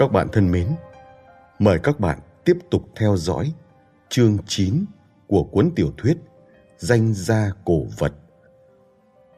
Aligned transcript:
Các 0.00 0.12
bạn 0.12 0.28
thân 0.32 0.50
mến, 0.50 0.68
mời 1.58 1.78
các 1.82 2.00
bạn 2.00 2.18
tiếp 2.44 2.58
tục 2.70 2.82
theo 2.96 3.16
dõi 3.16 3.52
chương 4.08 4.38
9 4.46 4.84
của 5.26 5.44
cuốn 5.44 5.70
tiểu 5.76 5.92
thuyết 5.98 6.18
Danh 6.78 7.14
gia 7.14 7.52
cổ 7.64 7.84
vật 7.98 8.12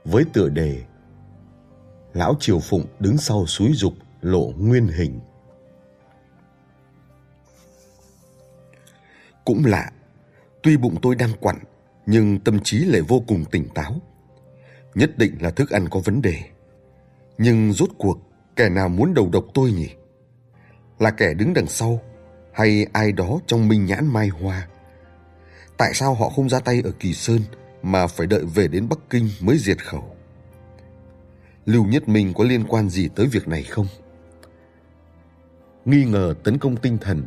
với 0.04 0.24
tựa 0.32 0.48
đề 0.48 0.82
Lão 2.12 2.34
Triều 2.40 2.58
Phụng 2.58 2.86
đứng 2.98 3.18
sau 3.18 3.46
suối 3.46 3.72
dục 3.74 3.92
lộ 4.20 4.52
nguyên 4.58 4.88
hình. 4.88 5.20
Cũng 9.44 9.64
lạ, 9.64 9.92
tuy 10.62 10.76
bụng 10.76 10.96
tôi 11.02 11.14
đang 11.14 11.32
quặn 11.40 11.56
nhưng 12.06 12.40
tâm 12.40 12.60
trí 12.60 12.78
lại 12.78 13.00
vô 13.00 13.22
cùng 13.26 13.44
tỉnh 13.50 13.68
táo. 13.74 13.94
Nhất 14.94 15.18
định 15.18 15.36
là 15.40 15.50
thức 15.50 15.70
ăn 15.70 15.88
có 15.88 16.00
vấn 16.00 16.22
đề. 16.22 16.36
Nhưng 17.38 17.72
rốt 17.72 17.90
cuộc 17.98 18.18
kẻ 18.56 18.68
nào 18.68 18.88
muốn 18.88 19.14
đầu 19.14 19.28
độc 19.32 19.44
tôi 19.54 19.72
nhỉ? 19.72 19.88
Là 21.02 21.10
kẻ 21.10 21.34
đứng 21.34 21.54
đằng 21.54 21.66
sau 21.66 22.02
hay 22.52 22.86
ai 22.92 23.12
đó 23.12 23.38
trong 23.46 23.68
minh 23.68 23.86
nhãn 23.86 24.06
mai 24.06 24.28
hoa? 24.28 24.68
Tại 25.76 25.94
sao 25.94 26.14
họ 26.14 26.28
không 26.28 26.48
ra 26.48 26.60
tay 26.60 26.82
ở 26.84 26.92
Kỳ 27.00 27.14
Sơn 27.14 27.40
mà 27.82 28.06
phải 28.06 28.26
đợi 28.26 28.44
về 28.54 28.68
đến 28.68 28.88
Bắc 28.88 28.98
Kinh 29.10 29.28
mới 29.40 29.58
diệt 29.58 29.84
khẩu? 29.84 30.16
Lưu 31.66 31.84
Nhất 31.86 32.08
Minh 32.08 32.32
có 32.34 32.44
liên 32.44 32.64
quan 32.64 32.88
gì 32.88 33.08
tới 33.16 33.26
việc 33.26 33.48
này 33.48 33.62
không? 33.62 33.86
Nghi 35.84 36.04
ngờ 36.04 36.34
tấn 36.44 36.58
công 36.58 36.76
tinh 36.76 36.98
thần, 36.98 37.26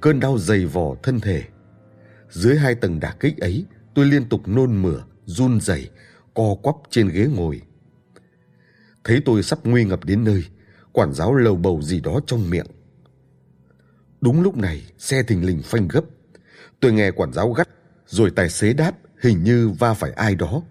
cơn 0.00 0.20
đau 0.20 0.38
dày 0.38 0.66
vò 0.66 0.94
thân 1.02 1.20
thể. 1.20 1.42
Dưới 2.30 2.56
hai 2.58 2.74
tầng 2.74 3.00
đả 3.00 3.14
kích 3.20 3.38
ấy, 3.38 3.64
tôi 3.94 4.06
liên 4.06 4.28
tục 4.28 4.48
nôn 4.48 4.82
mửa, 4.82 5.02
run 5.24 5.60
rẩy, 5.60 5.90
co 6.34 6.54
quắp 6.62 6.74
trên 6.90 7.08
ghế 7.08 7.26
ngồi. 7.36 7.62
Thấy 9.04 9.22
tôi 9.24 9.42
sắp 9.42 9.58
nguy 9.64 9.84
ngập 9.84 10.04
đến 10.04 10.24
nơi, 10.24 10.44
quản 10.92 11.12
giáo 11.12 11.34
lầu 11.34 11.56
bầu 11.56 11.82
gì 11.82 12.00
đó 12.00 12.20
trong 12.26 12.50
miệng. 12.50 12.66
Đúng 14.20 14.42
lúc 14.42 14.56
này, 14.56 14.82
xe 14.98 15.22
thình 15.22 15.44
lình 15.46 15.62
phanh 15.62 15.88
gấp. 15.88 16.04
Tôi 16.80 16.92
nghe 16.92 17.10
quản 17.10 17.32
giáo 17.32 17.52
gắt, 17.52 17.68
rồi 18.06 18.30
tài 18.36 18.50
xế 18.50 18.72
đáp 18.72 18.92
hình 19.22 19.44
như 19.44 19.68
va 19.68 19.94
phải 19.94 20.12
ai 20.12 20.34
đó. 20.34 20.62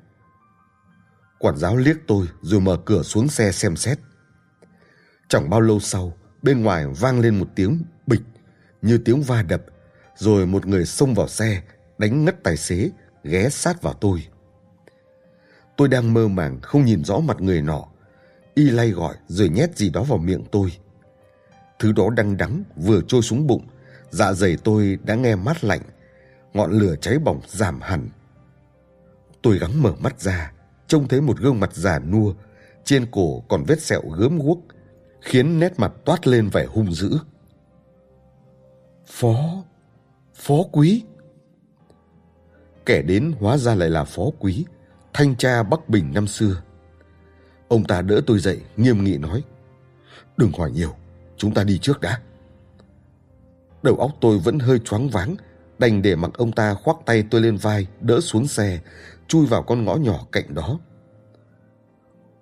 Quản 1.40 1.58
giáo 1.58 1.78
liếc 1.78 1.98
tôi 2.08 2.28
rồi 2.42 2.62
mở 2.62 2.78
cửa 2.86 3.04
xuống 3.04 3.28
xe 3.28 3.52
xem 3.52 3.76
xét. 3.76 4.00
Chẳng 5.30 5.50
bao 5.50 5.62
lâu 5.62 5.80
sau, 5.80 6.14
bên 6.42 6.64
ngoài 6.64 6.88
vang 6.88 7.20
lên 7.20 7.40
một 7.40 7.48
tiếng 7.56 7.84
bịch 8.08 8.22
như 8.82 8.98
tiếng 8.98 9.22
va 9.22 9.42
đập, 9.42 9.64
rồi 10.16 10.46
một 10.46 10.66
người 10.66 10.86
xông 10.86 11.14
vào 11.14 11.28
xe, 11.28 11.62
đánh 11.98 12.26
ngất 12.26 12.44
tài 12.44 12.58
xế, 12.58 12.90
ghé 13.24 13.50
sát 13.50 13.82
vào 13.82 13.94
tôi. 13.94 14.28
Tôi 15.78 15.88
đang 15.88 16.14
mơ 16.14 16.28
màng 16.28 16.62
không 16.62 16.86
nhìn 16.86 17.04
rõ 17.04 17.20
mặt 17.20 17.42
người 17.42 17.62
nọ. 17.62 17.86
Y 18.54 18.70
lay 18.70 18.92
gọi 18.92 19.16
rồi 19.28 19.50
nhét 19.50 19.78
gì 19.78 19.90
đó 19.90 20.04
vào 20.04 20.18
miệng 20.18 20.44
tôi. 20.52 20.72
Thứ 21.80 21.92
đó 21.92 22.10
đăng 22.16 22.38
đắng 22.38 22.64
vừa 22.76 23.02
trôi 23.08 23.22
xuống 23.22 23.48
bụng, 23.48 23.68
dạ 24.10 24.34
dày 24.34 24.58
tôi 24.64 24.98
đã 25.04 25.16
nghe 25.16 25.36
mát 25.36 25.64
lạnh, 25.64 25.82
ngọn 26.54 26.72
lửa 26.72 26.96
cháy 27.02 27.20
bỏng 27.20 27.42
giảm 27.48 27.82
hẳn. 27.82 28.10
Tôi 29.42 29.58
gắng 29.58 29.84
mở 29.84 29.94
mắt 30.00 30.22
ra, 30.22 30.52
trông 30.88 31.08
thấy 31.08 31.22
một 31.22 31.38
gương 31.38 31.60
mặt 31.60 31.74
già 31.74 32.00
nua, 32.00 32.34
trên 32.84 33.06
cổ 33.12 33.40
còn 33.40 33.64
vết 33.68 33.82
sẹo 33.82 34.02
gớm 34.18 34.40
guốc, 34.40 34.60
khiến 35.22 35.60
nét 35.60 35.74
mặt 35.78 35.94
toát 36.06 36.28
lên 36.28 36.50
vẻ 36.50 36.66
hung 36.66 36.94
dữ. 36.94 37.18
Phó, 39.06 39.64
phó 40.36 40.64
quý. 40.72 41.04
Kẻ 42.86 43.02
đến 43.02 43.32
hóa 43.40 43.58
ra 43.58 43.76
lại 43.76 43.90
là 43.90 44.04
phó 44.04 44.24
quý, 44.40 44.66
thanh 45.14 45.36
tra 45.36 45.64
Bắc 45.64 45.90
Bình 45.90 46.14
năm 46.14 46.28
xưa. 46.28 46.62
Ông 47.68 47.84
ta 47.84 48.02
đỡ 48.02 48.22
tôi 48.28 48.40
dậy, 48.40 48.62
nghiêm 48.78 49.04
nghị 49.04 49.18
nói. 49.18 49.44
Đừng 50.38 50.52
hỏi 50.52 50.72
nhiều, 50.72 50.96
chúng 51.38 51.54
ta 51.54 51.64
đi 51.64 51.78
trước 51.78 52.02
đã. 52.02 52.22
Đầu 53.84 53.96
óc 53.96 54.12
tôi 54.22 54.40
vẫn 54.40 54.60
hơi 54.60 54.80
choáng 54.80 55.10
váng, 55.10 55.36
đành 55.80 56.02
để 56.02 56.16
mặc 56.16 56.32
ông 56.34 56.52
ta 56.52 56.74
khoác 56.74 56.98
tay 57.06 57.24
tôi 57.32 57.42
lên 57.42 57.58
vai, 57.58 57.88
đỡ 58.02 58.20
xuống 58.22 58.48
xe, 58.48 58.80
chui 59.28 59.46
vào 59.46 59.64
con 59.64 59.86
ngõ 59.86 59.96
nhỏ 59.96 60.28
cạnh 60.32 60.54
đó. 60.54 60.80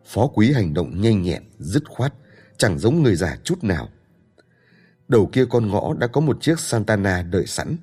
Phó 0.05 0.27
quý 0.27 0.53
hành 0.53 0.73
động 0.73 1.01
nhanh 1.01 1.21
nhẹn, 1.21 1.43
dứt 1.59 1.83
khoát, 1.89 2.13
chẳng 2.57 2.79
giống 2.79 3.03
người 3.03 3.15
già 3.15 3.37
chút 3.43 3.63
nào. 3.63 3.89
Đầu 5.07 5.29
kia 5.33 5.45
con 5.49 5.67
ngõ 5.67 5.93
đã 5.93 6.07
có 6.07 6.21
một 6.21 6.41
chiếc 6.41 6.59
Santana 6.59 7.21
đợi 7.21 7.47
sẵn. 7.47 7.77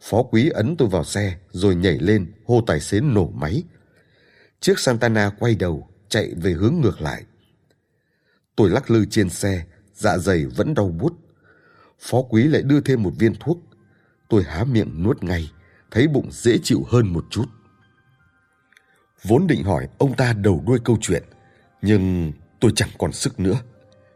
Phó 0.00 0.22
quý 0.22 0.48
ấn 0.48 0.76
tôi 0.76 0.88
vào 0.88 1.04
xe 1.04 1.36
rồi 1.50 1.74
nhảy 1.74 1.98
lên 1.98 2.32
hô 2.46 2.60
tài 2.66 2.80
xế 2.80 3.00
nổ 3.00 3.30
máy. 3.30 3.62
Chiếc 4.60 4.78
Santana 4.78 5.30
quay 5.38 5.54
đầu 5.54 5.88
chạy 6.08 6.34
về 6.36 6.52
hướng 6.52 6.74
ngược 6.80 7.00
lại. 7.00 7.24
Tôi 8.56 8.70
lắc 8.70 8.90
lư 8.90 9.04
trên 9.04 9.30
xe, 9.30 9.64
dạ 9.98 10.18
dày 10.18 10.46
vẫn 10.46 10.74
đau 10.74 10.88
buốt. 10.88 11.12
Phó 12.00 12.22
quý 12.22 12.44
lại 12.44 12.62
đưa 12.62 12.80
thêm 12.80 13.02
một 13.02 13.12
viên 13.18 13.34
thuốc. 13.40 13.58
Tôi 14.28 14.42
há 14.42 14.64
miệng 14.64 15.02
nuốt 15.02 15.22
ngay, 15.22 15.50
thấy 15.90 16.08
bụng 16.08 16.28
dễ 16.32 16.58
chịu 16.62 16.84
hơn 16.88 17.12
một 17.12 17.24
chút. 17.30 17.44
Vốn 19.22 19.46
định 19.46 19.64
hỏi 19.64 19.88
ông 19.98 20.16
ta 20.16 20.32
đầu 20.32 20.62
đuôi 20.66 20.78
câu 20.84 20.98
chuyện, 21.00 21.22
nhưng 21.82 22.32
tôi 22.60 22.72
chẳng 22.76 22.88
còn 22.98 23.12
sức 23.12 23.40
nữa. 23.40 23.60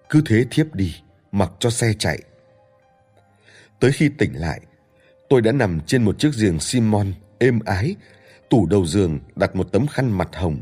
Cứ 0.08 0.22
thế 0.26 0.46
thiếp 0.50 0.74
đi, 0.74 0.96
mặc 1.32 1.50
cho 1.58 1.70
xe 1.70 1.92
chạy. 1.98 2.22
Tới 3.80 3.92
khi 3.92 4.08
tỉnh 4.18 4.40
lại, 4.40 4.60
tôi 5.28 5.40
đã 5.40 5.52
nằm 5.52 5.80
trên 5.86 6.04
một 6.04 6.18
chiếc 6.18 6.34
giường 6.34 6.60
Simon 6.60 7.12
êm 7.38 7.60
ái, 7.64 7.96
tủ 8.50 8.66
đầu 8.66 8.86
giường 8.86 9.20
đặt 9.36 9.56
một 9.56 9.68
tấm 9.72 9.86
khăn 9.86 10.10
mặt 10.10 10.28
hồng, 10.32 10.60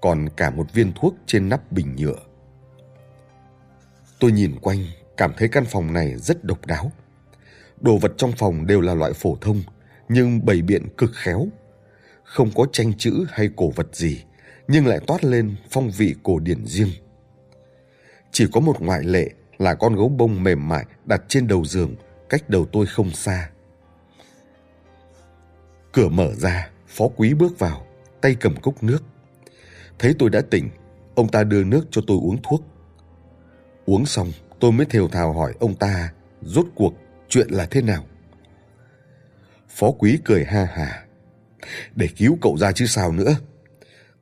còn 0.00 0.28
cả 0.36 0.50
một 0.50 0.72
viên 0.72 0.92
thuốc 0.92 1.14
trên 1.26 1.48
nắp 1.48 1.72
bình 1.72 1.96
nhựa. 1.96 2.18
Tôi 4.22 4.32
nhìn 4.32 4.56
quanh, 4.60 4.84
cảm 5.16 5.32
thấy 5.36 5.48
căn 5.48 5.64
phòng 5.64 5.92
này 5.92 6.16
rất 6.16 6.44
độc 6.44 6.66
đáo. 6.66 6.92
Đồ 7.80 7.96
vật 7.96 8.12
trong 8.16 8.32
phòng 8.38 8.66
đều 8.66 8.80
là 8.80 8.94
loại 8.94 9.12
phổ 9.12 9.36
thông, 9.40 9.62
nhưng 10.08 10.46
bày 10.46 10.62
biện 10.62 10.88
cực 10.98 11.10
khéo. 11.14 11.48
Không 12.24 12.50
có 12.54 12.66
tranh 12.72 12.92
chữ 12.98 13.24
hay 13.28 13.50
cổ 13.56 13.70
vật 13.70 13.86
gì, 13.92 14.24
nhưng 14.68 14.86
lại 14.86 15.00
toát 15.06 15.24
lên 15.24 15.54
phong 15.70 15.90
vị 15.90 16.14
cổ 16.22 16.38
điển 16.38 16.66
riêng. 16.66 16.88
Chỉ 18.32 18.46
có 18.52 18.60
một 18.60 18.80
ngoại 18.80 19.02
lệ 19.02 19.30
là 19.58 19.74
con 19.74 19.96
gấu 19.96 20.08
bông 20.08 20.42
mềm 20.42 20.68
mại 20.68 20.84
đặt 21.04 21.22
trên 21.28 21.46
đầu 21.46 21.64
giường, 21.64 21.96
cách 22.28 22.50
đầu 22.50 22.66
tôi 22.72 22.86
không 22.86 23.10
xa. 23.10 23.50
Cửa 25.92 26.08
mở 26.08 26.34
ra, 26.34 26.70
phó 26.86 27.08
quý 27.16 27.34
bước 27.34 27.58
vào, 27.58 27.86
tay 28.20 28.36
cầm 28.40 28.56
cốc 28.56 28.82
nước. 28.82 29.02
Thấy 29.98 30.14
tôi 30.18 30.30
đã 30.30 30.40
tỉnh, 30.50 30.68
ông 31.14 31.28
ta 31.28 31.44
đưa 31.44 31.64
nước 31.64 31.86
cho 31.90 32.02
tôi 32.06 32.18
uống 32.22 32.42
thuốc. 32.42 32.71
Uống 33.86 34.06
xong, 34.06 34.32
tôi 34.60 34.72
mới 34.72 34.86
thều 34.86 35.08
thào 35.08 35.32
hỏi 35.32 35.54
ông 35.60 35.74
ta 35.74 36.12
rốt 36.42 36.66
cuộc 36.74 36.94
chuyện 37.28 37.48
là 37.50 37.66
thế 37.66 37.82
nào. 37.82 38.04
Phó 39.68 39.90
quý 39.90 40.18
cười 40.24 40.44
ha 40.44 40.68
hà. 40.72 41.04
Để 41.94 42.08
cứu 42.16 42.38
cậu 42.40 42.56
ra 42.58 42.72
chứ 42.72 42.86
sao 42.86 43.12
nữa. 43.12 43.36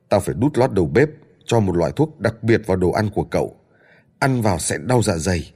Tao 0.09 0.19
phải 0.19 0.35
đút 0.39 0.57
lót 0.57 0.71
đầu 0.71 0.85
bếp 0.85 1.09
cho 1.45 1.59
một 1.59 1.75
loại 1.75 1.91
thuốc 1.95 2.19
đặc 2.19 2.43
biệt 2.43 2.61
vào 2.65 2.77
đồ 2.77 2.91
ăn 2.91 3.09
của 3.09 3.23
cậu. 3.23 3.55
Ăn 4.19 4.41
vào 4.41 4.59
sẽ 4.59 4.77
đau 4.77 5.01
dạ 5.01 5.17
dày. 5.17 5.53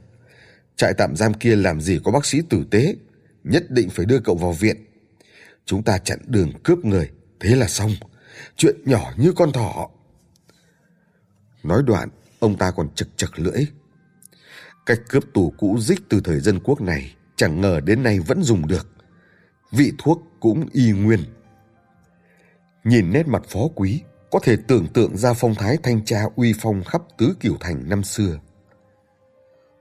Trại 0.75 0.93
tạm 0.97 1.15
giam 1.15 1.33
kia 1.33 1.55
làm 1.55 1.81
gì 1.81 1.99
có 2.03 2.11
bác 2.11 2.25
sĩ 2.25 2.41
tử 2.49 2.65
tế. 2.71 2.95
Nhất 3.43 3.71
định 3.71 3.89
phải 3.89 4.05
đưa 4.05 4.19
cậu 4.19 4.35
vào 4.35 4.51
viện. 4.51 4.85
Chúng 5.65 5.83
ta 5.83 5.97
chặn 5.97 6.19
đường 6.25 6.51
cướp 6.63 6.85
người. 6.85 7.11
Thế 7.39 7.55
là 7.55 7.67
xong. 7.67 7.91
Chuyện 8.57 8.75
nhỏ 8.85 9.13
như 9.17 9.31
con 9.31 9.51
thỏ. 9.51 9.89
Nói 11.63 11.83
đoạn, 11.83 12.09
ông 12.39 12.57
ta 12.57 12.71
còn 12.71 12.89
chực 12.95 13.07
chực 13.17 13.39
lưỡi. 13.39 13.65
Cách 14.85 14.99
cướp 15.09 15.23
tù 15.33 15.53
cũ 15.57 15.77
dích 15.79 15.99
từ 16.09 16.21
thời 16.23 16.39
dân 16.39 16.59
quốc 16.63 16.81
này 16.81 17.15
chẳng 17.35 17.61
ngờ 17.61 17.79
đến 17.85 18.03
nay 18.03 18.19
vẫn 18.19 18.43
dùng 18.43 18.67
được. 18.67 18.87
Vị 19.71 19.91
thuốc 19.97 20.21
cũng 20.39 20.67
y 20.71 20.91
nguyên. 20.91 21.19
Nhìn 22.83 23.11
nét 23.13 23.27
mặt 23.27 23.43
phó 23.47 23.59
quý, 23.75 24.01
có 24.31 24.39
thể 24.43 24.57
tưởng 24.67 24.87
tượng 24.87 25.17
ra 25.17 25.33
phong 25.33 25.55
thái 25.55 25.77
thanh 25.83 26.05
tra 26.05 26.23
uy 26.35 26.53
phong 26.61 26.83
khắp 26.83 27.01
tứ 27.17 27.35
kiểu 27.39 27.57
thành 27.59 27.89
năm 27.89 28.03
xưa. 28.03 28.39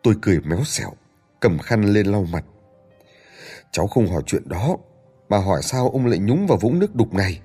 Tôi 0.03 0.15
cười 0.23 0.41
méo 0.41 0.65
xẹo, 0.65 0.91
cầm 1.41 1.59
khăn 1.59 1.85
lên 1.85 2.07
lau 2.07 2.25
mặt. 2.25 2.45
Cháu 3.73 3.87
không 3.87 4.07
hỏi 4.07 4.23
chuyện 4.27 4.49
đó, 4.49 4.77
mà 5.29 5.39
hỏi 5.39 5.63
sao 5.63 5.91
ông 5.91 6.07
lại 6.07 6.19
nhúng 6.19 6.47
vào 6.47 6.59
vũng 6.59 6.79
nước 6.79 6.95
đục 6.95 7.15
này. 7.15 7.41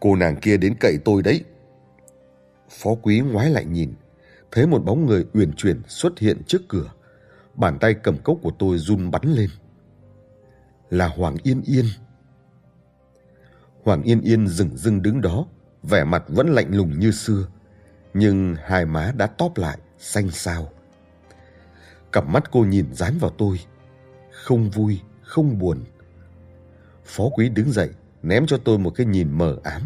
Cô 0.00 0.16
nàng 0.16 0.36
kia 0.36 0.56
đến 0.56 0.74
cậy 0.80 0.98
tôi 1.04 1.22
đấy. 1.22 1.44
Phó 2.70 2.90
quý 3.02 3.20
ngoái 3.20 3.50
lại 3.50 3.64
nhìn, 3.64 3.94
thấy 4.54 4.66
một 4.66 4.84
bóng 4.84 5.06
người 5.06 5.26
uyển 5.32 5.52
chuyển 5.52 5.82
xuất 5.88 6.18
hiện 6.18 6.42
trước 6.46 6.62
cửa. 6.68 6.90
Bàn 7.54 7.78
tay 7.80 7.94
cầm 7.94 8.18
cốc 8.18 8.38
của 8.42 8.52
tôi 8.58 8.78
run 8.78 9.10
bắn 9.10 9.22
lên. 9.24 9.50
Là 10.90 11.08
Hoàng 11.08 11.36
Yên 11.42 11.62
Yên. 11.62 11.84
Hoàng 13.82 14.02
Yên 14.02 14.20
Yên 14.20 14.48
dừng 14.48 14.76
dưng 14.76 15.02
đứng 15.02 15.20
đó, 15.20 15.46
vẻ 15.82 16.04
mặt 16.04 16.24
vẫn 16.28 16.48
lạnh 16.48 16.76
lùng 16.76 16.98
như 16.98 17.10
xưa, 17.10 17.46
nhưng 18.14 18.56
hai 18.64 18.86
má 18.86 19.12
đã 19.16 19.26
tóp 19.26 19.56
lại, 19.56 19.78
xanh 19.98 20.30
xao. 20.30 20.68
Cặp 22.12 22.28
mắt 22.28 22.50
cô 22.50 22.64
nhìn 22.64 22.86
dán 22.92 23.18
vào 23.18 23.30
tôi, 23.30 23.60
không 24.30 24.70
vui, 24.70 25.00
không 25.22 25.58
buồn. 25.58 25.84
Phó 27.04 27.24
quý 27.28 27.48
đứng 27.48 27.72
dậy, 27.72 27.90
ném 28.22 28.46
cho 28.46 28.58
tôi 28.64 28.78
một 28.78 28.90
cái 28.90 29.06
nhìn 29.06 29.32
mờ 29.32 29.58
ám. 29.62 29.82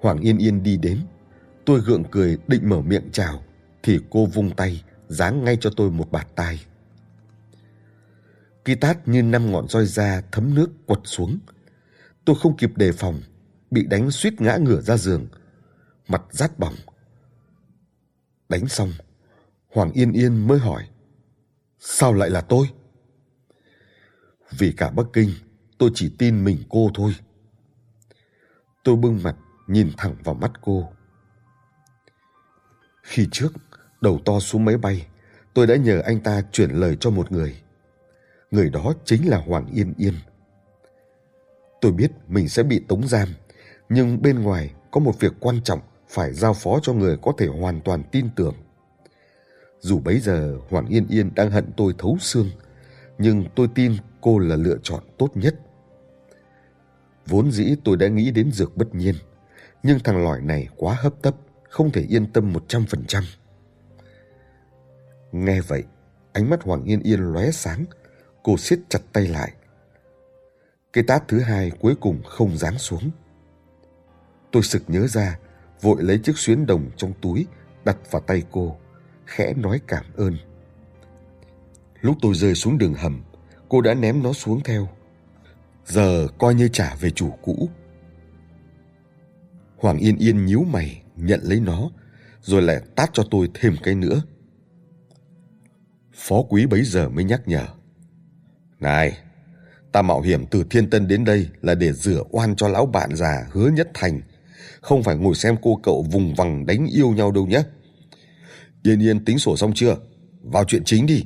Hoàng 0.00 0.18
Yên 0.18 0.38
Yên 0.38 0.62
đi 0.62 0.76
đến, 0.76 1.00
tôi 1.66 1.80
gượng 1.80 2.04
cười 2.10 2.38
định 2.46 2.68
mở 2.68 2.80
miệng 2.80 3.08
chào, 3.12 3.42
thì 3.82 4.00
cô 4.10 4.26
vung 4.26 4.56
tay, 4.56 4.84
giáng 5.08 5.44
ngay 5.44 5.56
cho 5.60 5.70
tôi 5.76 5.90
một 5.90 6.12
bạt 6.12 6.28
tai. 6.34 6.66
Kỳ 8.64 8.74
tát 8.74 9.08
như 9.08 9.22
năm 9.22 9.52
ngọn 9.52 9.68
roi 9.68 9.86
da 9.86 10.22
thấm 10.32 10.54
nước 10.54 10.70
quật 10.86 11.00
xuống. 11.04 11.38
Tôi 12.24 12.36
không 12.40 12.56
kịp 12.56 12.70
đề 12.76 12.92
phòng, 12.92 13.22
bị 13.70 13.86
đánh 13.86 14.10
suýt 14.10 14.40
ngã 14.40 14.56
ngửa 14.56 14.80
ra 14.80 14.96
giường, 14.96 15.26
mặt 16.08 16.22
rát 16.30 16.58
bỏng. 16.58 16.74
Đánh 18.48 18.68
xong, 18.68 18.92
Hoàng 19.74 19.92
Yên 19.92 20.12
Yên 20.12 20.46
mới 20.46 20.58
hỏi, 20.58 20.88
sao 21.78 22.12
lại 22.12 22.30
là 22.30 22.40
tôi? 22.40 22.66
Vì 24.58 24.72
cả 24.72 24.90
Bắc 24.90 25.06
Kinh, 25.12 25.30
tôi 25.78 25.90
chỉ 25.94 26.12
tin 26.18 26.44
mình 26.44 26.58
cô 26.68 26.90
thôi. 26.94 27.12
Tôi 28.84 28.96
bưng 28.96 29.22
mặt, 29.22 29.36
nhìn 29.66 29.90
thẳng 29.96 30.16
vào 30.24 30.34
mắt 30.34 30.52
cô. 30.60 30.95
Khi 33.06 33.28
trước, 33.32 33.52
đầu 34.00 34.20
to 34.24 34.40
xuống 34.40 34.64
máy 34.64 34.76
bay, 34.76 35.06
tôi 35.54 35.66
đã 35.66 35.76
nhờ 35.76 36.00
anh 36.00 36.20
ta 36.20 36.42
chuyển 36.52 36.70
lời 36.70 36.96
cho 37.00 37.10
một 37.10 37.32
người. 37.32 37.56
Người 38.50 38.70
đó 38.70 38.92
chính 39.04 39.28
là 39.28 39.38
Hoàng 39.38 39.66
Yên 39.72 39.94
Yên. 39.98 40.14
Tôi 41.80 41.92
biết 41.92 42.10
mình 42.28 42.48
sẽ 42.48 42.62
bị 42.62 42.84
tống 42.88 43.08
giam, 43.08 43.28
nhưng 43.88 44.22
bên 44.22 44.42
ngoài 44.42 44.74
có 44.90 45.00
một 45.00 45.20
việc 45.20 45.32
quan 45.40 45.60
trọng 45.64 45.80
phải 46.08 46.32
giao 46.32 46.54
phó 46.54 46.78
cho 46.82 46.92
người 46.92 47.16
có 47.22 47.32
thể 47.38 47.46
hoàn 47.46 47.80
toàn 47.80 48.02
tin 48.12 48.28
tưởng. 48.36 48.54
Dù 49.80 49.98
bấy 49.98 50.20
giờ 50.20 50.58
Hoàng 50.70 50.86
Yên 50.86 51.06
Yên 51.08 51.34
đang 51.34 51.50
hận 51.50 51.72
tôi 51.76 51.94
thấu 51.98 52.16
xương, 52.20 52.50
nhưng 53.18 53.44
tôi 53.54 53.68
tin 53.74 53.96
cô 54.20 54.38
là 54.38 54.56
lựa 54.56 54.76
chọn 54.82 55.02
tốt 55.18 55.30
nhất. 55.34 55.54
Vốn 57.26 57.50
dĩ 57.50 57.74
tôi 57.84 57.96
đã 57.96 58.08
nghĩ 58.08 58.30
đến 58.30 58.52
dược 58.52 58.76
bất 58.76 58.94
nhiên, 58.94 59.14
nhưng 59.82 59.98
thằng 59.98 60.24
lỏi 60.24 60.40
này 60.40 60.68
quá 60.76 60.96
hấp 61.00 61.22
tấp, 61.22 61.34
không 61.76 61.92
thể 61.92 62.06
yên 62.08 62.26
tâm 62.32 62.52
một 62.52 62.64
trăm 62.68 62.86
phần 62.86 63.04
trăm. 63.08 63.24
Nghe 65.32 65.60
vậy, 65.60 65.84
ánh 66.32 66.50
mắt 66.50 66.62
Hoàng 66.62 66.84
Yên 66.84 67.02
Yên 67.02 67.20
lóe 67.20 67.50
sáng, 67.50 67.84
cô 68.42 68.56
siết 68.56 68.78
chặt 68.88 68.98
tay 69.12 69.26
lại. 69.26 69.52
Cái 70.92 71.04
tát 71.04 71.28
thứ 71.28 71.40
hai 71.40 71.70
cuối 71.70 71.94
cùng 72.00 72.22
không 72.24 72.58
giáng 72.58 72.78
xuống. 72.78 73.10
Tôi 74.52 74.62
sực 74.62 74.82
nhớ 74.88 75.06
ra, 75.06 75.38
vội 75.80 76.02
lấy 76.02 76.18
chiếc 76.18 76.38
xuyến 76.38 76.66
đồng 76.66 76.90
trong 76.96 77.12
túi 77.20 77.46
đặt 77.84 77.96
vào 78.10 78.22
tay 78.22 78.42
cô, 78.50 78.76
khẽ 79.26 79.54
nói 79.54 79.80
cảm 79.86 80.04
ơn. 80.16 80.36
Lúc 82.00 82.16
tôi 82.22 82.34
rơi 82.34 82.54
xuống 82.54 82.78
đường 82.78 82.94
hầm, 82.94 83.22
cô 83.68 83.80
đã 83.80 83.94
ném 83.94 84.22
nó 84.22 84.32
xuống 84.32 84.60
theo. 84.64 84.88
Giờ 85.84 86.28
coi 86.38 86.54
như 86.54 86.68
trả 86.68 86.94
về 86.94 87.10
chủ 87.10 87.30
cũ. 87.42 87.68
Hoàng 89.76 89.98
Yên 89.98 90.16
Yên 90.16 90.46
nhíu 90.46 90.64
mày, 90.64 91.02
nhận 91.16 91.40
lấy 91.42 91.60
nó, 91.60 91.90
rồi 92.40 92.62
lại 92.62 92.80
tát 92.96 93.10
cho 93.12 93.22
tôi 93.30 93.48
thêm 93.54 93.76
cái 93.82 93.94
nữa. 93.94 94.22
Phó 96.14 96.42
quý 96.42 96.66
bấy 96.66 96.84
giờ 96.84 97.08
mới 97.08 97.24
nhắc 97.24 97.48
nhở. 97.48 97.66
Này, 98.80 99.18
ta 99.92 100.02
mạo 100.02 100.20
hiểm 100.20 100.46
từ 100.46 100.64
Thiên 100.70 100.90
Tân 100.90 101.08
đến 101.08 101.24
đây 101.24 101.48
là 101.62 101.74
để 101.74 101.92
rửa 101.92 102.22
oan 102.30 102.56
cho 102.56 102.68
lão 102.68 102.86
bạn 102.86 103.16
già 103.16 103.46
hứa 103.52 103.68
nhất 103.68 103.88
thành. 103.94 104.20
Không 104.80 105.02
phải 105.02 105.16
ngồi 105.16 105.34
xem 105.34 105.56
cô 105.62 105.80
cậu 105.82 106.02
vùng 106.02 106.34
vằng 106.34 106.66
đánh 106.66 106.86
yêu 106.86 107.10
nhau 107.10 107.32
đâu 107.32 107.46
nhé. 107.46 107.62
Yên 108.82 109.02
Yên 109.02 109.24
tính 109.24 109.38
sổ 109.38 109.56
xong 109.56 109.72
chưa? 109.74 109.96
Vào 110.42 110.64
chuyện 110.64 110.84
chính 110.84 111.06
đi. 111.06 111.24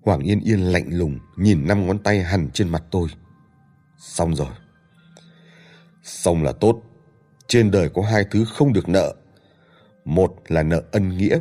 Hoàng 0.00 0.20
Yên 0.20 0.40
Yên 0.40 0.60
lạnh 0.60 0.88
lùng 0.90 1.18
nhìn 1.36 1.66
năm 1.66 1.86
ngón 1.86 1.98
tay 1.98 2.22
hằn 2.22 2.50
trên 2.50 2.68
mặt 2.68 2.82
tôi. 2.90 3.08
Xong 3.98 4.36
rồi. 4.36 4.54
Xong 6.02 6.42
là 6.42 6.52
tốt. 6.52 6.82
Trên 7.48 7.70
đời 7.70 7.88
có 7.88 8.02
hai 8.02 8.24
thứ 8.30 8.44
không 8.44 8.72
được 8.72 8.88
nợ. 8.88 9.14
Một 10.04 10.34
là 10.48 10.62
nợ 10.62 10.82
ân 10.92 11.16
nghĩa, 11.16 11.38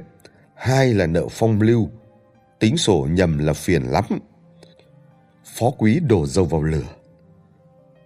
hai 0.55 0.93
là 0.93 1.05
nợ 1.05 1.27
phong 1.31 1.61
lưu. 1.61 1.89
Tính 2.59 2.77
sổ 2.77 3.07
nhầm 3.11 3.37
là 3.37 3.53
phiền 3.53 3.83
lắm. 3.83 4.03
Phó 5.45 5.71
quý 5.77 5.99
đổ 5.99 6.25
dầu 6.25 6.45
vào 6.45 6.63
lửa. 6.63 6.87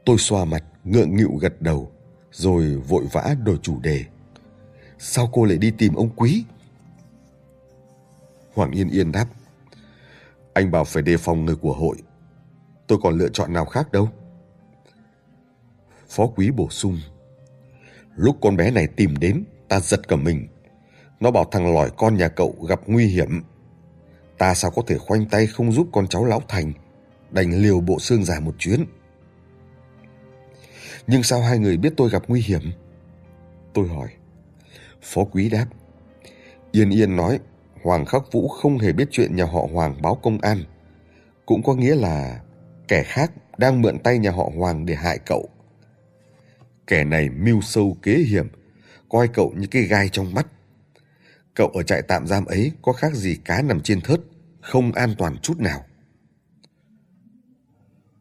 Tôi 0.05 0.17
xoa 0.17 0.45
mặt, 0.45 0.63
ngượng 0.83 1.15
nghịu 1.15 1.31
gật 1.41 1.61
đầu, 1.61 1.91
rồi 2.31 2.75
vội 2.75 3.05
vã 3.11 3.35
đổi 3.43 3.59
chủ 3.61 3.79
đề. 3.79 4.05
Sao 4.99 5.29
cô 5.33 5.45
lại 5.45 5.57
đi 5.57 5.71
tìm 5.71 5.93
ông 5.93 6.09
quý? 6.15 6.45
Hoàng 8.53 8.71
Yên 8.71 8.89
Yên 8.89 9.11
đáp. 9.11 9.27
Anh 10.53 10.71
bảo 10.71 10.85
phải 10.85 11.03
đề 11.03 11.17
phòng 11.17 11.45
người 11.45 11.55
của 11.55 11.73
hội. 11.73 11.97
Tôi 12.87 12.99
còn 13.03 13.17
lựa 13.17 13.29
chọn 13.29 13.53
nào 13.53 13.65
khác 13.65 13.91
đâu. 13.91 14.09
Phó 16.07 16.27
quý 16.27 16.51
bổ 16.51 16.69
sung. 16.69 16.99
Lúc 18.15 18.37
con 18.41 18.57
bé 18.57 18.71
này 18.71 18.87
tìm 18.87 19.17
đến, 19.17 19.43
ta 19.69 19.79
giật 19.79 20.07
cả 20.07 20.15
mình. 20.15 20.47
Nó 21.19 21.31
bảo 21.31 21.45
thằng 21.51 21.73
lỏi 21.73 21.89
con 21.97 22.17
nhà 22.17 22.27
cậu 22.27 22.55
gặp 22.69 22.79
nguy 22.87 23.05
hiểm. 23.05 23.41
Ta 24.37 24.53
sao 24.53 24.71
có 24.71 24.81
thể 24.87 24.97
khoanh 24.97 25.25
tay 25.25 25.47
không 25.47 25.71
giúp 25.71 25.87
con 25.91 26.07
cháu 26.07 26.25
lão 26.25 26.41
thành, 26.47 26.73
đành 27.31 27.51
liều 27.61 27.79
bộ 27.79 27.99
xương 27.99 28.23
giả 28.23 28.39
một 28.39 28.55
chuyến. 28.59 28.85
Nhưng 31.07 31.23
sao 31.23 31.41
hai 31.41 31.59
người 31.59 31.77
biết 31.77 31.93
tôi 31.97 32.09
gặp 32.09 32.23
nguy 32.27 32.41
hiểm? 32.41 32.61
Tôi 33.73 33.87
hỏi. 33.87 34.07
Phó 35.01 35.23
quý 35.23 35.49
đáp. 35.49 35.65
Yên 36.71 36.89
Yên 36.89 37.15
nói 37.15 37.39
Hoàng 37.83 38.05
Khắc 38.05 38.31
Vũ 38.31 38.47
không 38.47 38.77
hề 38.77 38.93
biết 38.93 39.07
chuyện 39.11 39.35
nhà 39.35 39.45
họ 39.45 39.67
Hoàng 39.73 40.01
báo 40.01 40.15
công 40.15 40.37
an. 40.41 40.63
Cũng 41.45 41.63
có 41.63 41.73
nghĩa 41.73 41.95
là 41.95 42.41
kẻ 42.87 43.03
khác 43.03 43.31
đang 43.57 43.81
mượn 43.81 43.99
tay 43.99 44.17
nhà 44.17 44.31
họ 44.31 44.49
Hoàng 44.57 44.85
để 44.85 44.95
hại 44.95 45.19
cậu. 45.25 45.49
Kẻ 46.87 47.03
này 47.03 47.29
mưu 47.29 47.61
sâu 47.61 47.97
kế 48.01 48.17
hiểm, 48.17 48.47
coi 49.09 49.27
cậu 49.27 49.53
như 49.57 49.67
cái 49.67 49.83
gai 49.83 50.09
trong 50.09 50.33
mắt. 50.33 50.47
Cậu 51.53 51.67
ở 51.67 51.83
trại 51.83 52.01
tạm 52.01 52.27
giam 52.27 52.45
ấy 52.45 52.71
có 52.81 52.93
khác 52.93 53.15
gì 53.15 53.35
cá 53.45 53.61
nằm 53.61 53.81
trên 53.81 54.01
thớt, 54.01 54.19
không 54.61 54.91
an 54.91 55.15
toàn 55.17 55.37
chút 55.37 55.59
nào. 55.59 55.85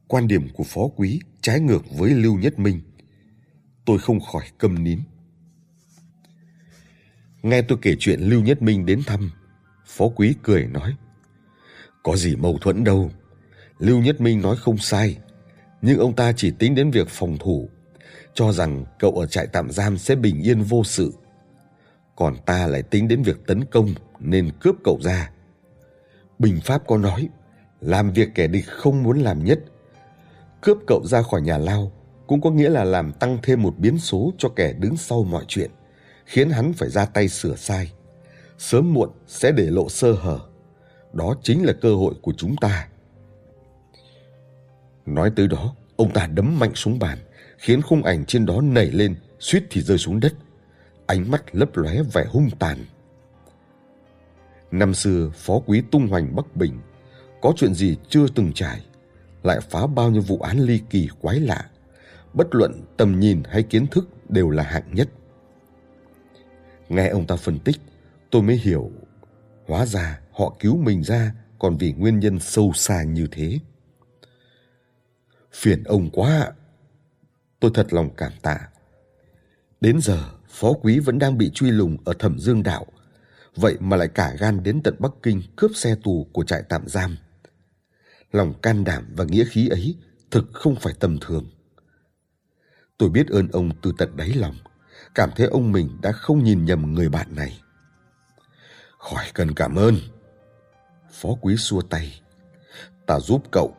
Quan 0.08 0.28
điểm 0.28 0.48
của 0.54 0.64
phó 0.64 0.80
quý 0.96 1.20
trái 1.40 1.60
ngược 1.60 1.82
với 1.98 2.10
Lưu 2.10 2.38
Nhất 2.38 2.58
Minh. 2.58 2.80
Tôi 3.84 3.98
không 3.98 4.20
khỏi 4.20 4.44
câm 4.58 4.84
nín. 4.84 5.00
Nghe 7.42 7.62
tôi 7.62 7.78
kể 7.82 7.96
chuyện 7.98 8.20
Lưu 8.20 8.42
Nhất 8.42 8.62
Minh 8.62 8.86
đến 8.86 9.02
thăm, 9.06 9.30
Phó 9.86 10.08
Quý 10.08 10.34
cười 10.42 10.66
nói. 10.66 10.96
Có 12.02 12.16
gì 12.16 12.36
mâu 12.36 12.58
thuẫn 12.58 12.84
đâu. 12.84 13.10
Lưu 13.78 14.00
Nhất 14.00 14.20
Minh 14.20 14.40
nói 14.40 14.56
không 14.56 14.78
sai. 14.78 15.18
Nhưng 15.82 15.98
ông 15.98 16.16
ta 16.16 16.32
chỉ 16.32 16.50
tính 16.58 16.74
đến 16.74 16.90
việc 16.90 17.08
phòng 17.08 17.38
thủ. 17.38 17.70
Cho 18.34 18.52
rằng 18.52 18.84
cậu 18.98 19.12
ở 19.12 19.26
trại 19.26 19.46
tạm 19.46 19.70
giam 19.70 19.98
sẽ 19.98 20.14
bình 20.14 20.42
yên 20.42 20.62
vô 20.62 20.84
sự. 20.84 21.12
Còn 22.16 22.36
ta 22.46 22.66
lại 22.66 22.82
tính 22.82 23.08
đến 23.08 23.22
việc 23.22 23.46
tấn 23.46 23.64
công 23.64 23.94
nên 24.18 24.50
cướp 24.60 24.74
cậu 24.84 24.98
ra. 25.02 25.30
Bình 26.38 26.60
Pháp 26.64 26.82
có 26.86 26.98
nói, 26.98 27.28
làm 27.80 28.12
việc 28.12 28.28
kẻ 28.34 28.46
địch 28.46 28.64
không 28.66 29.02
muốn 29.02 29.18
làm 29.18 29.44
nhất. 29.44 29.60
Cướp 30.60 30.78
cậu 30.86 31.04
ra 31.04 31.22
khỏi 31.22 31.42
nhà 31.42 31.58
lao 31.58 31.92
cũng 32.26 32.40
có 32.40 32.50
nghĩa 32.50 32.68
là 32.68 32.84
làm 32.84 33.12
tăng 33.12 33.38
thêm 33.42 33.62
một 33.62 33.74
biến 33.78 33.98
số 33.98 34.32
cho 34.38 34.48
kẻ 34.56 34.72
đứng 34.72 34.96
sau 34.96 35.24
mọi 35.24 35.44
chuyện, 35.48 35.70
khiến 36.24 36.50
hắn 36.50 36.72
phải 36.72 36.90
ra 36.90 37.04
tay 37.06 37.28
sửa 37.28 37.56
sai 37.56 37.90
sớm 38.60 38.94
muộn 38.94 39.10
sẽ 39.26 39.52
để 39.52 39.70
lộ 39.70 39.88
sơ 39.88 40.12
hở. 40.12 40.40
Đó 41.12 41.34
chính 41.42 41.64
là 41.64 41.72
cơ 41.72 41.94
hội 41.94 42.14
của 42.22 42.32
chúng 42.36 42.56
ta. 42.56 42.88
Nói 45.06 45.32
tới 45.36 45.48
đó, 45.48 45.74
ông 45.96 46.12
ta 46.12 46.26
đấm 46.26 46.58
mạnh 46.58 46.74
xuống 46.74 46.98
bàn, 46.98 47.18
khiến 47.60 47.82
khung 47.82 48.02
ảnh 48.02 48.24
trên 48.24 48.46
đó 48.46 48.60
nảy 48.60 48.90
lên, 48.90 49.14
suýt 49.38 49.64
thì 49.70 49.80
rơi 49.80 49.98
xuống 49.98 50.20
đất. 50.20 50.34
Ánh 51.06 51.30
mắt 51.30 51.44
lấp 51.52 51.76
lóe 51.76 52.02
vẻ 52.12 52.24
hung 52.28 52.50
tàn. 52.58 52.78
Năm 54.70 54.94
xưa, 54.94 55.30
phó 55.34 55.60
quý 55.66 55.82
tung 55.90 56.08
hoành 56.08 56.36
Bắc 56.36 56.56
Bình, 56.56 56.80
có 57.40 57.52
chuyện 57.56 57.74
gì 57.74 57.96
chưa 58.08 58.26
từng 58.34 58.52
trải, 58.52 58.84
lại 59.42 59.60
phá 59.70 59.86
bao 59.86 60.10
nhiêu 60.10 60.22
vụ 60.22 60.38
án 60.38 60.58
ly 60.60 60.80
kỳ 60.90 61.08
quái 61.20 61.40
lạ. 61.40 61.70
Bất 62.34 62.54
luận 62.54 62.84
tầm 62.96 63.20
nhìn 63.20 63.42
hay 63.44 63.62
kiến 63.62 63.86
thức 63.86 64.08
đều 64.28 64.50
là 64.50 64.62
hạng 64.62 64.94
nhất. 64.94 65.08
Nghe 66.88 67.08
ông 67.08 67.26
ta 67.26 67.36
phân 67.36 67.58
tích, 67.58 67.76
tôi 68.30 68.42
mới 68.42 68.56
hiểu 68.56 68.90
hóa 69.66 69.86
ra 69.86 70.20
họ 70.32 70.56
cứu 70.60 70.76
mình 70.76 71.02
ra 71.02 71.32
còn 71.58 71.76
vì 71.76 71.92
nguyên 71.92 72.20
nhân 72.20 72.38
sâu 72.38 72.72
xa 72.74 73.02
như 73.02 73.26
thế 73.30 73.58
phiền 75.52 75.84
ông 75.84 76.10
quá 76.10 76.52
tôi 77.60 77.70
thật 77.74 77.92
lòng 77.92 78.10
cảm 78.16 78.32
tạ 78.42 78.68
đến 79.80 80.00
giờ, 80.00 80.24
phó 80.48 80.72
quý 80.72 80.98
vẫn 80.98 81.18
đang 81.18 81.38
bị 81.38 81.50
truy 81.54 81.70
lùng 81.70 81.96
ở 82.04 82.12
thẩm 82.18 82.38
dương 82.38 82.62
đạo 82.62 82.86
vậy 83.56 83.76
mà 83.80 83.96
lại 83.96 84.08
cả 84.08 84.34
gan 84.38 84.62
đến 84.62 84.80
tận 84.84 84.94
bắc 84.98 85.12
kinh 85.22 85.42
cướp 85.56 85.70
xe 85.74 85.94
tù 86.04 86.26
của 86.32 86.44
trại 86.44 86.62
tạm 86.68 86.88
giam 86.88 87.16
lòng 88.32 88.54
can 88.62 88.84
đảm 88.84 89.06
và 89.16 89.24
nghĩa 89.24 89.44
khí 89.44 89.68
ấy 89.68 89.96
thực 90.30 90.44
không 90.52 90.74
phải 90.74 90.94
tầm 91.00 91.18
thường 91.20 91.50
tôi 92.98 93.08
biết 93.08 93.28
ơn 93.28 93.48
ông 93.48 93.70
từ 93.82 93.92
tận 93.98 94.16
đáy 94.16 94.28
lòng 94.28 94.54
cảm 95.14 95.30
thấy 95.36 95.46
ông 95.46 95.72
mình 95.72 95.98
đã 96.02 96.12
không 96.12 96.44
nhìn 96.44 96.64
nhầm 96.64 96.94
người 96.94 97.08
bạn 97.08 97.34
này 97.36 97.60
Khỏi 99.00 99.24
cần 99.34 99.54
cảm 99.54 99.74
ơn. 99.74 99.96
Phó 101.10 101.28
quý 101.40 101.56
xua 101.56 101.80
tay. 101.80 102.20
Ta 103.06 103.20
giúp 103.20 103.42
cậu. 103.50 103.76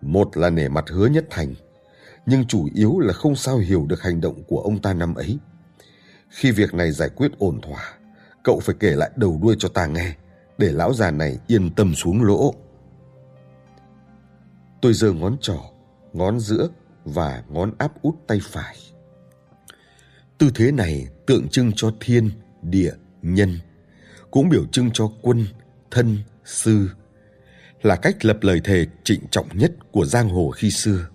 Một 0.00 0.36
là 0.36 0.50
nể 0.50 0.68
mặt 0.68 0.84
hứa 0.88 1.06
nhất 1.06 1.24
thành. 1.30 1.54
Nhưng 2.30 2.44
chủ 2.46 2.68
yếu 2.74 2.98
là 2.98 3.12
không 3.12 3.36
sao 3.36 3.58
hiểu 3.58 3.86
được 3.88 4.02
hành 4.02 4.20
động 4.20 4.42
của 4.48 4.60
ông 4.60 4.78
ta 4.78 4.92
năm 4.92 5.14
ấy. 5.14 5.38
Khi 6.28 6.50
việc 6.50 6.74
này 6.74 6.90
giải 6.92 7.08
quyết 7.08 7.30
ổn 7.38 7.60
thỏa, 7.60 8.00
Cậu 8.42 8.60
phải 8.60 8.74
kể 8.80 8.90
lại 8.90 9.10
đầu 9.16 9.38
đuôi 9.42 9.56
cho 9.58 9.68
ta 9.68 9.86
nghe, 9.86 10.14
để 10.58 10.72
lão 10.72 10.94
già 10.94 11.10
này 11.10 11.38
yên 11.46 11.70
tâm 11.74 11.94
xuống 11.94 12.22
lỗ. 12.22 12.54
Tôi 14.82 14.94
giơ 14.94 15.12
ngón 15.12 15.36
trỏ, 15.40 15.58
ngón 16.12 16.40
giữa 16.40 16.68
và 17.04 17.42
ngón 17.48 17.72
áp 17.78 18.02
út 18.02 18.14
tay 18.26 18.40
phải. 18.42 18.76
Tư 20.38 20.50
thế 20.54 20.72
này 20.72 21.06
tượng 21.26 21.48
trưng 21.48 21.72
cho 21.76 21.92
thiên, 22.00 22.30
địa, 22.62 22.92
nhân, 23.22 23.58
cũng 24.30 24.48
biểu 24.48 24.64
trưng 24.72 24.90
cho 24.92 25.10
quân, 25.22 25.46
thân, 25.90 26.18
sư, 26.44 26.88
là 27.82 27.96
cách 27.96 28.24
lập 28.24 28.38
lời 28.40 28.60
thề 28.64 28.86
trịnh 29.04 29.20
trọng 29.30 29.58
nhất 29.58 29.72
của 29.92 30.04
giang 30.04 30.28
hồ 30.28 30.50
khi 30.50 30.70
xưa. 30.70 31.08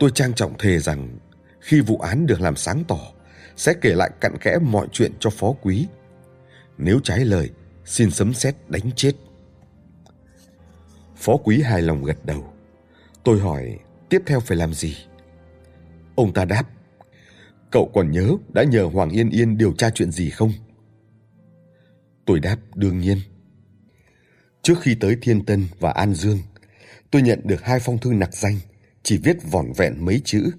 Tôi 0.00 0.10
trang 0.14 0.34
trọng 0.34 0.58
thề 0.58 0.78
rằng 0.78 1.18
khi 1.60 1.80
vụ 1.80 1.98
án 1.98 2.26
được 2.26 2.40
làm 2.40 2.56
sáng 2.56 2.84
tỏ, 2.88 3.00
sẽ 3.56 3.74
kể 3.80 3.94
lại 3.94 4.10
cặn 4.20 4.38
kẽ 4.38 4.58
mọi 4.62 4.86
chuyện 4.92 5.12
cho 5.20 5.30
phó 5.30 5.52
quý. 5.62 5.86
Nếu 6.78 7.00
trái 7.04 7.24
lời, 7.24 7.50
xin 7.84 8.10
sấm 8.10 8.34
sét 8.34 8.54
đánh 8.68 8.90
chết. 8.96 9.12
Phó 11.16 11.36
quý 11.36 11.62
hài 11.62 11.82
lòng 11.82 12.04
gật 12.04 12.24
đầu. 12.24 12.52
Tôi 13.24 13.40
hỏi 13.40 13.78
tiếp 14.08 14.22
theo 14.26 14.40
phải 14.40 14.56
làm 14.56 14.74
gì? 14.74 14.96
Ông 16.14 16.32
ta 16.32 16.44
đáp, 16.44 16.64
cậu 17.70 17.90
còn 17.94 18.10
nhớ 18.10 18.30
đã 18.48 18.64
nhờ 18.64 18.84
Hoàng 18.84 19.10
Yên 19.10 19.30
Yên 19.30 19.58
điều 19.58 19.72
tra 19.72 19.90
chuyện 19.90 20.10
gì 20.10 20.30
không? 20.30 20.52
Tôi 22.24 22.40
đáp 22.40 22.56
đương 22.74 22.98
nhiên. 22.98 23.18
Trước 24.62 24.80
khi 24.80 24.94
tới 24.94 25.16
Thiên 25.22 25.44
Tân 25.44 25.66
và 25.78 25.90
An 25.90 26.14
Dương, 26.14 26.38
tôi 27.10 27.22
nhận 27.22 27.40
được 27.44 27.62
hai 27.62 27.80
phong 27.80 27.98
thư 27.98 28.12
nặc 28.12 28.34
danh, 28.34 28.56
chỉ 29.02 29.18
viết 29.18 29.36
vỏn 29.50 29.72
vẹn 29.76 30.04
mấy 30.04 30.20
chữ. 30.24 30.50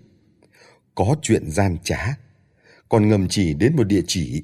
Có 0.95 1.15
chuyện 1.21 1.51
gian 1.51 1.77
trá, 1.83 2.17
còn 2.89 3.09
ngầm 3.09 3.27
chỉ 3.27 3.53
đến 3.53 3.75
một 3.75 3.83
địa 3.83 4.01
chỉ. 4.07 4.43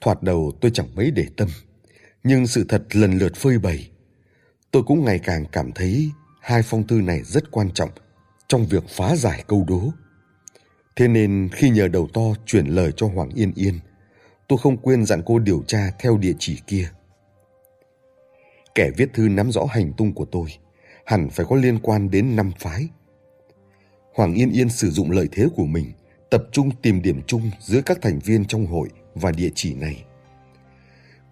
Thoạt 0.00 0.22
đầu 0.22 0.52
tôi 0.60 0.70
chẳng 0.74 0.94
mấy 0.94 1.10
để 1.10 1.26
tâm, 1.36 1.48
nhưng 2.24 2.46
sự 2.46 2.64
thật 2.68 2.82
lần 2.92 3.18
lượt 3.18 3.36
phơi 3.36 3.58
bày. 3.58 3.90
Tôi 4.70 4.82
cũng 4.82 5.04
ngày 5.04 5.18
càng 5.18 5.44
cảm 5.52 5.72
thấy 5.72 6.10
hai 6.40 6.62
phong 6.62 6.86
thư 6.86 7.00
này 7.00 7.22
rất 7.22 7.50
quan 7.50 7.70
trọng 7.70 7.90
trong 8.48 8.66
việc 8.66 8.84
phá 8.88 9.16
giải 9.16 9.44
câu 9.46 9.64
đố. 9.68 9.92
Thế 10.96 11.08
nên 11.08 11.48
khi 11.52 11.70
nhờ 11.70 11.88
đầu 11.88 12.08
to 12.12 12.22
chuyển 12.46 12.66
lời 12.66 12.92
cho 12.96 13.06
Hoàng 13.08 13.30
Yên 13.34 13.52
Yên, 13.54 13.78
tôi 14.48 14.58
không 14.62 14.76
quên 14.76 15.06
dặn 15.06 15.22
cô 15.26 15.38
điều 15.38 15.62
tra 15.66 15.90
theo 15.98 16.18
địa 16.18 16.34
chỉ 16.38 16.60
kia. 16.66 16.88
Kẻ 18.74 18.90
viết 18.96 19.12
thư 19.14 19.28
nắm 19.28 19.52
rõ 19.52 19.64
hành 19.64 19.92
tung 19.92 20.12
của 20.12 20.24
tôi, 20.24 20.48
hẳn 21.12 21.30
phải 21.30 21.46
có 21.48 21.56
liên 21.56 21.78
quan 21.78 22.10
đến 22.10 22.36
năm 22.36 22.52
phái. 22.58 22.88
Hoàng 24.14 24.34
Yên 24.34 24.52
Yên 24.52 24.68
sử 24.68 24.90
dụng 24.90 25.10
lợi 25.10 25.28
thế 25.32 25.46
của 25.56 25.64
mình, 25.64 25.92
tập 26.30 26.44
trung 26.52 26.70
tìm 26.82 27.02
điểm 27.02 27.20
chung 27.26 27.50
giữa 27.60 27.80
các 27.86 27.98
thành 28.02 28.18
viên 28.18 28.44
trong 28.44 28.66
hội 28.66 28.88
và 29.14 29.32
địa 29.32 29.50
chỉ 29.54 29.74
này. 29.74 30.04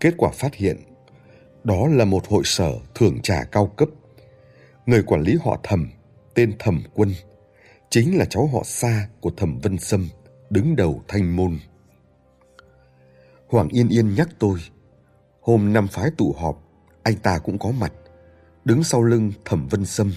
Kết 0.01 0.15
quả 0.17 0.31
phát 0.31 0.55
hiện, 0.55 0.77
đó 1.65 1.87
là 1.89 2.05
một 2.05 2.27
hội 2.29 2.43
sở 2.45 2.73
thưởng 2.95 3.21
trà 3.23 3.45
cao 3.45 3.67
cấp. 3.67 3.89
Người 4.87 5.03
quản 5.03 5.23
lý 5.23 5.37
họ 5.45 5.61
Thẩm, 5.63 5.91
tên 6.35 6.53
Thẩm 6.59 6.83
Quân, 6.95 7.15
chính 7.91 8.19
là 8.19 8.25
cháu 8.25 8.47
họ 8.47 8.63
Sa 8.65 9.09
của 9.21 9.31
Thẩm 9.37 9.59
Vân 9.59 9.79
Sâm, 9.79 10.09
đứng 10.51 10.77
đầu 10.77 11.03
thanh 11.09 11.37
môn. 11.37 11.59
Hoàng 13.49 13.69
Yên 13.69 13.89
Yên 13.89 14.15
nhắc 14.15 14.29
tôi, 14.39 14.59
hôm 15.41 15.73
năm 15.73 15.89
phái 15.89 16.11
tụ 16.19 16.35
họp, 16.39 16.63
anh 17.03 17.17
ta 17.17 17.39
cũng 17.39 17.59
có 17.59 17.71
mặt, 17.71 17.93
đứng 18.64 18.85
sau 18.85 19.02
lưng 19.02 19.33
Thẩm 19.45 19.69
Vân 19.69 19.87
Sâm. 19.87 20.12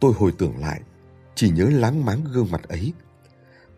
Tôi 0.00 0.12
hồi 0.12 0.32
tưởng 0.38 0.58
lại, 0.58 0.80
chỉ 1.34 1.50
nhớ 1.50 1.68
láng 1.70 2.04
máng 2.04 2.24
gương 2.32 2.50
mặt 2.50 2.68
ấy. 2.68 2.92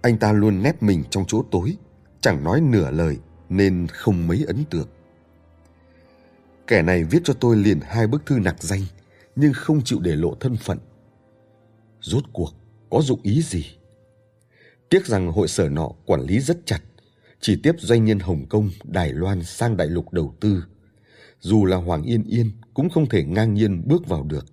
Anh 0.02 0.18
ta 0.18 0.32
luôn 0.32 0.62
nép 0.62 0.82
mình 0.82 1.04
trong 1.10 1.24
chỗ 1.28 1.44
tối, 1.50 1.76
chẳng 2.20 2.44
nói 2.44 2.60
nửa 2.60 2.90
lời 2.90 3.18
nên 3.48 3.86
không 3.86 4.26
mấy 4.26 4.44
ấn 4.46 4.64
tượng. 4.70 4.88
Kẻ 6.66 6.82
này 6.82 7.04
viết 7.04 7.20
cho 7.24 7.34
tôi 7.34 7.56
liền 7.56 7.80
hai 7.80 8.06
bức 8.06 8.26
thư 8.26 8.38
nặc 8.38 8.62
danh, 8.62 8.82
nhưng 9.36 9.52
không 9.52 9.84
chịu 9.84 10.00
để 10.00 10.16
lộ 10.16 10.34
thân 10.40 10.56
phận. 10.56 10.78
Rốt 12.00 12.24
cuộc, 12.32 12.50
có 12.90 13.00
dụng 13.02 13.20
ý 13.22 13.42
gì? 13.42 13.66
Tiếc 14.88 15.06
rằng 15.06 15.32
hội 15.32 15.48
sở 15.48 15.68
nọ 15.68 15.90
quản 16.06 16.20
lý 16.20 16.40
rất 16.40 16.58
chặt, 16.66 16.80
chỉ 17.40 17.60
tiếp 17.62 17.72
doanh 17.78 18.04
nhân 18.04 18.18
Hồng 18.18 18.46
Kông, 18.48 18.70
Đài 18.84 19.12
Loan 19.12 19.44
sang 19.44 19.76
đại 19.76 19.86
lục 19.86 20.12
đầu 20.12 20.34
tư. 20.40 20.64
Dù 21.40 21.64
là 21.64 21.76
Hoàng 21.76 22.02
Yên 22.02 22.24
Yên 22.24 22.50
cũng 22.74 22.90
không 22.90 23.08
thể 23.08 23.24
ngang 23.24 23.54
nhiên 23.54 23.82
bước 23.86 24.06
vào 24.06 24.22
được. 24.22 24.46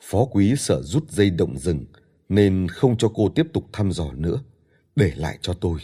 Phó 0.00 0.24
quý 0.24 0.56
sợ 0.56 0.82
rút 0.82 1.10
dây 1.10 1.30
động 1.30 1.58
rừng 1.58 1.84
nên 2.28 2.68
không 2.68 2.96
cho 2.96 3.12
cô 3.14 3.28
tiếp 3.28 3.46
tục 3.52 3.64
thăm 3.72 3.92
dò 3.92 4.12
nữa, 4.12 4.42
để 4.96 5.12
lại 5.16 5.38
cho 5.40 5.52
tôi. 5.52 5.78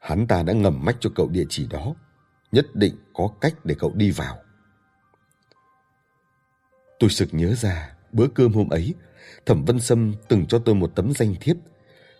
Hắn 0.00 0.26
ta 0.26 0.42
đã 0.42 0.52
ngầm 0.52 0.84
mách 0.84 0.96
cho 1.00 1.10
cậu 1.14 1.28
địa 1.28 1.44
chỉ 1.48 1.66
đó, 1.66 1.94
nhất 2.52 2.66
định 2.74 2.94
có 3.14 3.28
cách 3.40 3.64
để 3.64 3.74
cậu 3.78 3.92
đi 3.94 4.10
vào. 4.10 4.36
Tôi 6.98 7.10
sực 7.10 7.28
nhớ 7.32 7.54
ra, 7.54 7.96
bữa 8.12 8.26
cơm 8.34 8.52
hôm 8.52 8.68
ấy, 8.68 8.94
Thẩm 9.46 9.64
Vân 9.64 9.80
Sâm 9.80 10.14
từng 10.28 10.46
cho 10.46 10.58
tôi 10.58 10.74
một 10.74 10.92
tấm 10.94 11.12
danh 11.12 11.34
thiếp, 11.40 11.56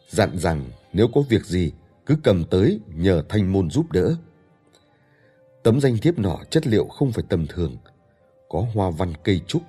dặn 0.08 0.38
rằng 0.38 0.70
nếu 0.92 1.08
có 1.14 1.20
việc 1.28 1.44
gì 1.44 1.72
cứ 2.06 2.16
cầm 2.24 2.44
tới 2.50 2.80
nhờ 2.94 3.22
thanh 3.28 3.52
môn 3.52 3.70
giúp 3.70 3.92
đỡ. 3.92 4.16
Tấm 5.62 5.80
danh 5.80 5.98
thiếp 5.98 6.18
nọ 6.18 6.38
chất 6.50 6.66
liệu 6.66 6.84
không 6.84 7.12
phải 7.12 7.24
tầm 7.28 7.46
thường, 7.46 7.76
có 8.48 8.66
hoa 8.74 8.90
văn 8.90 9.12
cây 9.24 9.40
trúc, 9.46 9.62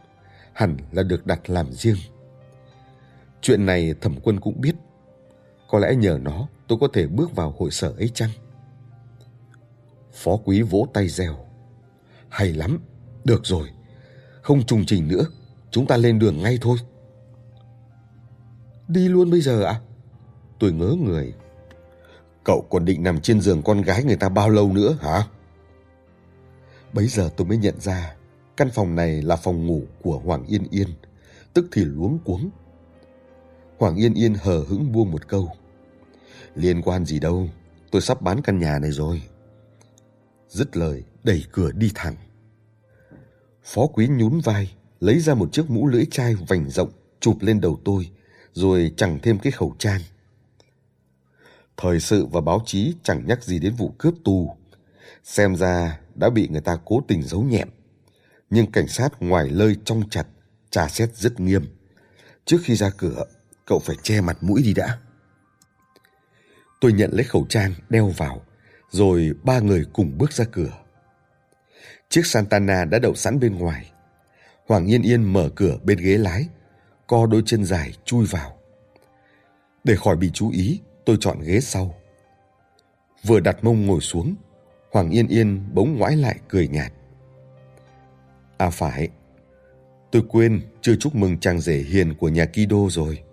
hẳn 0.53 0.77
là 0.91 1.03
được 1.03 1.25
đặt 1.25 1.49
làm 1.49 1.71
riêng. 1.71 1.97
Chuyện 3.41 3.65
này 3.65 3.93
thẩm 4.01 4.15
quân 4.23 4.39
cũng 4.39 4.61
biết, 4.61 4.75
có 5.69 5.79
lẽ 5.79 5.95
nhờ 5.95 6.19
nó 6.21 6.47
tôi 6.67 6.77
có 6.81 6.87
thể 6.93 7.07
bước 7.07 7.35
vào 7.35 7.55
hội 7.59 7.71
sở 7.71 7.93
ấy 7.97 8.09
chăng? 8.13 8.29
Phó 10.13 10.37
quý 10.45 10.61
vỗ 10.61 10.87
tay 10.93 11.07
reo. 11.07 11.35
Hay 12.29 12.53
lắm, 12.53 12.79
được 13.23 13.45
rồi, 13.45 13.69
không 14.41 14.65
trùng 14.65 14.85
trình 14.85 15.07
nữa, 15.07 15.25
chúng 15.71 15.85
ta 15.85 15.97
lên 15.97 16.19
đường 16.19 16.41
ngay 16.41 16.57
thôi. 16.61 16.77
Đi 18.87 19.07
luôn 19.07 19.31
bây 19.31 19.41
giờ 19.41 19.63
ạ? 19.63 19.71
À? 19.71 19.81
Tôi 20.59 20.71
ngớ 20.71 20.95
người. 21.01 21.33
Cậu 22.43 22.67
còn 22.69 22.85
định 22.85 23.03
nằm 23.03 23.21
trên 23.21 23.41
giường 23.41 23.61
con 23.61 23.81
gái 23.81 24.03
người 24.03 24.15
ta 24.15 24.29
bao 24.29 24.49
lâu 24.49 24.73
nữa 24.73 24.97
hả? 25.01 25.27
Bấy 26.93 27.07
giờ 27.07 27.29
tôi 27.37 27.47
mới 27.47 27.57
nhận 27.57 27.79
ra 27.79 28.15
căn 28.57 28.69
phòng 28.73 28.95
này 28.95 29.21
là 29.21 29.35
phòng 29.35 29.67
ngủ 29.67 29.81
của 30.01 30.19
Hoàng 30.19 30.45
Yên 30.45 30.67
Yên, 30.71 30.87
tức 31.53 31.65
thì 31.71 31.85
luống 31.85 32.19
cuống. 32.25 32.49
Hoàng 33.77 33.95
Yên 33.95 34.13
Yên 34.13 34.33
hờ 34.33 34.63
hững 34.67 34.91
buông 34.91 35.11
một 35.11 35.27
câu. 35.27 35.51
Liên 36.55 36.81
quan 36.81 37.05
gì 37.05 37.19
đâu, 37.19 37.49
tôi 37.91 38.01
sắp 38.01 38.21
bán 38.21 38.41
căn 38.41 38.59
nhà 38.59 38.79
này 38.79 38.91
rồi. 38.91 39.21
Dứt 40.49 40.77
lời, 40.77 41.03
đẩy 41.23 41.43
cửa 41.51 41.71
đi 41.71 41.91
thẳng. 41.95 42.15
Phó 43.63 43.87
quý 43.87 44.07
nhún 44.07 44.39
vai, 44.39 44.71
lấy 44.99 45.19
ra 45.19 45.33
một 45.33 45.53
chiếc 45.53 45.69
mũ 45.69 45.87
lưỡi 45.87 46.05
chai 46.11 46.35
vành 46.35 46.69
rộng, 46.69 46.91
chụp 47.19 47.37
lên 47.41 47.61
đầu 47.61 47.79
tôi, 47.85 48.09
rồi 48.53 48.93
chẳng 48.97 49.19
thêm 49.23 49.39
cái 49.39 49.51
khẩu 49.51 49.75
trang. 49.79 50.01
Thời 51.77 51.99
sự 51.99 52.25
và 52.25 52.41
báo 52.41 52.61
chí 52.65 52.93
chẳng 53.03 53.27
nhắc 53.27 53.43
gì 53.43 53.59
đến 53.59 53.73
vụ 53.75 53.93
cướp 53.97 54.13
tù. 54.23 54.55
Xem 55.23 55.55
ra 55.55 55.99
đã 56.15 56.29
bị 56.29 56.47
người 56.47 56.61
ta 56.61 56.77
cố 56.85 57.01
tình 57.07 57.23
giấu 57.23 57.43
nhẹm. 57.43 57.69
Nhưng 58.49 58.71
cảnh 58.71 58.87
sát 58.87 59.21
ngoài 59.21 59.49
lơi 59.49 59.75
trong 59.85 60.09
chặt, 60.09 60.27
tra 60.69 60.87
xét 60.87 61.15
rất 61.15 61.39
nghiêm. 61.39 61.65
Trước 62.45 62.57
khi 62.63 62.75
ra 62.75 62.89
cửa, 62.97 63.25
cậu 63.65 63.79
phải 63.79 63.95
che 64.03 64.21
mặt 64.21 64.37
mũi 64.41 64.61
đi 64.63 64.73
đã. 64.73 64.97
Tôi 66.81 66.93
nhận 66.93 67.11
lấy 67.13 67.23
khẩu 67.23 67.45
trang, 67.49 67.73
đeo 67.89 68.07
vào, 68.07 68.41
rồi 68.89 69.31
ba 69.43 69.59
người 69.59 69.85
cùng 69.93 70.17
bước 70.17 70.33
ra 70.33 70.45
cửa. 70.51 70.71
Chiếc 72.09 72.25
Santana 72.25 72.85
đã 72.85 72.99
đậu 72.99 73.15
sẵn 73.15 73.39
bên 73.39 73.55
ngoài. 73.55 73.91
Hoàng 74.67 74.85
Yên 74.85 75.01
Yên 75.01 75.33
mở 75.33 75.49
cửa 75.55 75.77
bên 75.83 75.97
ghế 75.97 76.17
lái, 76.17 76.47
co 77.07 77.25
đôi 77.25 77.43
chân 77.45 77.65
dài 77.65 77.93
chui 78.05 78.25
vào. 78.25 78.57
Để 79.83 79.95
khỏi 79.95 80.15
bị 80.15 80.31
chú 80.33 80.51
ý, 80.51 80.81
tôi 81.05 81.17
chọn 81.19 81.41
ghế 81.41 81.59
sau. 81.59 81.95
Vừa 83.23 83.39
đặt 83.39 83.63
mông 83.63 83.85
ngồi 83.85 84.01
xuống, 84.01 84.35
Hoàng 84.93 85.09
Yên 85.09 85.27
Yên 85.27 85.61
bỗng 85.73 85.97
ngoái 85.97 86.15
lại 86.15 86.39
cười 86.49 86.67
nhạt. 86.67 86.93
À 88.57 88.69
phải, 88.69 89.09
tôi 90.11 90.23
quên 90.29 90.61
chưa 90.81 90.95
chúc 90.95 91.15
mừng 91.15 91.39
chàng 91.39 91.59
rể 91.59 91.77
hiền 91.77 92.13
của 92.13 92.29
nhà 92.29 92.45
Kido 92.45 92.77
rồi. 92.89 93.23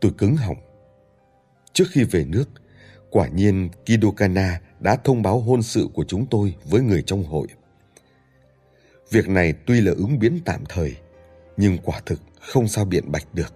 Tôi 0.00 0.12
cứng 0.18 0.36
họng. 0.36 0.56
Trước 1.72 1.84
khi 1.90 2.04
về 2.04 2.24
nước, 2.24 2.44
quả 3.10 3.28
nhiên 3.28 3.68
Kido 3.86 4.10
Kana 4.16 4.60
đã 4.80 4.96
thông 4.96 5.22
báo 5.22 5.40
hôn 5.40 5.62
sự 5.62 5.88
của 5.94 6.04
chúng 6.08 6.26
tôi 6.26 6.54
với 6.64 6.82
người 6.82 7.02
trong 7.02 7.24
hội. 7.24 7.46
Việc 9.10 9.28
này 9.28 9.54
tuy 9.66 9.80
là 9.80 9.92
ứng 9.96 10.18
biến 10.18 10.40
tạm 10.44 10.64
thời, 10.68 10.96
nhưng 11.56 11.78
quả 11.78 12.00
thực 12.06 12.20
không 12.40 12.68
sao 12.68 12.84
biện 12.84 13.12
bạch 13.12 13.34
được. 13.34 13.54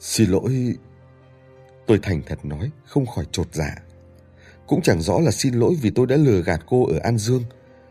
Xin 0.00 0.30
lỗi, 0.30 0.74
tôi 1.86 1.98
thành 2.02 2.22
thật 2.26 2.44
nói, 2.44 2.70
không 2.84 3.06
khỏi 3.06 3.24
trột 3.32 3.54
dạ. 3.54 3.76
Cũng 4.66 4.82
chẳng 4.82 5.02
rõ 5.02 5.20
là 5.20 5.30
xin 5.30 5.54
lỗi 5.54 5.74
vì 5.82 5.90
tôi 5.90 6.06
đã 6.06 6.16
lừa 6.16 6.42
gạt 6.42 6.60
cô 6.66 6.86
ở 6.86 6.98
An 6.98 7.18
Dương 7.18 7.42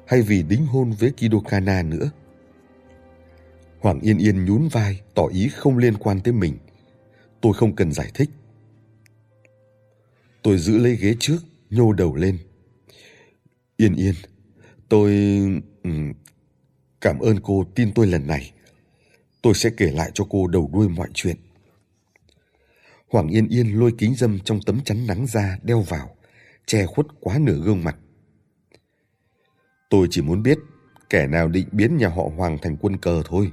hay 0.08 0.22
vì 0.22 0.44
đính 0.44 0.66
hôn 0.66 0.92
với 0.92 1.12
Kido 1.12 1.40
Kana 1.40 1.84
nữa. 1.84 2.10
Hoàng 3.80 4.00
Yên 4.00 4.18
Yên 4.18 4.46
nhún 4.46 4.68
vai, 4.68 5.02
tỏ 5.14 5.28
ý 5.34 5.50
không 5.50 5.78
liên 5.78 5.98
quan 5.98 6.22
tới 6.22 6.34
mình. 6.34 6.58
tôi 7.42 7.54
không 7.54 7.76
cần 7.76 7.92
giải 7.92 8.12
thích. 8.14 8.30
Tôi 10.42 10.58
giữ 10.58 10.78
lấy 10.78 10.96
ghế 10.96 11.16
trước, 11.20 11.38
nhô 11.70 11.94
đầu 11.94 12.16
lên. 12.16 12.38
Yên 13.78 13.96
yên, 13.96 14.16
tôi... 14.90 15.12
Cảm 17.02 17.20
ơn 17.20 17.40
cô 17.44 17.66
tin 17.76 17.92
tôi 17.94 18.08
lần 18.08 18.28
này. 18.28 18.52
Tôi 19.42 19.54
sẽ 19.54 19.70
kể 19.78 19.92
lại 19.92 20.12
cho 20.14 20.26
cô 20.30 20.48
đầu 20.48 20.70
đuôi 20.74 20.90
mọi 20.90 21.08
chuyện. 21.14 21.36
Hoàng 23.10 23.28
Yên 23.28 23.48
Yên 23.48 23.80
lôi 23.80 23.94
kính 23.98 24.16
dâm 24.16 24.40
trong 24.40 24.60
tấm 24.66 24.82
chắn 24.86 25.08
nắng 25.08 25.28
ra 25.28 25.58
đeo 25.64 25.82
vào, 25.82 26.16
che 26.66 26.86
khuất 26.86 27.06
quá 27.20 27.38
nửa 27.40 27.60
gương 27.64 27.84
mặt. 27.84 27.98
Tôi 29.90 30.08
chỉ 30.12 30.22
muốn 30.22 30.44
biết 30.44 30.58
kẻ 31.10 31.28
nào 31.28 31.48
định 31.48 31.68
biến 31.72 31.98
nhà 31.98 32.08
họ 32.08 32.24
Hoàng 32.38 32.58
thành 32.62 32.78
quân 32.82 32.98
cờ 32.98 33.22
thôi. 33.26 33.52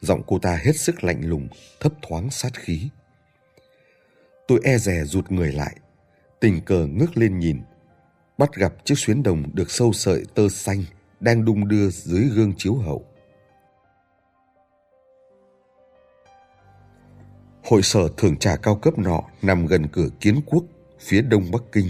Giọng 0.00 0.22
cô 0.26 0.38
ta 0.38 0.56
hết 0.62 0.76
sức 0.76 1.04
lạnh 1.04 1.28
lùng, 1.28 1.48
thấp 1.80 1.92
thoáng 2.02 2.30
sát 2.30 2.52
khí. 2.54 2.88
Tôi 4.48 4.60
e 4.64 4.78
rè 4.78 5.04
rụt 5.04 5.30
người 5.30 5.52
lại, 5.52 5.76
tình 6.40 6.60
cờ 6.60 6.86
ngước 6.86 7.16
lên 7.16 7.38
nhìn, 7.38 7.62
bắt 8.38 8.54
gặp 8.54 8.72
chiếc 8.84 8.98
xuyến 8.98 9.22
đồng 9.22 9.54
được 9.54 9.70
sâu 9.70 9.92
sợi 9.92 10.24
tơ 10.34 10.48
xanh 10.48 10.84
đang 11.20 11.44
đung 11.44 11.68
đưa 11.68 11.90
dưới 11.90 12.22
gương 12.22 12.52
chiếu 12.56 12.74
hậu. 12.74 13.04
Hội 17.64 17.82
sở 17.82 18.08
thưởng 18.16 18.36
trà 18.36 18.56
cao 18.56 18.76
cấp 18.76 18.98
nọ 18.98 19.20
nằm 19.42 19.66
gần 19.66 19.86
cửa 19.92 20.08
kiến 20.20 20.40
quốc, 20.46 20.64
phía 21.02 21.22
đông 21.22 21.50
Bắc 21.52 21.62
Kinh, 21.72 21.86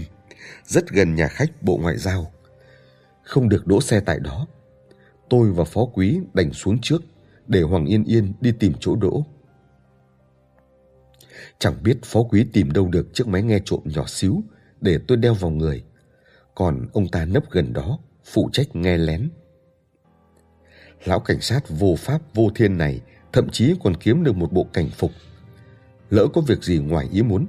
rất 0.65 0.89
gần 0.89 1.15
nhà 1.15 1.27
khách 1.27 1.63
Bộ 1.63 1.77
Ngoại 1.77 1.97
giao. 1.97 2.31
Không 3.23 3.49
được 3.49 3.67
đỗ 3.67 3.81
xe 3.81 3.99
tại 3.99 4.19
đó. 4.19 4.47
Tôi 5.29 5.51
và 5.51 5.63
phó 5.63 5.85
quý 5.85 6.19
đành 6.33 6.53
xuống 6.53 6.81
trước 6.81 7.01
để 7.47 7.61
Hoàng 7.61 7.85
Yên 7.85 8.03
Yên 8.03 8.33
đi 8.41 8.51
tìm 8.59 8.73
chỗ 8.79 8.95
đỗ. 8.95 9.25
Chẳng 11.59 11.83
biết 11.83 11.97
phó 12.03 12.23
quý 12.23 12.45
tìm 12.53 12.71
đâu 12.71 12.87
được 12.87 13.13
chiếc 13.13 13.27
máy 13.27 13.43
nghe 13.43 13.59
trộm 13.65 13.79
nhỏ 13.85 14.05
xíu 14.07 14.43
để 14.81 14.99
tôi 15.07 15.17
đeo 15.17 15.33
vào 15.33 15.51
người. 15.51 15.83
Còn 16.55 16.87
ông 16.93 17.07
ta 17.07 17.25
nấp 17.25 17.51
gần 17.51 17.73
đó, 17.73 17.99
phụ 18.25 18.49
trách 18.53 18.75
nghe 18.75 18.97
lén. 18.97 19.29
Lão 21.05 21.19
cảnh 21.19 21.41
sát 21.41 21.69
vô 21.69 21.95
pháp 21.97 22.21
vô 22.33 22.49
thiên 22.55 22.77
này 22.77 23.01
thậm 23.33 23.49
chí 23.49 23.73
còn 23.83 23.95
kiếm 23.97 24.23
được 24.23 24.35
một 24.35 24.51
bộ 24.51 24.67
cảnh 24.73 24.89
phục. 24.89 25.11
Lỡ 26.09 26.27
có 26.33 26.41
việc 26.41 26.63
gì 26.63 26.77
ngoài 26.79 27.07
ý 27.11 27.21
muốn, 27.21 27.45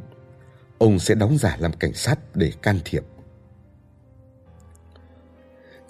ông 0.78 0.98
sẽ 0.98 1.14
đóng 1.14 1.38
giả 1.38 1.56
làm 1.60 1.72
cảnh 1.72 1.94
sát 1.94 2.36
để 2.36 2.52
can 2.62 2.80
thiệp. 2.84 3.04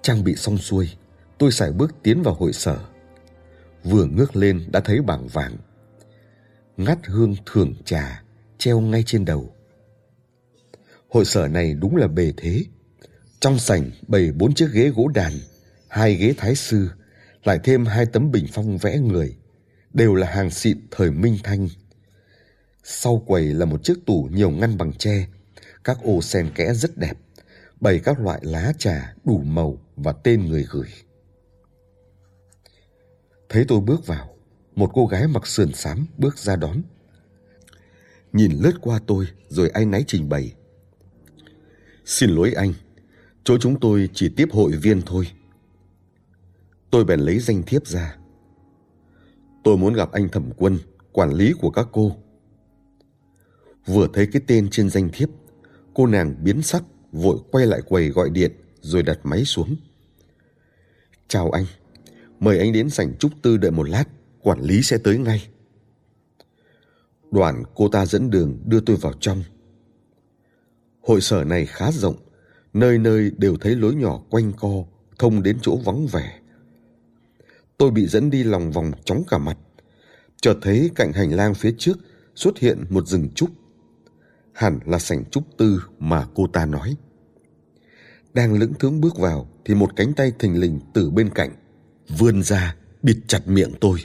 Trang 0.02 0.24
bị 0.24 0.36
xong 0.36 0.58
xuôi, 0.58 0.90
tôi 1.38 1.52
sải 1.52 1.72
bước 1.72 1.94
tiến 2.02 2.22
vào 2.22 2.34
hội 2.34 2.52
sở. 2.52 2.78
Vừa 3.84 4.06
ngước 4.06 4.36
lên 4.36 4.64
đã 4.72 4.80
thấy 4.80 5.00
bảng 5.00 5.28
vàng. 5.28 5.56
Ngắt 6.76 6.98
hương 7.06 7.34
thưởng 7.46 7.74
trà 7.84 8.22
treo 8.58 8.80
ngay 8.80 9.02
trên 9.06 9.24
đầu. 9.24 9.54
Hội 11.08 11.24
sở 11.24 11.48
này 11.48 11.74
đúng 11.74 11.96
là 11.96 12.06
bề 12.06 12.32
thế. 12.36 12.64
Trong 13.40 13.58
sảnh 13.58 13.90
bày 14.08 14.32
bốn 14.32 14.54
chiếc 14.54 14.68
ghế 14.72 14.88
gỗ 14.88 15.08
đàn, 15.08 15.32
hai 15.88 16.14
ghế 16.14 16.34
thái 16.36 16.54
sư, 16.54 16.88
lại 17.44 17.58
thêm 17.64 17.86
hai 17.86 18.06
tấm 18.06 18.30
bình 18.30 18.46
phong 18.52 18.78
vẽ 18.78 18.98
người, 18.98 19.36
đều 19.92 20.14
là 20.14 20.30
hàng 20.30 20.50
xịn 20.50 20.78
thời 20.90 21.10
Minh 21.10 21.38
Thanh. 21.44 21.68
Sau 22.86 23.22
quầy 23.26 23.54
là 23.54 23.64
một 23.64 23.84
chiếc 23.84 24.06
tủ 24.06 24.28
nhiều 24.32 24.50
ngăn 24.50 24.78
bằng 24.78 24.92
tre, 24.92 25.28
các 25.84 25.98
ô 26.02 26.22
sen 26.22 26.50
kẽ 26.54 26.74
rất 26.74 26.96
đẹp, 26.96 27.14
bày 27.80 28.00
các 28.04 28.20
loại 28.20 28.40
lá 28.42 28.72
trà 28.78 29.14
đủ 29.24 29.38
màu 29.38 29.78
và 29.96 30.12
tên 30.12 30.46
người 30.46 30.66
gửi. 30.70 30.88
Thấy 33.48 33.64
tôi 33.68 33.80
bước 33.80 34.06
vào, 34.06 34.36
một 34.76 34.90
cô 34.94 35.06
gái 35.06 35.26
mặc 35.26 35.46
sườn 35.46 35.72
xám 35.72 36.06
bước 36.18 36.38
ra 36.38 36.56
đón. 36.56 36.82
Nhìn 38.32 38.52
lướt 38.52 38.72
qua 38.80 39.00
tôi 39.06 39.26
rồi 39.48 39.68
anh 39.68 39.90
náy 39.90 40.04
trình 40.06 40.28
bày. 40.28 40.54
Xin 42.04 42.30
lỗi 42.30 42.52
anh, 42.52 42.72
chỗ 43.44 43.58
chúng 43.58 43.80
tôi 43.80 44.08
chỉ 44.14 44.28
tiếp 44.36 44.48
hội 44.52 44.72
viên 44.72 45.02
thôi. 45.02 45.26
Tôi 46.90 47.04
bèn 47.04 47.20
lấy 47.20 47.38
danh 47.38 47.62
thiếp 47.62 47.86
ra. 47.86 48.16
Tôi 49.64 49.76
muốn 49.76 49.94
gặp 49.94 50.12
anh 50.12 50.28
thẩm 50.28 50.50
quân, 50.56 50.78
quản 51.12 51.32
lý 51.32 51.52
của 51.60 51.70
các 51.70 51.86
cô. 51.92 52.16
Vừa 53.86 54.08
thấy 54.12 54.26
cái 54.26 54.42
tên 54.46 54.68
trên 54.70 54.90
danh 54.90 55.08
thiếp, 55.12 55.28
cô 55.94 56.06
nàng 56.06 56.34
biến 56.44 56.62
sắc, 56.62 56.82
vội 57.12 57.38
quay 57.50 57.66
lại 57.66 57.80
quầy 57.88 58.08
gọi 58.08 58.30
điện 58.30 58.52
rồi 58.80 59.02
đặt 59.02 59.18
máy 59.22 59.44
xuống. 59.44 59.76
Chào 61.28 61.50
anh, 61.50 61.66
mời 62.40 62.58
anh 62.58 62.72
đến 62.72 62.90
sảnh 62.90 63.18
trúc 63.18 63.32
tư 63.42 63.56
đợi 63.56 63.70
một 63.70 63.88
lát, 63.88 64.04
quản 64.42 64.60
lý 64.60 64.82
sẽ 64.82 64.98
tới 64.98 65.18
ngay. 65.18 65.48
Đoàn 67.30 67.62
cô 67.74 67.88
ta 67.88 68.06
dẫn 68.06 68.30
đường 68.30 68.58
đưa 68.64 68.80
tôi 68.80 68.96
vào 68.96 69.12
trong. 69.20 69.44
Hội 71.00 71.20
sở 71.20 71.44
này 71.44 71.66
khá 71.66 71.92
rộng, 71.92 72.16
nơi 72.72 72.98
nơi 72.98 73.30
đều 73.38 73.56
thấy 73.60 73.76
lối 73.76 73.94
nhỏ 73.94 74.22
quanh 74.30 74.52
co, 74.52 74.84
thông 75.18 75.42
đến 75.42 75.58
chỗ 75.62 75.76
vắng 75.76 76.06
vẻ. 76.06 76.38
Tôi 77.78 77.90
bị 77.90 78.06
dẫn 78.06 78.30
đi 78.30 78.44
lòng 78.44 78.72
vòng 78.72 78.92
chóng 79.04 79.22
cả 79.28 79.38
mặt. 79.38 79.58
Chợt 80.40 80.54
thấy 80.62 80.90
cạnh 80.94 81.12
hành 81.12 81.32
lang 81.32 81.54
phía 81.54 81.74
trước 81.78 81.98
xuất 82.34 82.58
hiện 82.58 82.84
một 82.90 83.06
rừng 83.06 83.28
trúc. 83.34 83.50
Hẳn 84.54 84.78
là 84.84 84.98
sảnh 84.98 85.24
trúc 85.24 85.44
tư 85.58 85.82
mà 85.98 86.26
cô 86.34 86.46
ta 86.46 86.66
nói. 86.66 86.96
Đang 88.34 88.54
lững 88.54 88.74
thững 88.74 89.00
bước 89.00 89.18
vào 89.18 89.48
thì 89.64 89.74
một 89.74 89.96
cánh 89.96 90.12
tay 90.12 90.32
thình 90.38 90.60
lình 90.60 90.80
từ 90.94 91.10
bên 91.10 91.30
cạnh 91.30 91.50
vươn 92.18 92.42
ra 92.42 92.76
bịt 93.02 93.16
chặt 93.26 93.48
miệng 93.48 93.72
tôi. 93.80 93.98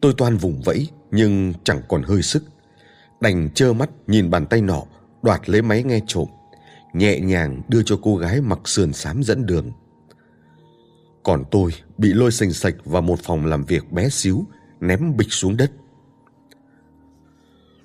Tôi 0.00 0.14
toan 0.16 0.36
vùng 0.36 0.62
vẫy 0.62 0.88
nhưng 1.10 1.52
chẳng 1.64 1.82
còn 1.88 2.02
hơi 2.02 2.22
sức. 2.22 2.44
Đành 3.20 3.50
trơ 3.54 3.72
mắt 3.72 3.90
nhìn 4.06 4.30
bàn 4.30 4.46
tay 4.46 4.60
nọ 4.60 4.82
đoạt 5.22 5.48
lấy 5.48 5.62
máy 5.62 5.82
nghe 5.82 6.00
trộm, 6.06 6.28
nhẹ 6.92 7.20
nhàng 7.20 7.62
đưa 7.68 7.82
cho 7.82 7.98
cô 8.02 8.16
gái 8.16 8.40
mặc 8.40 8.58
sườn 8.64 8.92
xám 8.92 9.22
dẫn 9.22 9.46
đường. 9.46 9.72
Còn 11.22 11.44
tôi 11.50 11.70
bị 11.98 12.12
lôi 12.12 12.32
sành 12.32 12.52
sạch 12.52 12.74
vào 12.84 13.02
một 13.02 13.18
phòng 13.22 13.46
làm 13.46 13.64
việc 13.64 13.92
bé 13.92 14.08
xíu, 14.08 14.44
ném 14.80 15.16
bịch 15.16 15.32
xuống 15.32 15.56
đất. 15.56 15.72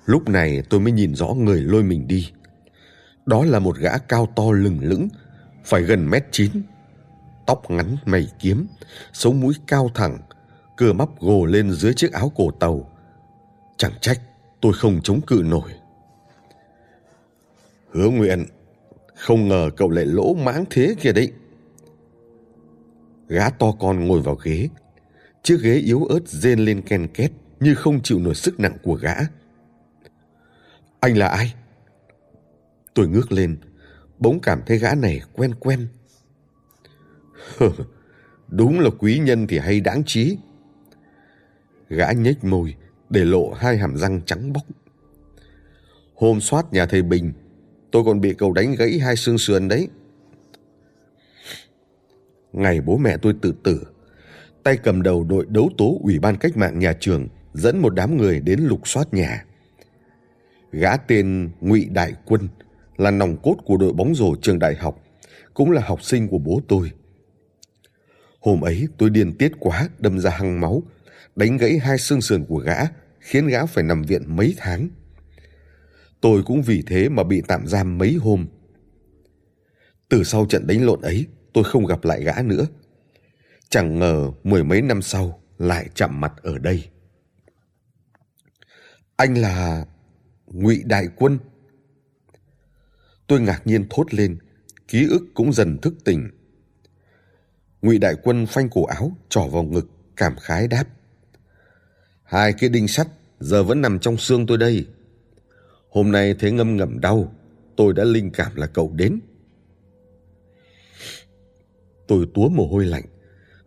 Lúc 0.06 0.28
này 0.28 0.62
tôi 0.70 0.80
mới 0.80 0.92
nhìn 0.92 1.14
rõ 1.14 1.26
người 1.26 1.60
lôi 1.60 1.82
mình 1.82 2.08
đi. 2.08 2.32
Đó 3.26 3.44
là 3.44 3.58
một 3.58 3.76
gã 3.78 3.98
cao 3.98 4.28
to 4.36 4.52
lừng 4.52 4.78
lững, 4.82 5.08
phải 5.64 5.82
gần 5.82 6.10
mét 6.10 6.24
chín. 6.30 6.50
Tóc 7.46 7.70
ngắn 7.70 7.96
mày 8.06 8.28
kiếm, 8.38 8.66
sống 9.12 9.40
mũi 9.40 9.54
cao 9.66 9.90
thẳng, 9.94 10.18
cửa 10.76 10.92
bắp 10.92 11.08
gồ 11.20 11.44
lên 11.44 11.70
dưới 11.70 11.94
chiếc 11.94 12.12
áo 12.12 12.32
cổ 12.34 12.50
tàu. 12.50 12.90
Chẳng 13.76 13.92
trách 14.00 14.20
tôi 14.60 14.72
không 14.72 15.00
chống 15.02 15.20
cự 15.20 15.42
nổi. 15.44 15.70
Hứa 17.92 18.08
nguyện, 18.08 18.46
không 19.14 19.48
ngờ 19.48 19.70
cậu 19.76 19.90
lại 19.90 20.06
lỗ 20.06 20.34
mãng 20.34 20.64
thế 20.70 20.94
kia 21.00 21.12
đấy. 21.12 21.32
Gã 23.28 23.50
to 23.50 23.72
con 23.80 24.06
ngồi 24.06 24.22
vào 24.22 24.34
ghế. 24.34 24.68
Chiếc 25.42 25.60
ghế 25.62 25.74
yếu 25.74 26.04
ớt 26.04 26.28
rên 26.28 26.58
lên 26.58 26.82
ken 26.82 27.08
két 27.14 27.32
như 27.60 27.74
không 27.74 28.02
chịu 28.02 28.18
nổi 28.18 28.34
sức 28.34 28.60
nặng 28.60 28.76
của 28.82 28.94
gã. 28.94 29.14
Anh 31.02 31.16
là 31.16 31.28
ai? 31.28 31.54
Tôi 32.94 33.08
ngước 33.08 33.32
lên, 33.32 33.56
bỗng 34.18 34.40
cảm 34.40 34.62
thấy 34.66 34.78
gã 34.78 34.94
này 34.94 35.20
quen 35.32 35.54
quen. 35.54 35.86
Đúng 38.48 38.80
là 38.80 38.90
quý 38.98 39.18
nhân 39.18 39.46
thì 39.46 39.58
hay 39.58 39.80
đáng 39.80 40.02
trí. 40.06 40.38
Gã 41.88 42.12
nhếch 42.12 42.44
môi, 42.44 42.74
để 43.10 43.24
lộ 43.24 43.52
hai 43.52 43.78
hàm 43.78 43.96
răng 43.96 44.20
trắng 44.26 44.52
bóc. 44.52 44.62
Hôm 46.14 46.40
soát 46.40 46.72
nhà 46.72 46.86
thầy 46.86 47.02
Bình, 47.02 47.32
tôi 47.90 48.04
còn 48.04 48.20
bị 48.20 48.34
cậu 48.34 48.52
đánh 48.52 48.74
gãy 48.74 48.98
hai 48.98 49.16
xương 49.16 49.38
sườn 49.38 49.68
đấy. 49.68 49.88
Ngày 52.52 52.80
bố 52.80 52.96
mẹ 52.96 53.16
tôi 53.16 53.34
tự 53.42 53.54
tử, 53.62 53.84
tay 54.62 54.76
cầm 54.76 55.02
đầu 55.02 55.24
đội 55.24 55.46
đấu 55.48 55.70
tố 55.78 55.98
ủy 56.02 56.18
ban 56.18 56.36
cách 56.36 56.56
mạng 56.56 56.78
nhà 56.78 56.92
trường 57.00 57.28
dẫn 57.54 57.78
một 57.82 57.94
đám 57.94 58.16
người 58.16 58.40
đến 58.40 58.60
lục 58.60 58.88
soát 58.88 59.14
nhà. 59.14 59.44
Gã 60.72 60.96
tên 60.96 61.50
Ngụy 61.60 61.84
Đại 61.84 62.14
Quân 62.24 62.48
là 62.96 63.10
nòng 63.10 63.36
cốt 63.42 63.56
của 63.64 63.76
đội 63.76 63.92
bóng 63.92 64.14
rổ 64.14 64.36
trường 64.42 64.58
đại 64.58 64.74
học, 64.74 65.02
cũng 65.54 65.70
là 65.70 65.82
học 65.82 66.02
sinh 66.02 66.28
của 66.28 66.38
bố 66.38 66.60
tôi. 66.68 66.92
Hôm 68.40 68.60
ấy 68.60 68.88
tôi 68.98 69.10
điên 69.10 69.38
tiết 69.38 69.52
quá 69.58 69.88
đâm 69.98 70.18
ra 70.18 70.30
hăng 70.30 70.60
máu, 70.60 70.82
đánh 71.36 71.56
gãy 71.56 71.78
hai 71.78 71.98
xương 71.98 72.20
sườn 72.20 72.44
của 72.44 72.58
gã, 72.58 72.76
khiến 73.20 73.46
gã 73.46 73.66
phải 73.66 73.84
nằm 73.84 74.02
viện 74.02 74.36
mấy 74.36 74.54
tháng. 74.56 74.88
Tôi 76.20 76.42
cũng 76.42 76.62
vì 76.62 76.82
thế 76.86 77.08
mà 77.08 77.22
bị 77.22 77.42
tạm 77.48 77.66
giam 77.66 77.98
mấy 77.98 78.14
hôm. 78.14 78.46
Từ 80.08 80.24
sau 80.24 80.46
trận 80.46 80.66
đánh 80.66 80.84
lộn 80.84 81.00
ấy, 81.00 81.26
tôi 81.52 81.64
không 81.64 81.86
gặp 81.86 82.04
lại 82.04 82.24
gã 82.24 82.42
nữa. 82.44 82.66
Chẳng 83.68 83.98
ngờ 83.98 84.30
mười 84.44 84.64
mấy 84.64 84.82
năm 84.82 85.02
sau 85.02 85.42
lại 85.58 85.88
chạm 85.94 86.20
mặt 86.20 86.32
ở 86.42 86.58
đây. 86.58 86.84
Anh 89.16 89.38
là 89.38 89.86
Ngụy 90.52 90.82
Đại 90.86 91.08
Quân. 91.16 91.38
Tôi 93.26 93.40
ngạc 93.40 93.66
nhiên 93.66 93.86
thốt 93.90 94.14
lên, 94.14 94.38
ký 94.88 95.06
ức 95.10 95.22
cũng 95.34 95.52
dần 95.52 95.78
thức 95.78 95.94
tỉnh. 96.04 96.30
Ngụy 97.82 97.98
Đại 97.98 98.14
Quân 98.22 98.46
phanh 98.46 98.68
cổ 98.68 98.84
áo, 98.84 99.16
trỏ 99.28 99.46
vào 99.46 99.62
ngực, 99.62 99.90
cảm 100.16 100.36
khái 100.36 100.68
đáp. 100.68 100.84
Hai 102.22 102.52
cái 102.52 102.70
đinh 102.70 102.88
sắt 102.88 103.08
giờ 103.40 103.62
vẫn 103.62 103.80
nằm 103.80 103.98
trong 103.98 104.16
xương 104.16 104.46
tôi 104.46 104.58
đây. 104.58 104.86
Hôm 105.88 106.12
nay 106.12 106.34
thấy 106.38 106.52
ngâm 106.52 106.76
ngầm 106.76 107.00
đau, 107.00 107.32
tôi 107.76 107.92
đã 107.92 108.04
linh 108.04 108.30
cảm 108.30 108.56
là 108.56 108.66
cậu 108.66 108.92
đến. 108.94 109.20
Tôi 112.06 112.26
túa 112.34 112.48
mồ 112.48 112.66
hôi 112.66 112.86
lạnh, 112.86 113.04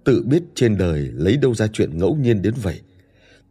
tự 0.04 0.24
biết 0.28 0.44
trên 0.56 0.78
đời 0.78 1.00
lấy 1.00 1.38
đâu 1.38 1.56
ra 1.56 1.68
chuyện 1.74 1.98
ngẫu 1.98 2.16
nhiên 2.16 2.42
đến 2.42 2.54
vậy. 2.62 2.82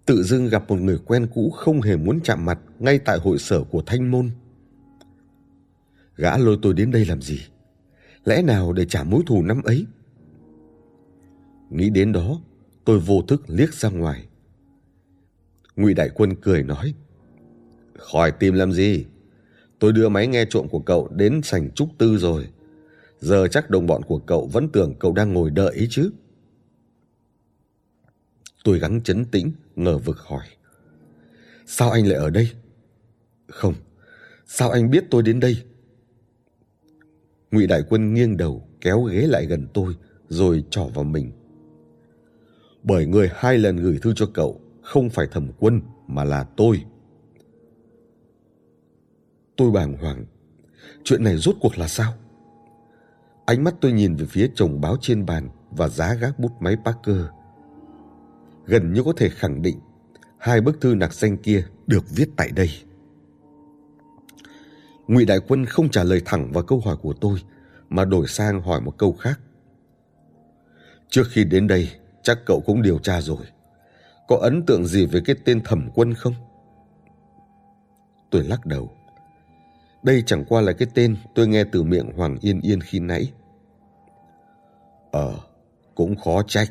Tự 0.06 0.22
dưng 0.22 0.48
gặp 0.48 0.64
một 0.68 0.76
người 0.76 0.98
quen 1.04 1.26
cũ 1.34 1.50
không 1.50 1.80
hề 1.80 1.96
muốn 1.96 2.20
chạm 2.24 2.44
mặt 2.44 2.58
ngay 2.78 2.98
tại 2.98 3.18
hội 3.18 3.38
sở 3.38 3.62
của 3.64 3.82
Thanh 3.86 4.10
Môn. 4.10 4.30
Gã 6.16 6.38
lôi 6.38 6.58
tôi 6.62 6.74
đến 6.74 6.90
đây 6.90 7.04
làm 7.04 7.22
gì? 7.22 7.40
Lẽ 8.24 8.42
nào 8.42 8.72
để 8.72 8.84
trả 8.84 9.04
mối 9.04 9.22
thù 9.26 9.42
năm 9.42 9.62
ấy? 9.62 9.86
Nghĩ 11.70 11.90
đến 11.90 12.12
đó, 12.12 12.40
tôi 12.84 13.00
vô 13.00 13.22
thức 13.22 13.42
liếc 13.46 13.74
ra 13.74 13.90
ngoài. 13.90 14.26
Ngụy 15.76 15.94
Đại 15.94 16.10
Quân 16.14 16.34
cười 16.34 16.62
nói: 16.62 16.94
"Khỏi 17.98 18.32
tìm 18.32 18.54
làm 18.54 18.72
gì? 18.72 19.04
Tôi 19.78 19.92
đưa 19.92 20.08
máy 20.08 20.26
nghe 20.26 20.44
trộm 20.50 20.68
của 20.68 20.78
cậu 20.78 21.08
đến 21.08 21.40
sảnh 21.42 21.70
trúc 21.70 21.88
tư 21.98 22.18
rồi. 22.18 22.48
Giờ 23.20 23.48
chắc 23.48 23.70
đồng 23.70 23.86
bọn 23.86 24.02
của 24.02 24.18
cậu 24.18 24.46
vẫn 24.46 24.68
tưởng 24.68 24.94
cậu 24.98 25.12
đang 25.12 25.32
ngồi 25.32 25.50
đợi 25.50 25.74
ấy 25.76 25.86
chứ." 25.90 26.10
Tôi 28.64 28.78
gắng 28.78 29.02
chấn 29.02 29.24
tĩnh, 29.24 29.52
ngờ 29.76 29.98
vực 29.98 30.18
hỏi: 30.18 30.44
"Sao 31.66 31.90
anh 31.90 32.06
lại 32.06 32.18
ở 32.18 32.30
đây?" 32.30 32.50
"Không, 33.48 33.74
sao 34.46 34.70
anh 34.70 34.90
biết 34.90 35.04
tôi 35.10 35.22
đến 35.22 35.40
đây?" 35.40 35.62
Ngụy 37.50 37.66
Đại 37.66 37.82
Quân 37.88 38.14
nghiêng 38.14 38.36
đầu, 38.36 38.68
kéo 38.80 39.02
ghế 39.02 39.26
lại 39.26 39.46
gần 39.46 39.68
tôi, 39.74 39.94
rồi 40.28 40.64
trỏ 40.70 40.84
vào 40.84 41.04
mình. 41.04 41.32
Bởi 42.82 43.06
người 43.06 43.30
hai 43.34 43.58
lần 43.58 43.76
gửi 43.76 43.98
thư 44.02 44.12
cho 44.16 44.26
cậu 44.34 44.60
không 44.82 45.10
phải 45.10 45.26
thẩm 45.26 45.50
quân 45.58 45.80
mà 46.06 46.24
là 46.24 46.46
tôi. 46.56 46.84
Tôi 49.56 49.70
bàng 49.70 49.96
hoàng. 49.96 50.24
Chuyện 51.04 51.24
này 51.24 51.36
rốt 51.36 51.56
cuộc 51.60 51.78
là 51.78 51.88
sao? 51.88 52.12
Ánh 53.46 53.64
mắt 53.64 53.74
tôi 53.80 53.92
nhìn 53.92 54.16
về 54.16 54.26
phía 54.26 54.50
chồng 54.54 54.80
báo 54.80 54.96
trên 55.00 55.26
bàn 55.26 55.48
và 55.70 55.88
giá 55.88 56.14
gác 56.14 56.38
bút 56.38 56.52
máy 56.60 56.76
Parker. 56.84 57.26
Gần 58.66 58.92
như 58.92 59.02
có 59.02 59.12
thể 59.16 59.28
khẳng 59.28 59.62
định 59.62 59.78
hai 60.38 60.60
bức 60.60 60.80
thư 60.80 60.94
nạc 60.94 61.14
danh 61.14 61.36
kia 61.36 61.64
được 61.86 62.04
viết 62.10 62.28
tại 62.36 62.50
đây. 62.56 62.70
Ngụy 65.06 65.24
Đại 65.24 65.38
Quân 65.48 65.66
không 65.66 65.88
trả 65.88 66.04
lời 66.04 66.22
thẳng 66.24 66.52
vào 66.52 66.64
câu 66.64 66.80
hỏi 66.84 66.96
của 67.02 67.14
tôi 67.20 67.38
mà 67.88 68.04
đổi 68.04 68.26
sang 68.28 68.60
hỏi 68.60 68.80
một 68.80 68.98
câu 68.98 69.12
khác. 69.12 69.40
Trước 71.08 71.24
khi 71.30 71.44
đến 71.44 71.66
đây, 71.66 71.90
chắc 72.22 72.38
cậu 72.46 72.60
cũng 72.66 72.82
điều 72.82 72.98
tra 72.98 73.20
rồi. 73.20 73.46
Có 74.28 74.36
ấn 74.36 74.66
tượng 74.66 74.86
gì 74.86 75.06
về 75.06 75.20
cái 75.24 75.36
tên 75.44 75.60
Thẩm 75.60 75.90
Quân 75.94 76.14
không? 76.14 76.34
Tôi 78.30 78.44
lắc 78.44 78.66
đầu. 78.66 78.92
Đây 80.02 80.22
chẳng 80.26 80.44
qua 80.44 80.60
là 80.60 80.72
cái 80.72 80.88
tên 80.94 81.16
tôi 81.34 81.48
nghe 81.48 81.64
từ 81.64 81.82
miệng 81.82 82.12
Hoàng 82.16 82.38
Yên 82.40 82.60
Yên 82.60 82.80
khi 82.80 83.00
nãy. 83.00 83.32
Ờ, 85.12 85.34
cũng 85.94 86.16
khó 86.16 86.42
trách. 86.42 86.70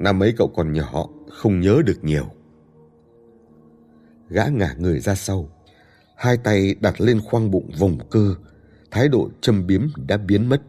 Năm 0.00 0.22
ấy 0.22 0.34
cậu 0.36 0.48
còn 0.48 0.72
nhỏ, 0.72 1.08
không 1.28 1.60
nhớ 1.60 1.82
được 1.86 2.04
nhiều. 2.04 2.26
Gã 4.28 4.46
ngả 4.46 4.74
người 4.78 5.00
ra 5.00 5.14
sau, 5.14 5.48
hai 6.16 6.36
tay 6.36 6.74
đặt 6.80 7.00
lên 7.00 7.20
khoang 7.20 7.50
bụng 7.50 7.70
vùng 7.78 8.08
cơ, 8.10 8.34
thái 8.90 9.08
độ 9.08 9.30
châm 9.40 9.66
biếm 9.66 9.86
đã 10.08 10.16
biến 10.16 10.48
mất. 10.48 10.62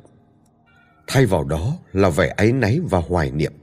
Thay 1.07 1.25
vào 1.25 1.43
đó 1.43 1.77
là 1.93 2.09
vẻ 2.09 2.27
áy 2.27 2.51
náy 2.51 2.79
và 2.89 3.01
hoài 3.07 3.31
niệm. 3.31 3.53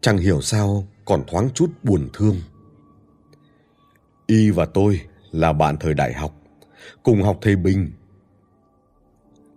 Chẳng 0.00 0.18
hiểu 0.18 0.40
sao 0.40 0.86
còn 1.04 1.24
thoáng 1.26 1.50
chút 1.54 1.70
buồn 1.82 2.08
thương. 2.12 2.36
Y 4.26 4.50
và 4.50 4.64
tôi 4.64 5.00
là 5.30 5.52
bạn 5.52 5.76
thời 5.80 5.94
đại 5.94 6.12
học, 6.12 6.34
cùng 7.02 7.22
học 7.22 7.38
thầy 7.40 7.56
Bình. 7.56 7.92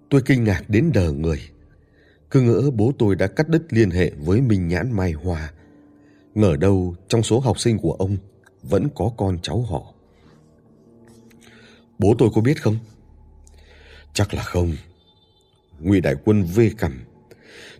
Tôi 0.09 0.21
kinh 0.25 0.43
ngạc 0.43 0.63
đến 0.67 0.91
đờ 0.93 1.11
người. 1.11 1.49
Cứ 2.31 2.41
ngỡ 2.41 2.71
bố 2.71 2.91
tôi 2.99 3.15
đã 3.15 3.27
cắt 3.27 3.49
đứt 3.49 3.63
liên 3.69 3.91
hệ 3.91 4.11
với 4.17 4.41
Minh 4.41 4.67
Nhãn 4.67 4.91
Mai 4.91 5.11
Hoa. 5.11 5.51
Ngờ 6.35 6.55
đâu 6.59 6.95
trong 7.07 7.23
số 7.23 7.39
học 7.39 7.59
sinh 7.59 7.77
của 7.77 7.93
ông 7.93 8.17
vẫn 8.63 8.87
có 8.95 9.11
con 9.17 9.39
cháu 9.41 9.61
họ. 9.61 9.93
Bố 11.99 12.15
tôi 12.17 12.29
có 12.35 12.41
biết 12.41 12.61
không? 12.61 12.77
Chắc 14.13 14.33
là 14.33 14.43
không. 14.43 14.75
Ngụy 15.79 16.01
Đại 16.01 16.15
Quân 16.25 16.43
vê 16.43 16.69
cằm. 16.77 17.03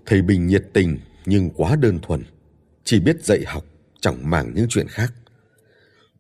Thầy 0.05 0.21
Bình 0.21 0.47
nhiệt 0.47 0.65
tình 0.73 0.99
nhưng 1.25 1.49
quá 1.49 1.75
đơn 1.75 1.99
thuần. 2.01 2.23
Chỉ 2.84 2.99
biết 2.99 3.25
dạy 3.25 3.43
học, 3.47 3.65
chẳng 4.01 4.29
màng 4.29 4.53
những 4.55 4.67
chuyện 4.69 4.88
khác. 4.88 5.13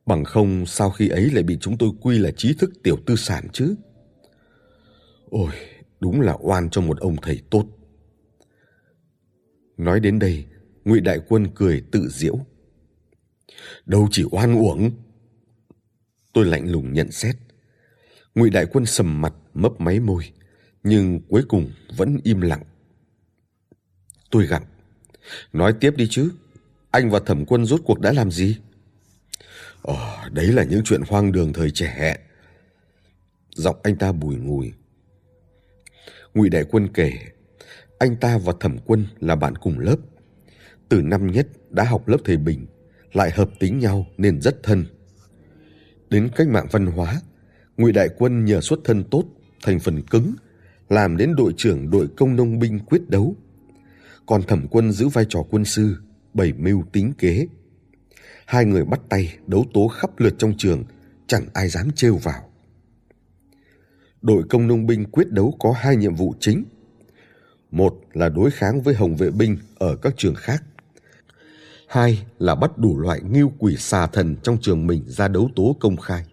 Bằng 0.05 0.23
không 0.23 0.65
sau 0.65 0.89
khi 0.89 1.09
ấy 1.09 1.31
lại 1.31 1.43
bị 1.43 1.57
chúng 1.61 1.77
tôi 1.77 1.89
quy 2.01 2.17
là 2.17 2.31
trí 2.31 2.53
thức 2.53 2.69
tiểu 2.83 2.97
tư 3.05 3.15
sản 3.15 3.47
chứ. 3.53 3.75
Ôi, 5.29 5.51
đúng 5.99 6.21
là 6.21 6.37
oan 6.39 6.69
cho 6.69 6.81
một 6.81 6.99
ông 6.99 7.15
thầy 7.21 7.41
tốt. 7.49 7.65
Nói 9.77 9.99
đến 9.99 10.19
đây, 10.19 10.45
Ngụy 10.85 11.01
Đại 11.01 11.19
Quân 11.27 11.47
cười 11.55 11.83
tự 11.91 12.09
diễu. 12.09 12.39
Đâu 13.85 14.07
chỉ 14.11 14.23
oan 14.31 14.55
uổng. 14.55 14.91
Tôi 16.33 16.45
lạnh 16.45 16.71
lùng 16.71 16.93
nhận 16.93 17.11
xét. 17.11 17.35
Ngụy 18.35 18.49
Đại 18.49 18.65
Quân 18.65 18.85
sầm 18.85 19.21
mặt, 19.21 19.33
mấp 19.53 19.71
máy 19.79 19.99
môi, 19.99 20.31
nhưng 20.83 21.19
cuối 21.29 21.43
cùng 21.47 21.71
vẫn 21.97 22.19
im 22.23 22.41
lặng. 22.41 22.63
Tôi 24.31 24.45
gặng. 24.45 24.65
Nói 25.53 25.73
tiếp 25.79 25.93
đi 25.97 26.07
chứ. 26.09 26.31
Anh 26.91 27.09
và 27.09 27.19
Thẩm 27.19 27.45
Quân 27.45 27.65
rốt 27.65 27.81
cuộc 27.85 27.99
đã 27.99 28.11
làm 28.11 28.31
gì? 28.31 28.57
ồ 29.81 29.97
đấy 30.31 30.47
là 30.47 30.63
những 30.63 30.81
chuyện 30.85 31.01
hoang 31.07 31.31
đường 31.31 31.53
thời 31.53 31.71
trẻ. 31.71 32.17
Giọng 33.55 33.75
anh 33.83 33.95
ta 33.95 34.11
bùi 34.11 34.35
ngùi. 34.35 34.73
Ngụy 36.33 36.49
Đại 36.49 36.63
Quân 36.71 36.87
kể, 36.93 37.13
anh 37.99 38.15
ta 38.15 38.37
và 38.37 38.53
Thẩm 38.59 38.77
Quân 38.85 39.05
là 39.19 39.35
bạn 39.35 39.55
cùng 39.55 39.79
lớp. 39.79 39.97
Từ 40.89 41.01
năm 41.01 41.31
nhất 41.31 41.47
đã 41.69 41.83
học 41.83 42.07
lớp 42.07 42.17
thầy 42.25 42.37
Bình, 42.37 42.65
lại 43.13 43.31
hợp 43.31 43.49
tính 43.59 43.79
nhau 43.79 44.05
nên 44.17 44.41
rất 44.41 44.63
thân. 44.63 44.85
Đến 46.09 46.29
cách 46.35 46.47
mạng 46.47 46.67
văn 46.71 46.85
hóa, 46.85 47.21
Ngụy 47.77 47.91
Đại 47.91 48.09
Quân 48.17 48.45
nhờ 48.45 48.61
xuất 48.61 48.79
thân 48.83 49.03
tốt, 49.03 49.23
thành 49.63 49.79
phần 49.79 50.01
cứng, 50.01 50.33
làm 50.89 51.17
đến 51.17 51.35
đội 51.35 51.53
trưởng 51.57 51.89
đội 51.89 52.07
công 52.17 52.35
nông 52.35 52.59
binh 52.59 52.79
quyết 52.79 53.09
đấu. 53.09 53.35
Còn 54.25 54.43
Thẩm 54.43 54.67
Quân 54.67 54.91
giữ 54.91 55.07
vai 55.07 55.25
trò 55.29 55.43
quân 55.49 55.65
sư, 55.65 55.95
bảy 56.33 56.53
mưu 56.53 56.83
tính 56.93 57.13
kế. 57.17 57.47
Hai 58.45 58.65
người 58.65 58.85
bắt 58.85 59.01
tay 59.09 59.37
đấu 59.47 59.65
tố 59.73 59.87
khắp 59.87 60.19
lượt 60.19 60.35
trong 60.37 60.53
trường, 60.57 60.83
chẳng 61.27 61.45
ai 61.53 61.69
dám 61.69 61.91
trêu 61.91 62.15
vào. 62.15 62.49
Đội 64.21 64.43
công 64.49 64.67
nông 64.67 64.85
binh 64.85 65.05
quyết 65.05 65.31
đấu 65.31 65.55
có 65.59 65.71
hai 65.71 65.95
nhiệm 65.95 66.15
vụ 66.15 66.33
chính. 66.39 66.63
Một 67.75 67.95
là 68.13 68.29
đối 68.29 68.51
kháng 68.51 68.81
với 68.81 68.95
hồng 68.95 69.15
vệ 69.15 69.31
binh 69.31 69.57
ở 69.77 69.95
các 69.95 70.13
trường 70.17 70.35
khác. 70.35 70.63
Hai 71.87 72.25
là 72.39 72.55
bắt 72.55 72.77
đủ 72.77 72.99
loại 72.99 73.21
nghiêu 73.21 73.51
quỷ 73.59 73.75
xà 73.77 74.07
thần 74.07 74.35
trong 74.43 74.57
trường 74.61 74.87
mình 74.87 75.03
ra 75.07 75.27
đấu 75.27 75.49
tố 75.55 75.75
công 75.79 75.97
khai. 75.97 76.25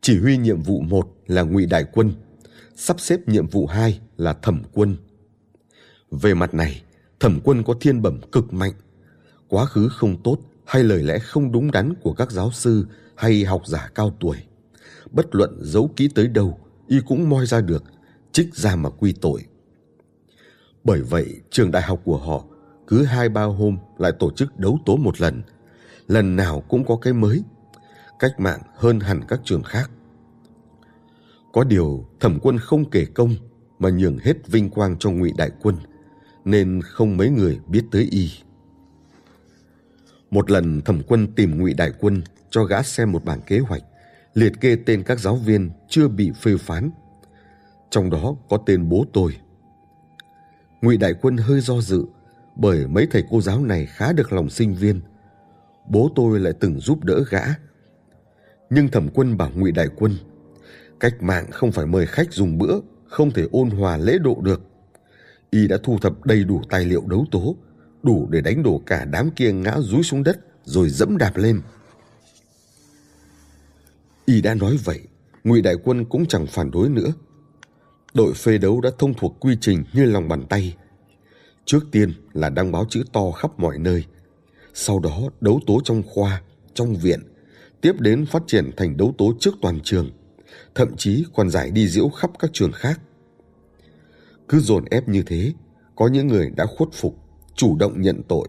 Chỉ 0.00 0.18
huy 0.18 0.36
nhiệm 0.36 0.62
vụ 0.62 0.80
một 0.80 1.08
là 1.26 1.42
ngụy 1.42 1.66
đại 1.66 1.84
quân, 1.92 2.12
sắp 2.76 3.00
xếp 3.00 3.28
nhiệm 3.28 3.46
vụ 3.46 3.66
hai 3.66 4.00
là 4.16 4.32
thẩm 4.32 4.62
quân. 4.72 4.96
Về 6.10 6.34
mặt 6.34 6.54
này, 6.54 6.82
thẩm 7.20 7.40
quân 7.44 7.62
có 7.62 7.74
thiên 7.80 8.02
bẩm 8.02 8.20
cực 8.32 8.52
mạnh. 8.52 8.72
Quá 9.48 9.66
khứ 9.66 9.88
không 9.88 10.22
tốt 10.22 10.38
hay 10.66 10.84
lời 10.84 11.02
lẽ 11.02 11.18
không 11.18 11.52
đúng 11.52 11.70
đắn 11.70 11.94
của 12.02 12.12
các 12.12 12.30
giáo 12.30 12.52
sư 12.52 12.86
hay 13.14 13.44
học 13.44 13.62
giả 13.66 13.90
cao 13.94 14.16
tuổi. 14.20 14.36
Bất 15.10 15.34
luận 15.34 15.58
giấu 15.62 15.90
kỹ 15.96 16.08
tới 16.14 16.28
đâu, 16.28 16.58
y 16.88 17.00
cũng 17.06 17.28
moi 17.28 17.46
ra 17.46 17.60
được, 17.60 17.84
trích 18.32 18.54
ra 18.54 18.76
mà 18.76 18.90
quy 18.90 19.12
tội. 19.12 19.44
Bởi 20.84 21.02
vậy, 21.02 21.40
trường 21.50 21.70
đại 21.70 21.82
học 21.82 22.00
của 22.04 22.16
họ 22.16 22.44
cứ 22.86 23.04
hai 23.04 23.28
ba 23.28 23.42
hôm 23.42 23.78
lại 23.98 24.12
tổ 24.18 24.30
chức 24.30 24.58
đấu 24.58 24.78
tố 24.86 24.96
một 24.96 25.20
lần. 25.20 25.42
Lần 26.06 26.36
nào 26.36 26.60
cũng 26.68 26.84
có 26.84 26.96
cái 26.96 27.12
mới. 27.12 27.42
Cách 28.18 28.40
mạng 28.40 28.60
hơn 28.76 29.00
hẳn 29.00 29.20
các 29.28 29.40
trường 29.44 29.62
khác. 29.62 29.90
Có 31.52 31.64
điều 31.64 32.06
thẩm 32.20 32.38
quân 32.42 32.58
không 32.58 32.90
kể 32.90 33.04
công 33.14 33.34
mà 33.78 33.90
nhường 33.90 34.18
hết 34.18 34.46
vinh 34.46 34.70
quang 34.70 34.96
cho 34.98 35.10
ngụy 35.10 35.32
đại 35.36 35.50
quân 35.62 35.76
nên 36.44 36.80
không 36.82 37.16
mấy 37.16 37.30
người 37.30 37.60
biết 37.66 37.84
tới 37.90 38.08
y. 38.10 38.30
Một 40.30 40.50
lần 40.50 40.80
thẩm 40.80 41.02
quân 41.06 41.34
tìm 41.34 41.58
ngụy 41.58 41.74
đại 41.74 41.92
quân 42.00 42.22
cho 42.50 42.64
gã 42.64 42.82
xem 42.82 43.12
một 43.12 43.24
bản 43.24 43.40
kế 43.46 43.58
hoạch 43.58 43.82
liệt 44.34 44.60
kê 44.60 44.76
tên 44.86 45.02
các 45.02 45.20
giáo 45.20 45.36
viên 45.36 45.70
chưa 45.88 46.08
bị 46.08 46.32
phê 46.40 46.56
phán. 46.56 46.90
Trong 47.90 48.10
đó 48.10 48.36
có 48.48 48.58
tên 48.66 48.88
bố 48.88 49.04
tôi. 49.12 49.36
Ngụy 50.84 50.96
đại 50.96 51.14
quân 51.22 51.36
hơi 51.36 51.60
do 51.60 51.80
dự 51.80 52.04
bởi 52.56 52.86
mấy 52.86 53.06
thầy 53.10 53.24
cô 53.30 53.40
giáo 53.40 53.64
này 53.64 53.86
khá 53.86 54.12
được 54.12 54.32
lòng 54.32 54.50
sinh 54.50 54.74
viên. 54.74 55.00
Bố 55.88 56.10
tôi 56.14 56.40
lại 56.40 56.52
từng 56.60 56.80
giúp 56.80 57.04
đỡ 57.04 57.24
gã. 57.30 57.40
Nhưng 58.70 58.88
thẩm 58.88 59.08
quân 59.14 59.36
bảo 59.36 59.50
ngụy 59.54 59.72
đại 59.72 59.88
quân 59.96 60.16
Cách 61.00 61.22
mạng 61.22 61.50
không 61.50 61.72
phải 61.72 61.86
mời 61.86 62.06
khách 62.06 62.32
dùng 62.32 62.58
bữa, 62.58 62.80
không 63.06 63.30
thể 63.30 63.46
ôn 63.52 63.70
hòa 63.70 63.96
lễ 63.96 64.18
độ 64.18 64.40
được. 64.42 64.62
Y 65.50 65.68
đã 65.68 65.76
thu 65.82 65.98
thập 65.98 66.24
đầy 66.24 66.44
đủ 66.44 66.62
tài 66.70 66.84
liệu 66.84 67.02
đấu 67.06 67.26
tố, 67.30 67.56
đủ 68.02 68.28
để 68.30 68.40
đánh 68.40 68.62
đổ 68.62 68.82
cả 68.86 69.04
đám 69.04 69.30
kia 69.30 69.52
ngã 69.52 69.76
rúi 69.80 70.02
xuống 70.02 70.22
đất 70.22 70.38
rồi 70.64 70.88
dẫm 70.88 71.18
đạp 71.18 71.36
lên. 71.36 71.60
y 74.26 74.40
đã 74.40 74.54
nói 74.54 74.78
vậy 74.84 75.00
ngụy 75.44 75.62
đại 75.62 75.74
quân 75.84 76.04
cũng 76.04 76.26
chẳng 76.26 76.46
phản 76.46 76.70
đối 76.70 76.88
nữa 76.88 77.12
đội 78.14 78.34
phê 78.34 78.58
đấu 78.58 78.80
đã 78.80 78.90
thông 78.98 79.14
thuộc 79.14 79.36
quy 79.40 79.56
trình 79.60 79.84
như 79.92 80.04
lòng 80.04 80.28
bàn 80.28 80.46
tay. 80.48 80.76
Trước 81.64 81.80
tiên 81.92 82.12
là 82.32 82.50
đăng 82.50 82.72
báo 82.72 82.86
chữ 82.90 83.04
to 83.12 83.30
khắp 83.30 83.58
mọi 83.58 83.78
nơi. 83.78 84.04
Sau 84.74 84.98
đó 84.98 85.20
đấu 85.40 85.60
tố 85.66 85.80
trong 85.84 86.02
khoa, 86.02 86.42
trong 86.74 86.94
viện, 86.94 87.20
tiếp 87.80 88.00
đến 88.00 88.26
phát 88.26 88.42
triển 88.46 88.70
thành 88.76 88.96
đấu 88.96 89.14
tố 89.18 89.34
trước 89.40 89.54
toàn 89.62 89.80
trường, 89.84 90.10
thậm 90.74 90.96
chí 90.96 91.24
còn 91.34 91.50
giải 91.50 91.70
đi 91.70 91.88
diễu 91.88 92.08
khắp 92.08 92.30
các 92.38 92.50
trường 92.52 92.72
khác. 92.72 93.00
Cứ 94.48 94.60
dồn 94.60 94.84
ép 94.90 95.08
như 95.08 95.22
thế, 95.22 95.52
có 95.96 96.08
những 96.08 96.26
người 96.26 96.50
đã 96.56 96.66
khuất 96.66 96.88
phục, 96.92 97.18
chủ 97.54 97.76
động 97.76 98.00
nhận 98.00 98.22
tội, 98.28 98.48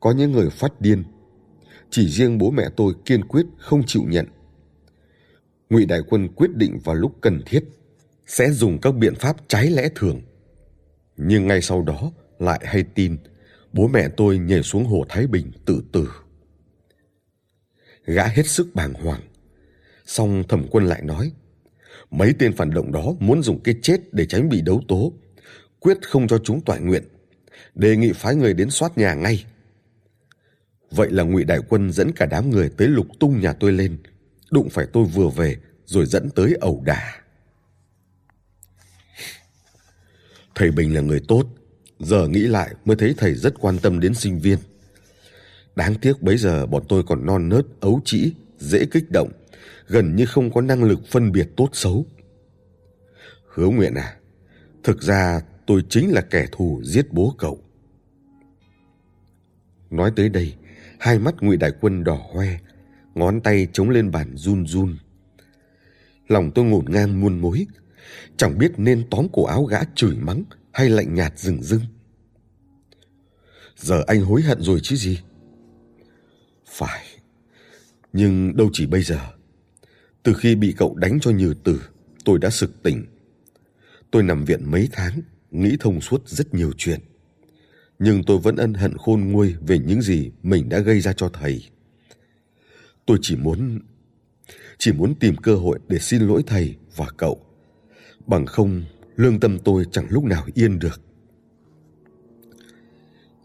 có 0.00 0.12
những 0.12 0.32
người 0.32 0.50
phát 0.50 0.80
điên. 0.80 1.04
Chỉ 1.90 2.08
riêng 2.08 2.38
bố 2.38 2.50
mẹ 2.50 2.68
tôi 2.76 2.94
kiên 3.04 3.24
quyết 3.24 3.46
không 3.58 3.82
chịu 3.86 4.02
nhận. 4.08 4.26
Ngụy 5.70 5.86
đại 5.86 6.00
quân 6.08 6.28
quyết 6.28 6.50
định 6.54 6.78
vào 6.84 6.94
lúc 6.94 7.16
cần 7.20 7.42
thiết 7.46 7.64
sẽ 8.26 8.50
dùng 8.50 8.78
các 8.80 8.94
biện 8.94 9.14
pháp 9.14 9.36
trái 9.48 9.70
lẽ 9.70 9.88
thường. 9.94 10.20
Nhưng 11.16 11.46
ngay 11.46 11.62
sau 11.62 11.82
đó 11.82 12.12
lại 12.38 12.60
hay 12.64 12.84
tin, 12.94 13.16
bố 13.72 13.88
mẹ 13.88 14.08
tôi 14.16 14.38
nhảy 14.38 14.62
xuống 14.62 14.84
hồ 14.84 15.04
thái 15.08 15.26
bình 15.26 15.50
tự 15.64 15.82
tử. 15.92 16.08
Gã 18.04 18.26
hết 18.26 18.46
sức 18.46 18.74
bàng 18.74 18.94
hoàng. 18.94 19.20
Song 20.06 20.42
thẩm 20.48 20.66
quân 20.70 20.84
lại 20.84 21.02
nói, 21.02 21.32
mấy 22.10 22.34
tên 22.38 22.52
phản 22.52 22.70
động 22.70 22.92
đó 22.92 23.14
muốn 23.20 23.42
dùng 23.42 23.60
cái 23.62 23.74
chết 23.82 24.00
để 24.12 24.26
tránh 24.26 24.48
bị 24.48 24.60
đấu 24.60 24.82
tố, 24.88 25.12
quyết 25.80 25.98
không 26.02 26.28
cho 26.28 26.38
chúng 26.38 26.60
toại 26.60 26.80
nguyện. 26.80 27.02
Đề 27.74 27.96
nghị 27.96 28.12
phái 28.12 28.34
người 28.34 28.54
đến 28.54 28.70
soát 28.70 28.98
nhà 28.98 29.14
ngay. 29.14 29.44
Vậy 30.90 31.10
là 31.10 31.22
ngụy 31.22 31.44
đại 31.44 31.58
quân 31.68 31.92
dẫn 31.92 32.12
cả 32.12 32.26
đám 32.26 32.50
người 32.50 32.70
tới 32.76 32.88
lục 32.88 33.06
tung 33.20 33.40
nhà 33.40 33.52
tôi 33.52 33.72
lên, 33.72 33.96
đụng 34.50 34.68
phải 34.70 34.86
tôi 34.92 35.04
vừa 35.04 35.28
về 35.28 35.56
rồi 35.84 36.06
dẫn 36.06 36.30
tới 36.30 36.54
ẩu 36.60 36.82
đả. 36.86 37.23
Thầy 40.54 40.70
bình 40.70 40.94
là 40.94 41.00
người 41.00 41.20
tốt. 41.28 41.46
Giờ 41.98 42.28
nghĩ 42.28 42.40
lại 42.40 42.74
mới 42.84 42.96
thấy 42.96 43.14
thầy 43.16 43.34
rất 43.34 43.54
quan 43.60 43.78
tâm 43.78 44.00
đến 44.00 44.14
sinh 44.14 44.38
viên. 44.38 44.58
Đáng 45.76 45.94
tiếc 45.94 46.22
bấy 46.22 46.36
giờ 46.36 46.66
bọn 46.66 46.82
tôi 46.88 47.02
còn 47.02 47.26
non 47.26 47.48
nớt, 47.48 47.66
ấu 47.80 48.00
trĩ, 48.04 48.32
dễ 48.58 48.84
kích 48.90 49.10
động, 49.10 49.30
gần 49.88 50.16
như 50.16 50.26
không 50.26 50.52
có 50.52 50.60
năng 50.60 50.84
lực 50.84 51.00
phân 51.10 51.32
biệt 51.32 51.48
tốt 51.56 51.68
xấu. 51.72 52.06
Hứa 53.54 53.68
nguyện 53.68 53.94
à 53.94 54.16
thực 54.84 55.02
ra 55.02 55.40
tôi 55.66 55.82
chính 55.88 56.12
là 56.12 56.20
kẻ 56.20 56.46
thù 56.52 56.80
giết 56.84 57.12
bố 57.12 57.34
cậu. 57.38 57.58
Nói 59.90 60.12
tới 60.16 60.28
đây, 60.28 60.54
hai 60.98 61.18
mắt 61.18 61.34
ngụy 61.40 61.56
đại 61.56 61.72
quân 61.80 62.04
đỏ 62.04 62.18
hoe, 62.32 62.58
ngón 63.14 63.40
tay 63.40 63.68
chống 63.72 63.90
lên 63.90 64.10
bàn 64.10 64.36
run 64.36 64.66
run. 64.66 64.96
Lòng 66.28 66.50
tôi 66.54 66.64
ngổn 66.64 66.84
ngang 66.88 67.20
muôn 67.20 67.38
mối 67.38 67.66
chẳng 68.36 68.58
biết 68.58 68.72
nên 68.76 69.06
tóm 69.10 69.26
cổ 69.32 69.44
áo 69.44 69.64
gã 69.64 69.78
chửi 69.94 70.16
mắng 70.16 70.44
hay 70.72 70.88
lạnh 70.88 71.14
nhạt 71.14 71.38
rừng 71.38 71.62
rưng. 71.62 71.82
Giờ 73.76 74.02
anh 74.06 74.20
hối 74.20 74.42
hận 74.42 74.62
rồi 74.62 74.80
chứ 74.82 74.96
gì? 74.96 75.20
Phải, 76.66 77.04
nhưng 78.12 78.56
đâu 78.56 78.70
chỉ 78.72 78.86
bây 78.86 79.02
giờ. 79.02 79.20
Từ 80.22 80.34
khi 80.34 80.54
bị 80.54 80.74
cậu 80.76 80.94
đánh 80.94 81.20
cho 81.20 81.30
nhừ 81.30 81.54
tử, 81.64 81.82
tôi 82.24 82.38
đã 82.38 82.50
sực 82.50 82.82
tỉnh. 82.82 83.06
Tôi 84.10 84.22
nằm 84.22 84.44
viện 84.44 84.70
mấy 84.70 84.88
tháng, 84.92 85.20
nghĩ 85.50 85.76
thông 85.80 86.00
suốt 86.00 86.28
rất 86.28 86.54
nhiều 86.54 86.72
chuyện. 86.76 87.00
Nhưng 87.98 88.24
tôi 88.24 88.38
vẫn 88.38 88.56
ân 88.56 88.74
hận 88.74 88.96
khôn 88.96 89.20
nguôi 89.20 89.54
về 89.60 89.78
những 89.78 90.02
gì 90.02 90.30
mình 90.42 90.68
đã 90.68 90.78
gây 90.78 91.00
ra 91.00 91.12
cho 91.12 91.28
thầy. 91.28 91.64
Tôi 93.06 93.18
chỉ 93.22 93.36
muốn 93.36 93.80
chỉ 94.78 94.92
muốn 94.92 95.14
tìm 95.14 95.36
cơ 95.36 95.54
hội 95.54 95.78
để 95.88 95.98
xin 95.98 96.22
lỗi 96.22 96.42
thầy 96.46 96.76
và 96.96 97.06
cậu 97.16 97.53
bằng 98.26 98.46
không, 98.46 98.82
lương 99.16 99.40
tâm 99.40 99.58
tôi 99.58 99.86
chẳng 99.90 100.06
lúc 100.08 100.24
nào 100.24 100.46
yên 100.54 100.78
được. 100.78 101.00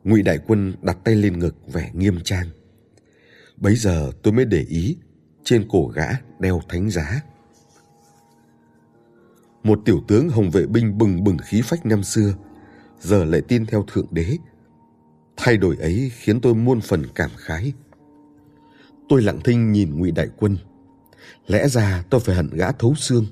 Ngụy 0.03 0.21
đại 0.21 0.39
quân 0.47 0.73
đặt 0.81 0.97
tay 1.03 1.15
lên 1.15 1.39
ngực 1.39 1.55
vẻ 1.67 1.91
nghiêm 1.93 2.19
trang. 2.23 2.47
Bấy 3.57 3.75
giờ 3.75 4.11
tôi 4.23 4.33
mới 4.33 4.45
để 4.45 4.65
ý, 4.69 4.97
trên 5.43 5.67
cổ 5.69 5.87
gã 5.87 6.07
đeo 6.39 6.61
thánh 6.69 6.89
giá. 6.89 7.21
Một 9.63 9.81
tiểu 9.85 10.03
tướng 10.07 10.29
hồng 10.29 10.49
vệ 10.49 10.65
binh 10.65 10.97
bừng 10.97 11.23
bừng 11.23 11.37
khí 11.37 11.61
phách 11.61 11.85
năm 11.85 12.03
xưa, 12.03 12.33
giờ 12.99 13.25
lại 13.25 13.41
tin 13.41 13.65
theo 13.65 13.85
thượng 13.87 14.07
đế. 14.11 14.37
Thay 15.37 15.57
đổi 15.57 15.75
ấy 15.75 16.11
khiến 16.15 16.41
tôi 16.41 16.55
muôn 16.55 16.81
phần 16.81 17.03
cảm 17.15 17.29
khái. 17.37 17.73
Tôi 19.09 19.21
lặng 19.21 19.39
thinh 19.43 19.71
nhìn 19.71 19.99
ngụy 19.99 20.11
đại 20.11 20.27
quân. 20.37 20.57
Lẽ 21.47 21.67
ra 21.67 22.03
tôi 22.09 22.21
phải 22.21 22.35
hận 22.35 22.49
gã 22.49 22.71
thấu 22.71 22.95
xương 22.95 23.25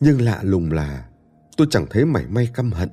nhưng 0.00 0.20
lạ 0.20 0.40
lùng 0.42 0.72
là 0.72 1.08
tôi 1.56 1.66
chẳng 1.70 1.86
thấy 1.90 2.04
mảy 2.04 2.26
may 2.26 2.48
căm 2.54 2.72
hận. 2.72 2.88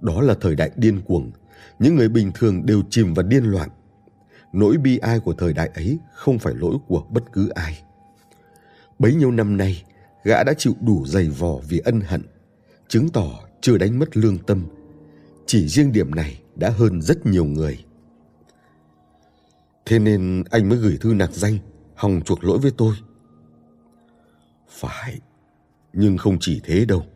Đó 0.00 0.20
là 0.20 0.34
thời 0.40 0.56
đại 0.56 0.70
điên 0.76 1.02
cuồng, 1.02 1.30
những 1.78 1.96
người 1.96 2.08
bình 2.08 2.32
thường 2.34 2.66
đều 2.66 2.82
chìm 2.90 3.14
vào 3.14 3.26
điên 3.26 3.44
loạn. 3.44 3.68
Nỗi 4.52 4.76
bi 4.76 4.98
ai 4.98 5.20
của 5.20 5.32
thời 5.32 5.52
đại 5.52 5.70
ấy 5.74 5.98
không 6.14 6.38
phải 6.38 6.54
lỗi 6.54 6.76
của 6.88 7.06
bất 7.10 7.32
cứ 7.32 7.48
ai. 7.48 7.82
Bấy 8.98 9.14
nhiêu 9.14 9.30
năm 9.30 9.56
nay, 9.56 9.84
gã 10.24 10.44
đã 10.44 10.54
chịu 10.58 10.74
đủ 10.80 11.06
dày 11.06 11.28
vò 11.28 11.56
vì 11.68 11.78
ân 11.78 12.00
hận, 12.00 12.22
chứng 12.88 13.08
tỏ 13.08 13.40
chưa 13.60 13.78
đánh 13.78 13.98
mất 13.98 14.16
lương 14.16 14.38
tâm. 14.38 14.66
Chỉ 15.46 15.68
riêng 15.68 15.92
điểm 15.92 16.14
này 16.14 16.42
đã 16.54 16.70
hơn 16.70 17.02
rất 17.02 17.26
nhiều 17.26 17.44
người. 17.44 17.84
Thế 19.86 19.98
nên 19.98 20.44
anh 20.50 20.68
mới 20.68 20.78
gửi 20.78 20.98
thư 21.00 21.14
nạc 21.14 21.30
danh, 21.32 21.58
hòng 21.94 22.20
chuộc 22.24 22.44
lỗi 22.44 22.58
với 22.58 22.72
tôi. 22.76 22.94
Phải 24.68 25.20
nhưng 25.94 26.18
không 26.18 26.36
chỉ 26.40 26.60
thế 26.64 26.84
đâu. 26.84 27.06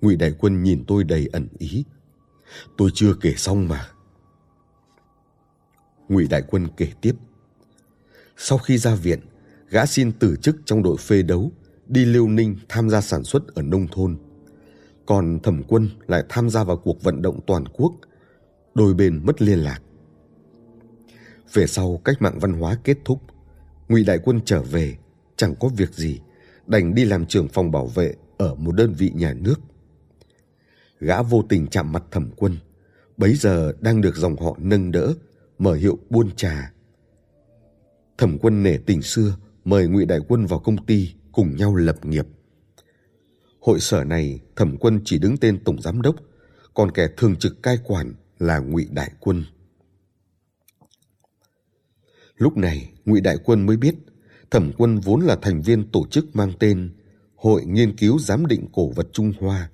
Ngụy 0.00 0.16
đại 0.16 0.34
quân 0.38 0.62
nhìn 0.62 0.84
tôi 0.86 1.04
đầy 1.04 1.28
ẩn 1.32 1.48
ý. 1.58 1.84
Tôi 2.76 2.90
chưa 2.94 3.14
kể 3.20 3.34
xong 3.36 3.68
mà. 3.68 3.88
Ngụy 6.08 6.26
đại 6.30 6.42
quân 6.48 6.68
kể 6.76 6.88
tiếp. 7.00 7.14
Sau 8.36 8.58
khi 8.58 8.78
ra 8.78 8.94
viện, 8.94 9.20
gã 9.68 9.86
xin 9.86 10.12
từ 10.12 10.36
chức 10.36 10.56
trong 10.64 10.82
đội 10.82 10.96
phê 10.96 11.22
đấu, 11.22 11.52
đi 11.86 12.04
liêu 12.04 12.28
ninh 12.28 12.56
tham 12.68 12.90
gia 12.90 13.00
sản 13.00 13.24
xuất 13.24 13.54
ở 13.54 13.62
nông 13.62 13.86
thôn. 13.88 14.18
Còn 15.06 15.40
thẩm 15.42 15.62
quân 15.68 15.88
lại 16.06 16.24
tham 16.28 16.50
gia 16.50 16.64
vào 16.64 16.76
cuộc 16.76 17.02
vận 17.02 17.22
động 17.22 17.40
toàn 17.46 17.64
quốc, 17.72 17.92
đôi 18.74 18.94
bên 18.94 19.20
mất 19.26 19.42
liên 19.42 19.58
lạc. 19.58 19.82
Về 21.52 21.66
sau, 21.66 22.00
cách 22.04 22.22
mạng 22.22 22.38
văn 22.40 22.52
hóa 22.52 22.76
kết 22.84 22.98
thúc, 23.04 23.22
ngụy 23.88 24.04
đại 24.04 24.18
quân 24.24 24.40
trở 24.44 24.62
về, 24.62 24.96
chẳng 25.36 25.54
có 25.60 25.68
việc 25.68 25.94
gì 25.94 26.20
đành 26.70 26.94
đi 26.94 27.04
làm 27.04 27.26
trưởng 27.26 27.48
phòng 27.48 27.70
bảo 27.70 27.86
vệ 27.86 28.14
ở 28.38 28.54
một 28.54 28.72
đơn 28.72 28.94
vị 28.98 29.12
nhà 29.14 29.34
nước. 29.34 29.60
Gã 31.00 31.22
vô 31.22 31.44
tình 31.48 31.66
chạm 31.66 31.92
mặt 31.92 32.04
thẩm 32.10 32.30
quân. 32.36 32.56
Bấy 33.16 33.34
giờ 33.34 33.72
đang 33.80 34.00
được 34.00 34.16
dòng 34.16 34.36
họ 34.36 34.56
nâng 34.58 34.92
đỡ, 34.92 35.14
mở 35.58 35.74
hiệu 35.74 35.98
buôn 36.10 36.30
trà. 36.36 36.72
Thẩm 38.18 38.38
quân 38.38 38.62
nể 38.62 38.78
tình 38.86 39.02
xưa, 39.02 39.36
mời 39.64 39.88
ngụy 39.88 40.04
đại 40.04 40.18
quân 40.28 40.46
vào 40.46 40.58
công 40.58 40.86
ty 40.86 41.14
cùng 41.32 41.56
nhau 41.56 41.74
lập 41.74 42.04
nghiệp. 42.04 42.26
Hội 43.60 43.80
sở 43.80 44.04
này, 44.04 44.40
thẩm 44.56 44.76
quân 44.76 45.00
chỉ 45.04 45.18
đứng 45.18 45.36
tên 45.36 45.64
tổng 45.64 45.82
giám 45.82 46.02
đốc, 46.02 46.16
còn 46.74 46.90
kẻ 46.90 47.08
thường 47.16 47.36
trực 47.36 47.62
cai 47.62 47.78
quản 47.84 48.14
là 48.38 48.58
ngụy 48.58 48.88
đại 48.90 49.10
quân. 49.20 49.44
Lúc 52.36 52.56
này, 52.56 52.92
ngụy 53.04 53.20
đại 53.20 53.36
quân 53.44 53.66
mới 53.66 53.76
biết 53.76 53.94
thẩm 54.50 54.72
quân 54.78 54.98
vốn 54.98 55.20
là 55.20 55.36
thành 55.42 55.62
viên 55.62 55.90
tổ 55.90 56.06
chức 56.10 56.36
mang 56.36 56.52
tên 56.58 56.90
hội 57.36 57.64
nghiên 57.64 57.96
cứu 57.96 58.18
giám 58.18 58.46
định 58.46 58.66
cổ 58.72 58.88
vật 58.88 59.08
trung 59.12 59.32
hoa, 59.40 59.70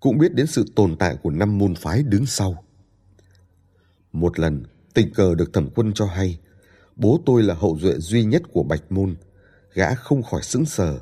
cũng 0.00 0.18
biết 0.18 0.34
đến 0.34 0.46
sự 0.46 0.64
tồn 0.76 0.96
tại 0.96 1.16
của 1.22 1.30
năm 1.30 1.58
môn 1.58 1.74
phái 1.74 2.02
đứng 2.02 2.26
sau. 2.26 2.64
Một 4.12 4.38
lần, 4.38 4.62
tình 4.94 5.14
cờ 5.14 5.34
được 5.34 5.52
thẩm 5.52 5.68
quân 5.74 5.92
cho 5.94 6.06
hay, 6.06 6.38
bố 6.96 7.20
tôi 7.26 7.42
là 7.42 7.54
hậu 7.54 7.78
duệ 7.80 7.94
duy 7.98 8.24
nhất 8.24 8.42
của 8.52 8.62
bạch 8.62 8.92
môn, 8.92 9.16
gã 9.72 9.94
không 9.94 10.22
khỏi 10.22 10.42
sững 10.42 10.64
sờ. 10.64 10.98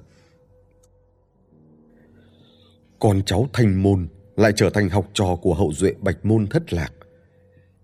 Con 2.98 3.22
cháu 3.26 3.48
thanh 3.52 3.82
môn 3.82 4.08
lại 4.36 4.52
trở 4.56 4.70
thành 4.70 4.88
học 4.88 5.10
trò 5.14 5.36
của 5.42 5.54
hậu 5.54 5.72
duệ 5.72 5.94
bạch 6.00 6.24
môn 6.24 6.46
thất 6.46 6.72
lạc. 6.72 6.92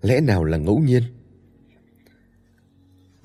Lẽ 0.02 0.20
nào 0.20 0.44
là 0.44 0.56
ngẫu 0.56 0.78
nhiên? 0.78 1.02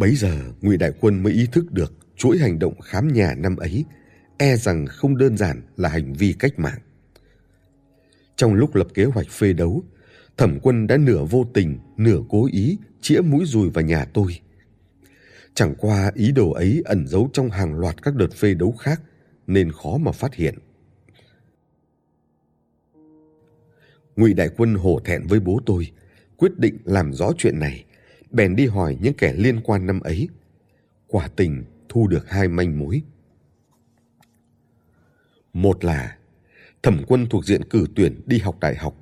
Bấy 0.04 0.16
giờ, 0.16 0.38
ngụy 0.62 0.78
đại 0.78 0.92
quân 1.02 1.24
mới 1.24 1.34
ý 1.34 1.48
thức 1.52 1.72
được 1.72 1.94
chuỗi 2.16 2.38
hành 2.38 2.60
động 2.60 2.82
khám 2.82 3.14
nhà 3.14 3.36
năm 3.38 3.56
ấy 3.56 3.86
e 4.38 4.56
rằng 4.56 4.86
không 4.86 5.18
đơn 5.18 5.38
giản 5.38 5.62
là 5.78 5.90
hành 5.90 6.14
vi 6.14 6.34
cách 6.40 6.60
mạng. 6.60 6.80
Trong 8.36 8.54
lúc 8.54 8.76
lập 8.76 8.88
kế 8.94 9.06
hoạch 9.06 9.30
phê 9.30 9.54
đấu, 9.54 9.84
thẩm 10.38 10.60
quân 10.62 10.88
đã 10.88 10.98
nửa 10.98 11.26
vô 11.26 11.46
tình, 11.54 11.80
nửa 11.98 12.20
cố 12.30 12.48
ý 12.52 12.78
chĩa 13.02 13.22
mũi 13.22 13.46
dùi 13.46 13.70
vào 13.70 13.86
nhà 13.86 14.06
tôi. 14.06 14.40
Chẳng 15.54 15.76
qua 15.78 16.12
ý 16.16 16.32
đồ 16.32 16.52
ấy 16.52 16.82
ẩn 16.86 17.08
giấu 17.08 17.30
trong 17.34 17.50
hàng 17.50 17.80
loạt 17.80 18.04
các 18.04 18.16
đợt 18.16 18.34
phê 18.34 18.54
đấu 18.54 18.72
khác, 18.72 19.02
nên 19.48 19.72
khó 19.72 19.98
mà 19.98 20.12
phát 20.12 20.36
hiện. 20.36 20.56
Ngụy 24.16 24.34
đại 24.34 24.50
quân 24.58 24.76
hổ 24.76 25.00
thẹn 25.06 25.28
với 25.28 25.40
bố 25.40 25.60
tôi, 25.66 25.92
quyết 26.38 26.60
định 26.60 26.78
làm 26.84 27.14
rõ 27.14 27.32
chuyện 27.38 27.60
này 27.60 27.86
bèn 28.34 28.56
đi 28.56 28.68
hỏi 28.68 28.98
những 29.02 29.14
kẻ 29.14 29.34
liên 29.34 29.62
quan 29.64 29.86
năm 29.86 30.00
ấy 30.00 30.30
quả 31.08 31.28
tình 31.28 31.64
thu 31.90 32.08
được 32.08 32.30
hai 32.30 32.48
manh 32.48 32.80
mối. 32.80 33.02
Một 35.54 35.84
là 35.84 36.18
thẩm 36.84 37.04
quân 37.08 37.28
thuộc 37.30 37.46
diện 37.46 37.64
cử 37.70 37.88
tuyển 37.96 38.22
đi 38.26 38.40
học 38.40 38.60
đại 38.60 38.76
học. 38.76 38.96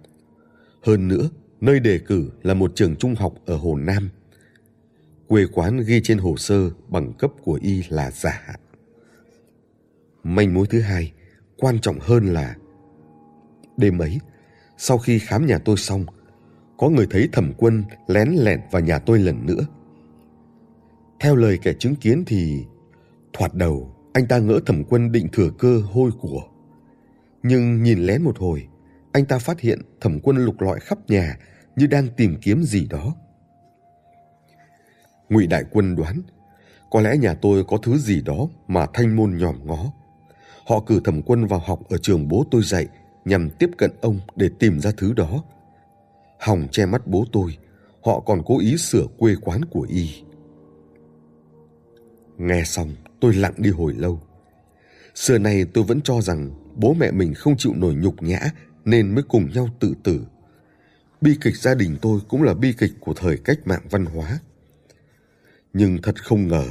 Hơn 0.83 1.07
nữa, 1.07 1.29
nơi 1.61 1.79
đề 1.79 1.99
cử 1.99 2.31
là 2.43 2.53
một 2.53 2.71
trường 2.75 2.95
trung 2.95 3.15
học 3.15 3.33
ở 3.45 3.57
Hồ 3.57 3.77
Nam. 3.77 4.09
Quê 5.27 5.45
quán 5.53 5.83
ghi 5.85 6.01
trên 6.03 6.17
hồ 6.17 6.37
sơ 6.37 6.69
bằng 6.87 7.13
cấp 7.13 7.31
của 7.43 7.59
y 7.61 7.83
là 7.89 8.11
giả. 8.11 8.55
Manh 10.23 10.53
mối 10.53 10.67
thứ 10.69 10.81
hai, 10.81 11.11
quan 11.57 11.79
trọng 11.79 11.99
hơn 11.99 12.25
là 12.25 12.55
đêm 13.77 13.97
ấy, 13.97 14.19
sau 14.77 14.97
khi 14.97 15.19
khám 15.19 15.45
nhà 15.45 15.57
tôi 15.57 15.77
xong, 15.77 16.05
có 16.81 16.89
người 16.89 17.07
thấy 17.09 17.29
thẩm 17.31 17.53
quân 17.57 17.83
lén 18.07 18.29
lẹn 18.29 18.59
vào 18.71 18.81
nhà 18.81 18.99
tôi 18.99 19.19
lần 19.19 19.45
nữa. 19.45 19.65
Theo 21.19 21.35
lời 21.35 21.59
kẻ 21.63 21.73
chứng 21.79 21.95
kiến 21.95 22.23
thì 22.27 22.65
thoạt 23.33 23.53
đầu 23.53 23.95
anh 24.13 24.27
ta 24.27 24.37
ngỡ 24.37 24.59
thẩm 24.65 24.83
quân 24.83 25.11
định 25.11 25.27
thừa 25.33 25.49
cơ 25.59 25.81
hôi 25.91 26.11
của. 26.21 26.41
Nhưng 27.43 27.83
nhìn 27.83 27.99
lén 27.99 28.21
một 28.21 28.37
hồi, 28.39 28.67
anh 29.11 29.25
ta 29.25 29.39
phát 29.39 29.59
hiện 29.59 29.81
thẩm 30.01 30.19
quân 30.19 30.37
lục 30.37 30.61
lọi 30.61 30.79
khắp 30.79 30.97
nhà 31.07 31.37
như 31.75 31.87
đang 31.87 32.07
tìm 32.17 32.37
kiếm 32.41 32.63
gì 32.63 32.87
đó. 32.89 33.15
Ngụy 35.29 35.47
Đại 35.47 35.63
Quân 35.71 35.95
đoán, 35.95 36.21
có 36.91 37.01
lẽ 37.01 37.17
nhà 37.17 37.33
tôi 37.33 37.63
có 37.63 37.77
thứ 37.77 37.97
gì 37.97 38.21
đó 38.21 38.47
mà 38.67 38.85
thanh 38.93 39.15
môn 39.15 39.37
nhòm 39.37 39.55
ngó. 39.65 39.93
Họ 40.65 40.79
cử 40.79 41.01
thẩm 41.03 41.21
quân 41.21 41.45
vào 41.45 41.59
học 41.59 41.79
ở 41.89 41.97
trường 41.97 42.27
bố 42.27 42.45
tôi 42.51 42.61
dạy 42.63 42.87
nhằm 43.25 43.49
tiếp 43.49 43.69
cận 43.77 43.91
ông 44.01 44.19
để 44.35 44.49
tìm 44.59 44.79
ra 44.79 44.91
thứ 44.97 45.13
đó. 45.13 45.43
Hòng 46.41 46.67
che 46.71 46.85
mắt 46.85 47.07
bố 47.07 47.25
tôi, 47.31 47.57
họ 48.03 48.19
còn 48.19 48.41
cố 48.45 48.59
ý 48.59 48.77
sửa 48.77 49.05
quê 49.17 49.35
quán 49.41 49.65
của 49.65 49.87
y. 49.89 50.09
Nghe 52.37 52.63
xong, 52.65 52.95
tôi 53.19 53.33
lặng 53.33 53.53
đi 53.57 53.69
hồi 53.69 53.93
lâu. 53.93 54.21
Xưa 55.15 55.37
này 55.37 55.65
tôi 55.73 55.83
vẫn 55.83 56.01
cho 56.01 56.21
rằng 56.21 56.51
bố 56.75 56.93
mẹ 56.93 57.11
mình 57.11 57.33
không 57.33 57.57
chịu 57.57 57.73
nổi 57.75 57.95
nhục 57.95 58.23
nhã 58.23 58.39
nên 58.85 59.15
mới 59.15 59.23
cùng 59.23 59.49
nhau 59.53 59.69
tự 59.79 59.93
tử. 60.03 60.21
Bi 61.21 61.37
kịch 61.41 61.57
gia 61.57 61.75
đình 61.75 61.97
tôi 62.01 62.19
cũng 62.29 62.43
là 62.43 62.53
bi 62.53 62.73
kịch 62.77 62.93
của 62.99 63.13
thời 63.13 63.37
cách 63.37 63.59
mạng 63.65 63.83
văn 63.89 64.05
hóa. 64.05 64.39
Nhưng 65.73 66.01
thật 66.01 66.23
không 66.23 66.47
ngờ, 66.47 66.63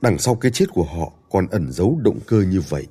đằng 0.00 0.18
sau 0.18 0.34
cái 0.34 0.52
chết 0.52 0.66
của 0.72 0.84
họ 0.84 1.12
còn 1.30 1.46
ẩn 1.46 1.72
giấu 1.72 1.98
động 2.02 2.18
cơ 2.26 2.42
như 2.42 2.60
vậy. 2.60 2.86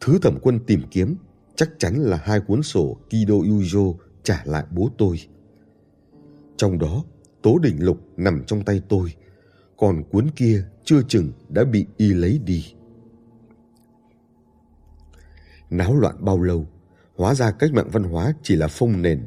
Thứ 0.00 0.18
thẩm 0.22 0.38
quân 0.42 0.60
tìm 0.66 0.82
kiếm 0.90 1.16
chắc 1.56 1.68
chắn 1.78 1.94
là 1.94 2.16
hai 2.24 2.40
cuốn 2.40 2.62
sổ 2.62 2.96
Kido 3.10 3.34
Yujo 3.34 3.94
trả 4.28 4.42
lại 4.44 4.64
bố 4.70 4.90
tôi. 4.98 5.18
Trong 6.56 6.78
đó, 6.78 7.04
Tố 7.42 7.58
Đỉnh 7.58 7.84
Lục 7.84 7.98
nằm 8.16 8.44
trong 8.46 8.64
tay 8.64 8.82
tôi, 8.88 9.14
còn 9.76 10.02
cuốn 10.10 10.30
kia 10.36 10.64
chưa 10.84 11.02
chừng 11.08 11.32
đã 11.48 11.64
bị 11.64 11.86
y 11.96 12.12
lấy 12.12 12.40
đi. 12.44 12.74
Náo 15.70 15.94
loạn 15.94 16.24
bao 16.24 16.42
lâu, 16.42 16.66
hóa 17.16 17.34
ra 17.34 17.50
cách 17.50 17.72
mạng 17.72 17.88
văn 17.92 18.02
hóa 18.02 18.34
chỉ 18.42 18.56
là 18.56 18.68
phong 18.68 19.02
nền, 19.02 19.26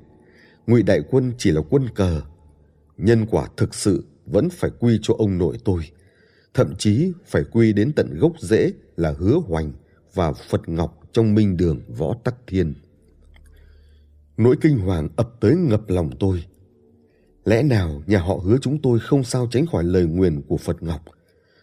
ngụy 0.68 0.84
đại 0.84 1.02
quân 1.12 1.34
chỉ 1.38 1.52
là 1.52 1.62
quân 1.70 1.90
cờ. 1.96 2.22
Nhân 2.98 3.26
quả 3.26 3.48
thực 3.58 3.76
sự 3.76 4.06
vẫn 4.26 4.50
phải 4.50 4.72
quy 4.80 5.00
cho 5.02 5.14
ông 5.18 5.38
nội 5.38 5.58
tôi, 5.66 5.82
thậm 6.54 6.76
chí 6.78 7.12
phải 7.26 7.44
quy 7.52 7.74
đến 7.74 7.94
tận 7.96 8.20
gốc 8.20 8.34
rễ 8.40 8.74
là 8.96 9.14
hứa 9.18 9.36
hoành 9.48 9.72
và 10.14 10.34
Phật 10.34 10.70
Ngọc 10.70 11.00
trong 11.12 11.36
minh 11.36 11.58
đường 11.58 11.82
võ 11.98 12.16
tắc 12.24 12.36
thiên. 12.48 12.74
Nỗi 14.42 14.56
kinh 14.62 14.80
hoàng 14.80 15.10
ập 15.16 15.30
tới 15.40 15.56
ngập 15.56 15.90
lòng 15.90 16.10
tôi. 16.20 16.46
Lẽ 17.46 17.64
nào 17.64 18.04
nhà 18.08 18.20
họ 18.20 18.36
hứa 18.36 18.58
chúng 18.62 18.82
tôi 18.82 19.00
không 19.00 19.24
sao 19.24 19.48
tránh 19.52 19.66
khỏi 19.66 19.84
lời 19.84 20.06
nguyền 20.06 20.42
của 20.42 20.58
Phật 20.58 20.84
Ngọc, 20.84 21.02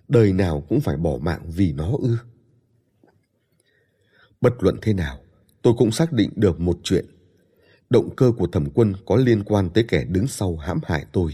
đời 0.08 0.32
nào 0.32 0.64
cũng 0.68 0.80
phải 0.80 0.96
bỏ 0.96 1.18
mạng 1.20 1.50
vì 1.56 1.72
nó 1.72 1.96
ư? 2.02 2.16
Bất 4.40 4.52
luận 4.60 4.76
thế 4.82 4.92
nào, 4.92 5.18
tôi 5.62 5.74
cũng 5.78 5.90
xác 5.90 6.12
định 6.12 6.30
được 6.36 6.60
một 6.60 6.78
chuyện. 6.82 7.04
Động 7.90 8.16
cơ 8.16 8.32
của 8.38 8.46
thẩm 8.46 8.70
quân 8.74 8.94
có 9.06 9.16
liên 9.16 9.44
quan 9.44 9.70
tới 9.70 9.84
kẻ 9.88 10.04
đứng 10.04 10.26
sau 10.26 10.56
hãm 10.56 10.80
hại 10.84 11.06
tôi. 11.12 11.32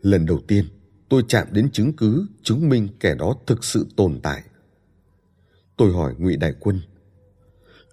Lần 0.00 0.26
đầu 0.26 0.40
tiên, 0.48 0.64
tôi 1.08 1.22
chạm 1.28 1.48
đến 1.52 1.70
chứng 1.70 1.96
cứ 1.96 2.26
chứng 2.42 2.68
minh 2.68 2.88
kẻ 3.00 3.14
đó 3.14 3.36
thực 3.46 3.64
sự 3.64 3.86
tồn 3.96 4.20
tại. 4.22 4.42
Tôi 5.76 5.92
hỏi 5.92 6.14
Ngụy 6.18 6.36
Đại 6.36 6.54
Quân, 6.60 6.80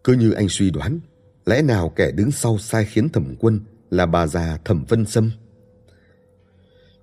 cứ 0.04 0.14
như 0.14 0.32
anh 0.32 0.50
suy 0.50 0.72
đoán, 0.72 1.00
lẽ 1.46 1.62
nào 1.62 1.90
kẻ 1.90 2.12
đứng 2.12 2.32
sau 2.32 2.58
sai 2.58 2.86
khiến 2.86 3.10
thẩm 3.10 3.36
quân 3.40 3.60
là 3.90 4.06
bà 4.06 4.28
già 4.28 4.58
thẩm 4.66 4.86
vân 4.90 5.06
sâm? 5.06 5.32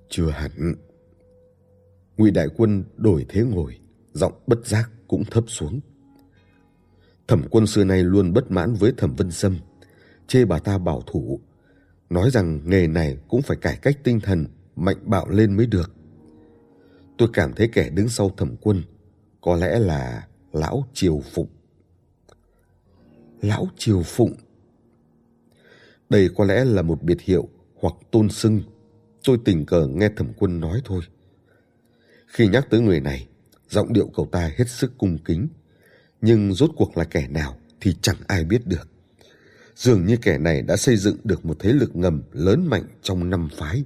Chưa 0.08 0.30
hẳn. 0.30 0.74
Ngụy 2.16 2.30
Đại 2.30 2.48
Quân 2.56 2.84
đổi 2.96 3.26
thế 3.28 3.42
ngồi, 3.42 3.78
giọng 4.12 4.32
bất 4.46 4.66
giác 4.66 4.90
cũng 5.08 5.24
thấp 5.24 5.44
xuống. 5.46 5.80
Thẩm 7.28 7.42
quân 7.50 7.66
xưa 7.66 7.84
nay 7.84 8.02
luôn 8.02 8.32
bất 8.32 8.50
mãn 8.50 8.74
với 8.74 8.92
thẩm 8.96 9.14
vân 9.14 9.30
sâm, 9.30 9.58
chê 10.26 10.44
bà 10.44 10.58
ta 10.58 10.78
bảo 10.78 11.02
thủ, 11.06 11.40
nói 12.10 12.30
rằng 12.30 12.60
nghề 12.64 12.86
này 12.86 13.18
cũng 13.28 13.42
phải 13.42 13.56
cải 13.56 13.76
cách 13.76 13.98
tinh 14.04 14.20
thần, 14.20 14.46
mạnh 14.76 14.98
bạo 15.02 15.28
lên 15.28 15.56
mới 15.56 15.66
được. 15.66 15.92
Tôi 17.18 17.28
cảm 17.32 17.52
thấy 17.52 17.68
kẻ 17.68 17.90
đứng 17.90 18.08
sau 18.08 18.30
thẩm 18.36 18.56
quân 18.60 18.82
có 19.40 19.56
lẽ 19.56 19.78
là 19.78 20.26
lão 20.52 20.86
triều 20.94 21.20
phục 21.32 21.50
lão 23.42 23.68
triều 23.76 24.02
phụng. 24.02 24.34
Đây 26.10 26.28
có 26.36 26.44
lẽ 26.44 26.64
là 26.64 26.82
một 26.82 27.02
biệt 27.02 27.20
hiệu 27.20 27.48
hoặc 27.80 27.94
tôn 28.10 28.28
xưng. 28.28 28.62
Tôi 29.24 29.38
tình 29.44 29.66
cờ 29.66 29.86
nghe 29.86 30.08
thẩm 30.16 30.32
quân 30.38 30.60
nói 30.60 30.80
thôi. 30.84 31.00
Khi 32.26 32.48
nhắc 32.48 32.66
tới 32.70 32.80
người 32.80 33.00
này, 33.00 33.26
giọng 33.70 33.92
điệu 33.92 34.10
cậu 34.16 34.26
ta 34.26 34.50
hết 34.56 34.68
sức 34.68 34.98
cung 34.98 35.18
kính. 35.18 35.48
Nhưng 36.20 36.52
rốt 36.52 36.70
cuộc 36.76 36.96
là 36.98 37.04
kẻ 37.04 37.28
nào 37.28 37.56
thì 37.80 37.96
chẳng 38.02 38.16
ai 38.26 38.44
biết 38.44 38.66
được. 38.66 38.88
Dường 39.74 40.06
như 40.06 40.16
kẻ 40.16 40.38
này 40.38 40.62
đã 40.62 40.76
xây 40.76 40.96
dựng 40.96 41.16
được 41.24 41.44
một 41.44 41.56
thế 41.60 41.72
lực 41.72 41.96
ngầm 41.96 42.22
lớn 42.32 42.66
mạnh 42.66 42.84
trong 43.02 43.30
năm 43.30 43.48
phái. 43.56 43.84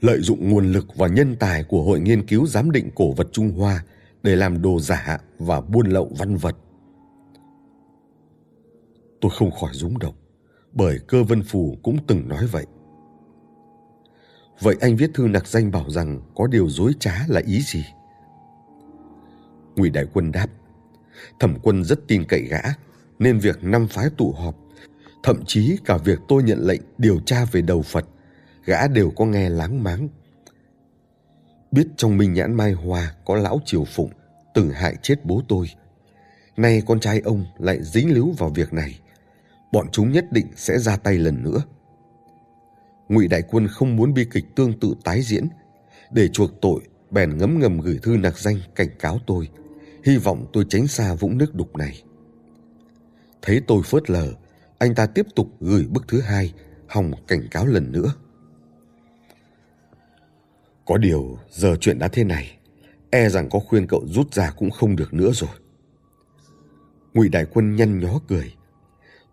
Lợi 0.00 0.20
dụng 0.20 0.50
nguồn 0.50 0.72
lực 0.72 0.96
và 0.96 1.08
nhân 1.08 1.36
tài 1.36 1.64
của 1.64 1.82
hội 1.82 2.00
nghiên 2.00 2.26
cứu 2.26 2.46
giám 2.46 2.70
định 2.70 2.90
cổ 2.94 3.12
vật 3.12 3.28
trung 3.32 3.50
hoa 3.50 3.84
để 4.22 4.36
làm 4.36 4.62
đồ 4.62 4.80
giả 4.80 5.20
và 5.38 5.60
buôn 5.60 5.86
lậu 5.86 6.10
văn 6.18 6.36
vật. 6.36 6.56
Tôi 9.20 9.30
không 9.38 9.50
khỏi 9.50 9.70
rúng 9.72 9.98
động, 9.98 10.14
bởi 10.72 10.98
cơ 11.08 11.24
vân 11.24 11.42
phù 11.42 11.76
cũng 11.82 11.96
từng 12.06 12.28
nói 12.28 12.46
vậy. 12.46 12.66
Vậy 14.60 14.76
anh 14.80 14.96
viết 14.96 15.10
thư 15.14 15.28
nặc 15.28 15.46
danh 15.46 15.70
bảo 15.70 15.90
rằng 15.90 16.20
có 16.34 16.46
điều 16.46 16.68
dối 16.68 16.92
trá 17.00 17.14
là 17.28 17.40
ý 17.46 17.60
gì? 17.62 17.84
Ngụy 19.76 19.90
Đại 19.90 20.06
Quân 20.12 20.32
đáp, 20.32 20.46
Thẩm 21.40 21.58
Quân 21.62 21.84
rất 21.84 21.98
tin 22.08 22.24
cậy 22.24 22.42
gã, 22.42 22.60
nên 23.18 23.38
việc 23.38 23.64
năm 23.64 23.86
phái 23.88 24.10
tụ 24.16 24.32
họp, 24.32 24.54
thậm 25.22 25.44
chí 25.46 25.78
cả 25.84 25.96
việc 25.96 26.18
tôi 26.28 26.42
nhận 26.42 26.66
lệnh 26.66 26.82
điều 26.98 27.20
tra 27.26 27.44
về 27.44 27.62
đầu 27.62 27.82
Phật, 27.82 28.04
gã 28.64 28.88
đều 28.88 29.10
có 29.10 29.24
nghe 29.24 29.48
láng 29.48 29.84
máng 29.84 30.08
biết 31.76 31.88
trong 31.96 32.16
minh 32.16 32.34
nhãn 32.34 32.54
mai 32.54 32.72
hoa 32.72 33.14
có 33.24 33.36
lão 33.36 33.60
triều 33.64 33.84
phụng 33.84 34.10
từng 34.54 34.70
hại 34.70 34.96
chết 35.02 35.24
bố 35.24 35.42
tôi 35.48 35.66
nay 36.56 36.82
con 36.86 37.00
trai 37.00 37.20
ông 37.20 37.44
lại 37.58 37.78
dính 37.82 38.14
líu 38.14 38.34
vào 38.38 38.48
việc 38.48 38.72
này 38.72 38.98
bọn 39.72 39.86
chúng 39.92 40.12
nhất 40.12 40.32
định 40.32 40.46
sẽ 40.56 40.78
ra 40.78 40.96
tay 40.96 41.18
lần 41.18 41.42
nữa 41.42 41.62
ngụy 43.08 43.28
đại 43.28 43.42
quân 43.42 43.68
không 43.68 43.96
muốn 43.96 44.14
bi 44.14 44.26
kịch 44.32 44.44
tương 44.56 44.80
tự 44.80 44.94
tái 45.04 45.22
diễn 45.22 45.48
để 46.10 46.28
chuộc 46.28 46.50
tội 46.60 46.80
bèn 47.10 47.38
ngấm 47.38 47.58
ngầm 47.58 47.80
gửi 47.80 47.98
thư 48.02 48.16
nặc 48.16 48.38
danh 48.38 48.56
cảnh 48.74 48.90
cáo 48.98 49.18
tôi 49.26 49.48
hy 50.04 50.16
vọng 50.16 50.46
tôi 50.52 50.66
tránh 50.68 50.86
xa 50.86 51.14
vũng 51.14 51.38
nước 51.38 51.54
đục 51.54 51.76
này 51.76 52.02
thấy 53.42 53.60
tôi 53.66 53.82
phớt 53.82 54.10
lờ 54.10 54.32
anh 54.78 54.94
ta 54.94 55.06
tiếp 55.06 55.26
tục 55.34 55.48
gửi 55.60 55.86
bức 55.90 56.08
thứ 56.08 56.20
hai 56.20 56.52
hòng 56.88 57.12
cảnh 57.26 57.48
cáo 57.50 57.66
lần 57.66 57.92
nữa 57.92 58.14
có 60.86 60.96
điều 60.96 61.38
giờ 61.50 61.76
chuyện 61.80 61.98
đã 61.98 62.08
thế 62.08 62.24
này, 62.24 62.58
e 63.10 63.28
rằng 63.28 63.48
có 63.50 63.58
khuyên 63.58 63.86
cậu 63.86 64.04
rút 64.06 64.34
ra 64.34 64.50
cũng 64.50 64.70
không 64.70 64.96
được 64.96 65.14
nữa 65.14 65.30
rồi. 65.34 65.50
Ngụy 67.14 67.28
Đại 67.28 67.46
Quân 67.52 67.76
nhăn 67.76 68.00
nhó 68.00 68.20
cười. 68.28 68.54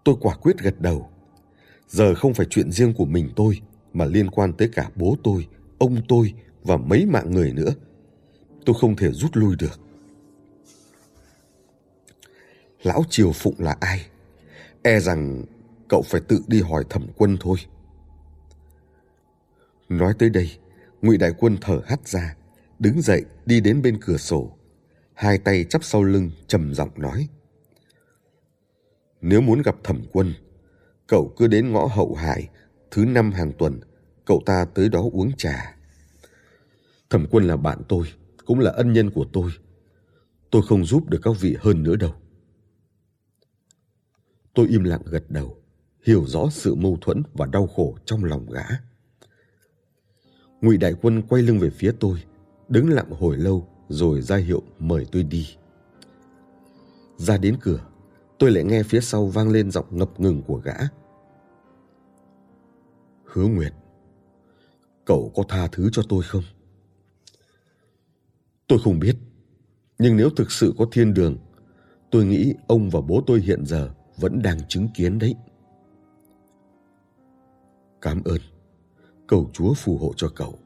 Tôi 0.03 0.15
quả 0.21 0.35
quyết 0.35 0.57
gật 0.57 0.81
đầu. 0.81 1.09
Giờ 1.87 2.15
không 2.15 2.33
phải 2.33 2.45
chuyện 2.49 2.71
riêng 2.71 2.93
của 2.93 3.05
mình 3.05 3.29
tôi 3.35 3.61
mà 3.93 4.05
liên 4.05 4.29
quan 4.29 4.53
tới 4.53 4.69
cả 4.73 4.89
bố 4.95 5.15
tôi, 5.23 5.47
ông 5.77 6.01
tôi 6.07 6.33
và 6.63 6.77
mấy 6.77 7.05
mạng 7.05 7.31
người 7.31 7.53
nữa. 7.53 7.73
Tôi 8.65 8.75
không 8.79 8.95
thể 8.95 9.11
rút 9.11 9.31
lui 9.33 9.55
được. 9.59 9.79
Lão 12.83 13.03
Triều 13.09 13.31
Phụng 13.31 13.55
là 13.57 13.77
ai? 13.79 14.05
E 14.81 14.99
rằng 14.99 15.45
cậu 15.89 16.01
phải 16.01 16.21
tự 16.27 16.43
đi 16.47 16.61
hỏi 16.61 16.83
thẩm 16.89 17.07
quân 17.17 17.37
thôi. 17.39 17.57
Nói 19.89 20.13
tới 20.19 20.29
đây, 20.29 20.51
ngụy 21.01 21.17
đại 21.17 21.31
quân 21.37 21.57
thở 21.61 21.81
hắt 21.85 22.07
ra 22.07 22.35
đứng 22.79 23.01
dậy 23.01 23.25
đi 23.45 23.59
đến 23.59 23.81
bên 23.81 23.97
cửa 24.01 24.17
sổ 24.17 24.57
hai 25.13 25.37
tay 25.37 25.65
chắp 25.69 25.83
sau 25.83 26.03
lưng 26.03 26.31
trầm 26.47 26.73
giọng 26.73 26.89
nói 26.95 27.27
nếu 29.23 29.41
muốn 29.41 29.61
gặp 29.61 29.75
thẩm 29.83 30.01
quân 30.11 30.33
cậu 31.07 31.33
cứ 31.37 31.47
đến 31.47 31.71
ngõ 31.71 31.85
hậu 31.85 32.15
hải 32.15 32.49
thứ 32.91 33.05
năm 33.05 33.31
hàng 33.31 33.51
tuần 33.57 33.79
cậu 34.25 34.41
ta 34.45 34.65
tới 34.75 34.89
đó 34.89 35.09
uống 35.11 35.31
trà 35.37 35.73
Thẩm 37.13 37.25
quân 37.31 37.43
là 37.43 37.57
bạn 37.57 37.81
tôi, 37.87 38.05
cũng 38.45 38.59
là 38.59 38.71
ân 38.71 38.93
nhân 38.93 39.11
của 39.11 39.25
tôi. 39.33 39.51
Tôi 40.51 40.61
không 40.67 40.85
giúp 40.85 41.09
được 41.09 41.19
các 41.23 41.35
vị 41.39 41.57
hơn 41.59 41.83
nữa 41.83 41.95
đâu. 41.95 42.13
Tôi 44.53 44.67
im 44.67 44.83
lặng 44.83 45.01
gật 45.05 45.31
đầu, 45.31 45.57
hiểu 46.03 46.25
rõ 46.25 46.49
sự 46.51 46.75
mâu 46.75 46.97
thuẫn 47.01 47.23
và 47.33 47.45
đau 47.45 47.67
khổ 47.67 47.97
trong 48.05 48.23
lòng 48.23 48.45
gã. 48.49 48.63
Ngụy 50.61 50.77
Đại 50.77 50.93
Quân 51.01 51.21
quay 51.21 51.41
lưng 51.41 51.59
về 51.59 51.69
phía 51.69 51.91
tôi, 51.99 52.23
đứng 52.69 52.89
lặng 52.89 53.11
hồi 53.11 53.37
lâu 53.37 53.67
rồi 53.89 54.21
ra 54.21 54.35
hiệu 54.37 54.61
mời 54.79 55.05
tôi 55.11 55.23
đi. 55.23 55.47
Ra 57.17 57.37
đến 57.37 57.57
cửa, 57.61 57.85
tôi 58.39 58.51
lại 58.51 58.63
nghe 58.63 58.83
phía 58.83 59.01
sau 59.01 59.25
vang 59.25 59.49
lên 59.49 59.71
giọng 59.71 59.85
ngập 59.89 60.19
ngừng 60.19 60.41
của 60.43 60.57
gã. 60.57 60.73
Hứa 63.25 63.47
Nguyệt, 63.47 63.73
cậu 65.05 65.31
có 65.35 65.43
tha 65.49 65.67
thứ 65.71 65.89
cho 65.91 66.03
tôi 66.09 66.23
không? 66.23 66.43
Tôi 68.67 68.79
không 68.83 68.99
biết, 68.99 69.15
nhưng 69.99 70.17
nếu 70.17 70.29
thực 70.29 70.51
sự 70.51 70.73
có 70.77 70.85
thiên 70.91 71.13
đường, 71.13 71.37
tôi 72.11 72.25
nghĩ 72.25 72.53
ông 72.67 72.89
và 72.89 73.01
bố 73.01 73.23
tôi 73.27 73.41
hiện 73.41 73.65
giờ 73.65 73.89
vẫn 74.17 74.41
đang 74.41 74.57
chứng 74.67 74.87
kiến 74.93 75.19
đấy. 75.19 75.35
Cảm 78.01 78.23
ơn, 78.23 78.41
cầu 79.27 79.49
Chúa 79.53 79.73
phù 79.73 79.97
hộ 79.97 80.13
cho 80.17 80.29
cậu. 80.35 80.59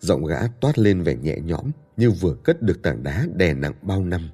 Giọng 0.00 0.24
gã 0.24 0.48
toát 0.60 0.78
lên 0.78 1.02
vẻ 1.02 1.16
nhẹ 1.16 1.36
nhõm 1.44 1.70
như 1.96 2.10
vừa 2.10 2.34
cất 2.34 2.62
được 2.62 2.82
tảng 2.82 3.02
đá 3.02 3.26
đè 3.34 3.54
nặng 3.54 3.74
bao 3.82 4.04
năm. 4.04 4.30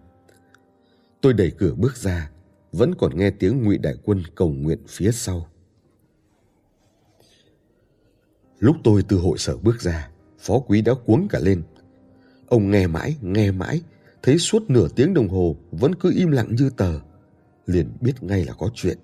Tôi 1.20 1.32
đẩy 1.32 1.50
cửa 1.50 1.74
bước 1.74 1.96
ra, 1.96 2.30
vẫn 2.72 2.94
còn 2.94 3.18
nghe 3.18 3.30
tiếng 3.30 3.62
ngụy 3.62 3.78
đại 3.78 3.94
quân 4.04 4.22
cầu 4.34 4.48
nguyện 4.48 4.78
phía 4.88 5.12
sau. 5.12 5.48
Lúc 8.58 8.76
tôi 8.84 9.02
từ 9.08 9.16
hội 9.16 9.38
sở 9.38 9.56
bước 9.56 9.80
ra, 9.80 10.10
phó 10.38 10.58
quý 10.58 10.82
đã 10.82 10.92
cuống 11.06 11.28
cả 11.28 11.38
lên. 11.38 11.62
Ông 12.48 12.70
nghe 12.70 12.86
mãi, 12.86 13.16
nghe 13.20 13.50
mãi, 13.50 13.82
thấy 14.22 14.38
suốt 14.38 14.70
nửa 14.70 14.88
tiếng 14.96 15.14
đồng 15.14 15.28
hồ 15.28 15.56
vẫn 15.70 15.94
cứ 15.94 16.12
im 16.16 16.30
lặng 16.30 16.54
như 16.58 16.70
tờ. 16.76 17.00
Liền 17.66 17.96
biết 18.00 18.22
ngay 18.22 18.44
là 18.44 18.52
có 18.52 18.70
chuyện. 18.74 18.98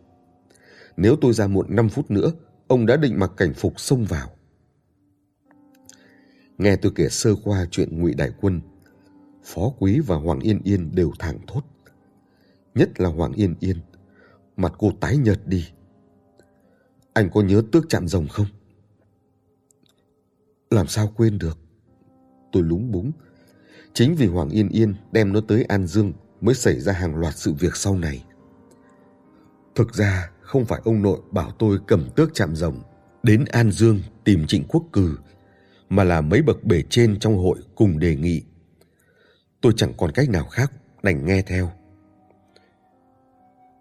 Nếu 0.96 1.16
tôi 1.20 1.32
ra 1.32 1.46
muộn 1.46 1.66
5 1.76 1.88
phút 1.88 2.10
nữa, 2.10 2.32
ông 2.66 2.86
đã 2.86 2.96
định 2.96 3.18
mặc 3.18 3.32
cảnh 3.36 3.52
phục 3.54 3.80
xông 3.80 4.04
vào. 4.04 4.30
Nghe 6.58 6.76
tôi 6.76 6.92
kể 6.94 7.08
sơ 7.08 7.34
qua 7.44 7.66
chuyện 7.70 8.00
ngụy 8.00 8.14
đại 8.14 8.30
quân, 8.40 8.60
Phó 9.44 9.72
Quý 9.78 10.00
và 10.00 10.16
Hoàng 10.16 10.40
Yên 10.40 10.60
Yên 10.64 10.94
đều 10.94 11.12
thẳng 11.18 11.38
thốt. 11.46 11.62
Nhất 12.74 13.00
là 13.00 13.08
Hoàng 13.08 13.32
Yên 13.32 13.54
Yên, 13.60 13.76
mặt 14.56 14.72
cô 14.78 14.92
tái 15.00 15.16
nhợt 15.16 15.46
đi. 15.46 15.68
Anh 17.12 17.30
có 17.30 17.42
nhớ 17.42 17.62
tước 17.72 17.84
chạm 17.88 18.08
rồng 18.08 18.28
không? 18.28 18.46
Làm 20.70 20.86
sao 20.86 21.12
quên 21.16 21.38
được? 21.38 21.58
Tôi 22.52 22.62
lúng 22.62 22.92
búng. 22.92 23.12
Chính 23.94 24.14
vì 24.14 24.26
Hoàng 24.26 24.48
Yên 24.48 24.68
Yên 24.68 24.94
đem 25.12 25.32
nó 25.32 25.40
tới 25.48 25.64
An 25.64 25.86
Dương 25.86 26.12
mới 26.40 26.54
xảy 26.54 26.80
ra 26.80 26.92
hàng 26.92 27.16
loạt 27.16 27.36
sự 27.36 27.52
việc 27.52 27.76
sau 27.76 27.98
này. 27.98 28.24
Thực 29.74 29.94
ra 29.94 30.30
không 30.40 30.64
phải 30.64 30.80
ông 30.84 31.02
nội 31.02 31.20
bảo 31.30 31.50
tôi 31.58 31.78
cầm 31.86 32.08
tước 32.16 32.34
chạm 32.34 32.56
rồng 32.56 32.82
đến 33.22 33.44
An 33.44 33.70
Dương 33.70 34.00
tìm 34.24 34.46
Trịnh 34.46 34.64
Quốc 34.68 34.84
Cừ 34.92 35.16
mà 35.88 36.04
là 36.04 36.20
mấy 36.20 36.42
bậc 36.42 36.64
bề 36.64 36.82
trên 36.90 37.18
trong 37.18 37.36
hội 37.36 37.58
cùng 37.74 37.98
đề 37.98 38.16
nghị. 38.16 38.42
Tôi 39.60 39.72
chẳng 39.76 39.92
còn 39.96 40.12
cách 40.12 40.28
nào 40.28 40.44
khác 40.44 40.72
đành 41.02 41.26
nghe 41.26 41.42
theo. 41.42 41.72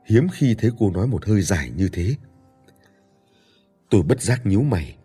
Hiếm 0.06 0.28
khi 0.34 0.56
thấy 0.56 0.72
cô 0.80 0.92
nói 0.92 1.08
một 1.08 1.26
hơi 1.26 1.42
dài 1.42 1.72
như 1.76 1.90
thế. 1.94 2.16
Tôi 3.90 4.04
bất 4.04 4.22
giác 4.22 4.46
nhíu 4.46 4.62
mày, 4.62 4.96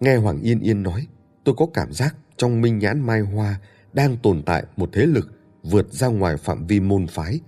nghe 0.00 0.16
Hoàng 0.16 0.40
Yên 0.40 0.60
Yên 0.60 0.82
nói, 0.82 1.06
tôi 1.44 1.54
có 1.58 1.66
cảm 1.74 1.92
giác 1.92 2.16
trong 2.36 2.60
minh 2.60 2.78
nhãn 2.78 3.00
mai 3.00 3.20
hoa 3.20 3.60
đang 3.92 4.16
tồn 4.16 4.42
tại 4.42 4.64
một 4.76 4.90
thế 4.92 5.06
lực 5.06 5.32
vượt 5.62 5.92
ra 5.92 6.06
ngoài 6.06 6.36
phạm 6.36 6.66
vi 6.66 6.80
môn 6.80 7.06
phái, 7.06 7.40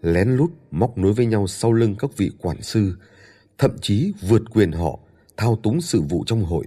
lén 0.00 0.28
lút 0.28 0.50
móc 0.70 0.98
nối 0.98 1.12
với 1.12 1.26
nhau 1.26 1.46
sau 1.46 1.72
lưng 1.72 1.94
các 1.98 2.10
vị 2.16 2.30
quản 2.40 2.62
sư, 2.62 2.96
thậm 3.58 3.70
chí 3.80 4.12
vượt 4.28 4.42
quyền 4.50 4.72
họ, 4.72 4.98
thao 5.36 5.56
túng 5.62 5.80
sự 5.80 6.02
vụ 6.02 6.24
trong 6.26 6.44
hội. 6.44 6.66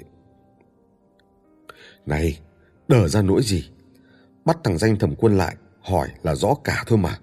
Này, 2.06 2.40
đờ 2.88 3.08
ra 3.08 3.22
nỗi 3.22 3.42
gì? 3.44 3.70
Bắt 4.46 4.58
thằng 4.64 4.78
danh 4.78 5.00
thẩm 5.00 5.16
quân 5.16 5.38
lại, 5.38 5.56
hỏi 5.82 6.10
là 6.24 6.36
rõ 6.36 6.54
cả 6.64 6.84
thôi 6.88 6.98
mà. 6.98 7.20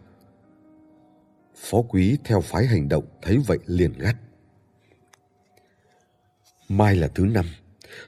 Phó 1.63 1.83
quý 1.83 2.19
theo 2.25 2.41
phái 2.41 2.67
hành 2.67 2.89
động 2.89 3.05
thấy 3.23 3.39
vậy 3.47 3.59
liền 3.67 3.93
gắt. 3.93 4.17
Mai 6.69 6.97
là 6.97 7.09
thứ 7.09 7.27
năm, 7.27 7.45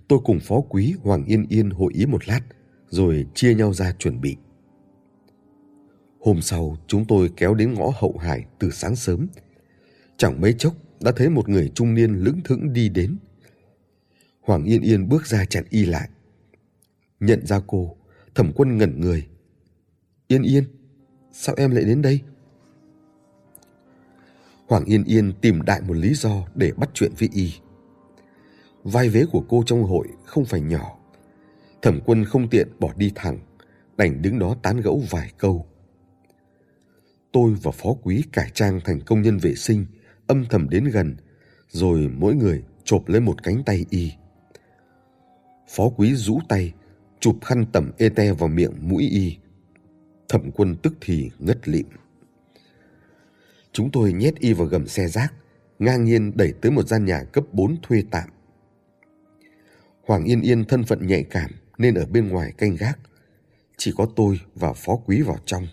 tôi 0.09 0.19
cùng 0.25 0.41
phó 0.41 0.61
quý 0.69 0.95
Hoàng 1.03 1.25
Yên 1.25 1.47
Yên 1.49 1.71
hội 1.71 1.93
ý 1.95 2.07
một 2.07 2.29
lát, 2.29 2.41
rồi 2.89 3.27
chia 3.35 3.55
nhau 3.55 3.73
ra 3.73 3.93
chuẩn 3.93 4.21
bị. 4.21 4.37
Hôm 6.21 6.43
sau, 6.43 6.77
chúng 6.87 7.05
tôi 7.05 7.31
kéo 7.37 7.55
đến 7.55 7.75
ngõ 7.75 7.91
hậu 7.95 8.19
hải 8.19 8.45
từ 8.59 8.71
sáng 8.71 8.97
sớm. 8.97 9.27
Chẳng 10.17 10.41
mấy 10.41 10.53
chốc 10.53 10.75
đã 11.01 11.13
thấy 11.17 11.29
một 11.29 11.49
người 11.49 11.73
trung 11.75 11.95
niên 11.95 12.15
lững 12.15 12.41
thững 12.45 12.73
đi 12.73 12.89
đến. 12.89 13.17
Hoàng 14.41 14.65
Yên 14.65 14.83
Yên 14.83 15.09
bước 15.09 15.27
ra 15.27 15.45
chặn 15.45 15.65
y 15.71 15.85
lại. 15.85 16.09
Nhận 17.21 17.47
ra 17.47 17.61
cô, 17.67 17.97
thẩm 18.35 18.53
quân 18.55 18.79
ngẩn 18.79 19.01
người. 19.01 19.27
Yên 20.29 20.43
Yên, 20.43 20.65
sao 21.33 21.55
em 21.59 21.71
lại 21.71 21.85
đến 21.85 22.03
đây? 22.03 22.21
Hoàng 24.69 24.85
Yên 24.85 25.05
Yên 25.05 25.33
tìm 25.41 25.63
đại 25.63 25.81
một 25.81 25.95
lý 25.95 26.15
do 26.15 26.47
để 26.55 26.73
bắt 26.77 26.91
chuyện 26.95 27.13
với 27.19 27.29
y. 27.33 27.53
Vai 28.85 29.09
vế 29.09 29.25
của 29.33 29.45
cô 29.49 29.63
trong 29.67 29.83
hội 29.83 30.09
không 30.25 30.45
phải 30.45 30.61
nhỏ. 30.61 30.99
Thẩm 31.83 32.01
quân 32.05 32.25
không 32.25 32.49
tiện 32.49 32.69
bỏ 32.81 32.89
đi 32.97 33.13
thẳng, 33.15 33.39
đành 33.97 34.23
đứng 34.23 34.39
đó 34.39 34.57
tán 34.63 34.81
gẫu 34.81 35.03
vài 35.11 35.31
câu. 35.39 35.67
Tôi 37.33 37.55
và 37.63 37.71
phó 37.71 37.95
quý 38.03 38.23
cải 38.33 38.51
trang 38.55 38.81
thành 38.85 39.01
công 39.01 39.23
nhân 39.23 39.39
vệ 39.39 39.55
sinh, 39.55 39.87
âm 40.27 40.45
thầm 40.51 40.69
đến 40.69 40.85
gần, 40.85 41.17
rồi 41.69 42.11
mỗi 42.17 42.35
người 42.35 42.65
chộp 42.85 43.09
lấy 43.09 43.21
một 43.21 43.43
cánh 43.43 43.63
tay 43.67 43.87
y. 43.91 44.13
Phó 45.69 45.89
quý 45.97 46.15
rũ 46.15 46.41
tay, 46.49 46.73
chụp 47.21 47.37
khăn 47.45 47.67
tẩm 47.73 47.91
ê 47.99 48.09
te 48.09 48.33
vào 48.33 48.49
miệng 48.49 48.73
mũi 48.81 49.09
y. 49.09 49.37
Thẩm 50.29 50.51
quân 50.51 50.77
tức 50.83 50.95
thì 51.01 51.31
ngất 51.39 51.69
lịm. 51.69 51.87
Chúng 53.75 53.91
tôi 53.91 54.13
nhét 54.13 54.35
y 54.39 54.53
vào 54.53 54.67
gầm 54.67 54.87
xe 54.87 55.09
rác, 55.09 55.33
ngang 55.79 56.05
nhiên 56.05 56.33
đẩy 56.37 56.53
tới 56.53 56.73
một 56.73 56.89
gian 56.89 57.05
nhà 57.05 57.25
cấp 57.25 57.45
4 57.53 57.77
thuê 57.83 58.03
tạm. 58.11 58.29
Hoàng 60.07 60.25
Yên 60.25 60.41
Yên 60.41 60.65
thân 60.65 60.85
phận 60.85 61.07
nhạy 61.07 61.25
cảm 61.25 61.51
nên 61.79 61.95
ở 61.95 62.07
bên 62.07 62.29
ngoài 62.29 62.53
canh 62.59 62.77
gác. 62.77 62.99
Chỉ 63.77 63.93
có 63.97 64.07
tôi 64.17 64.41
và 64.55 64.73
phó 64.73 64.97
quý 64.97 65.23
vào 65.23 65.39
trong. 65.47 65.67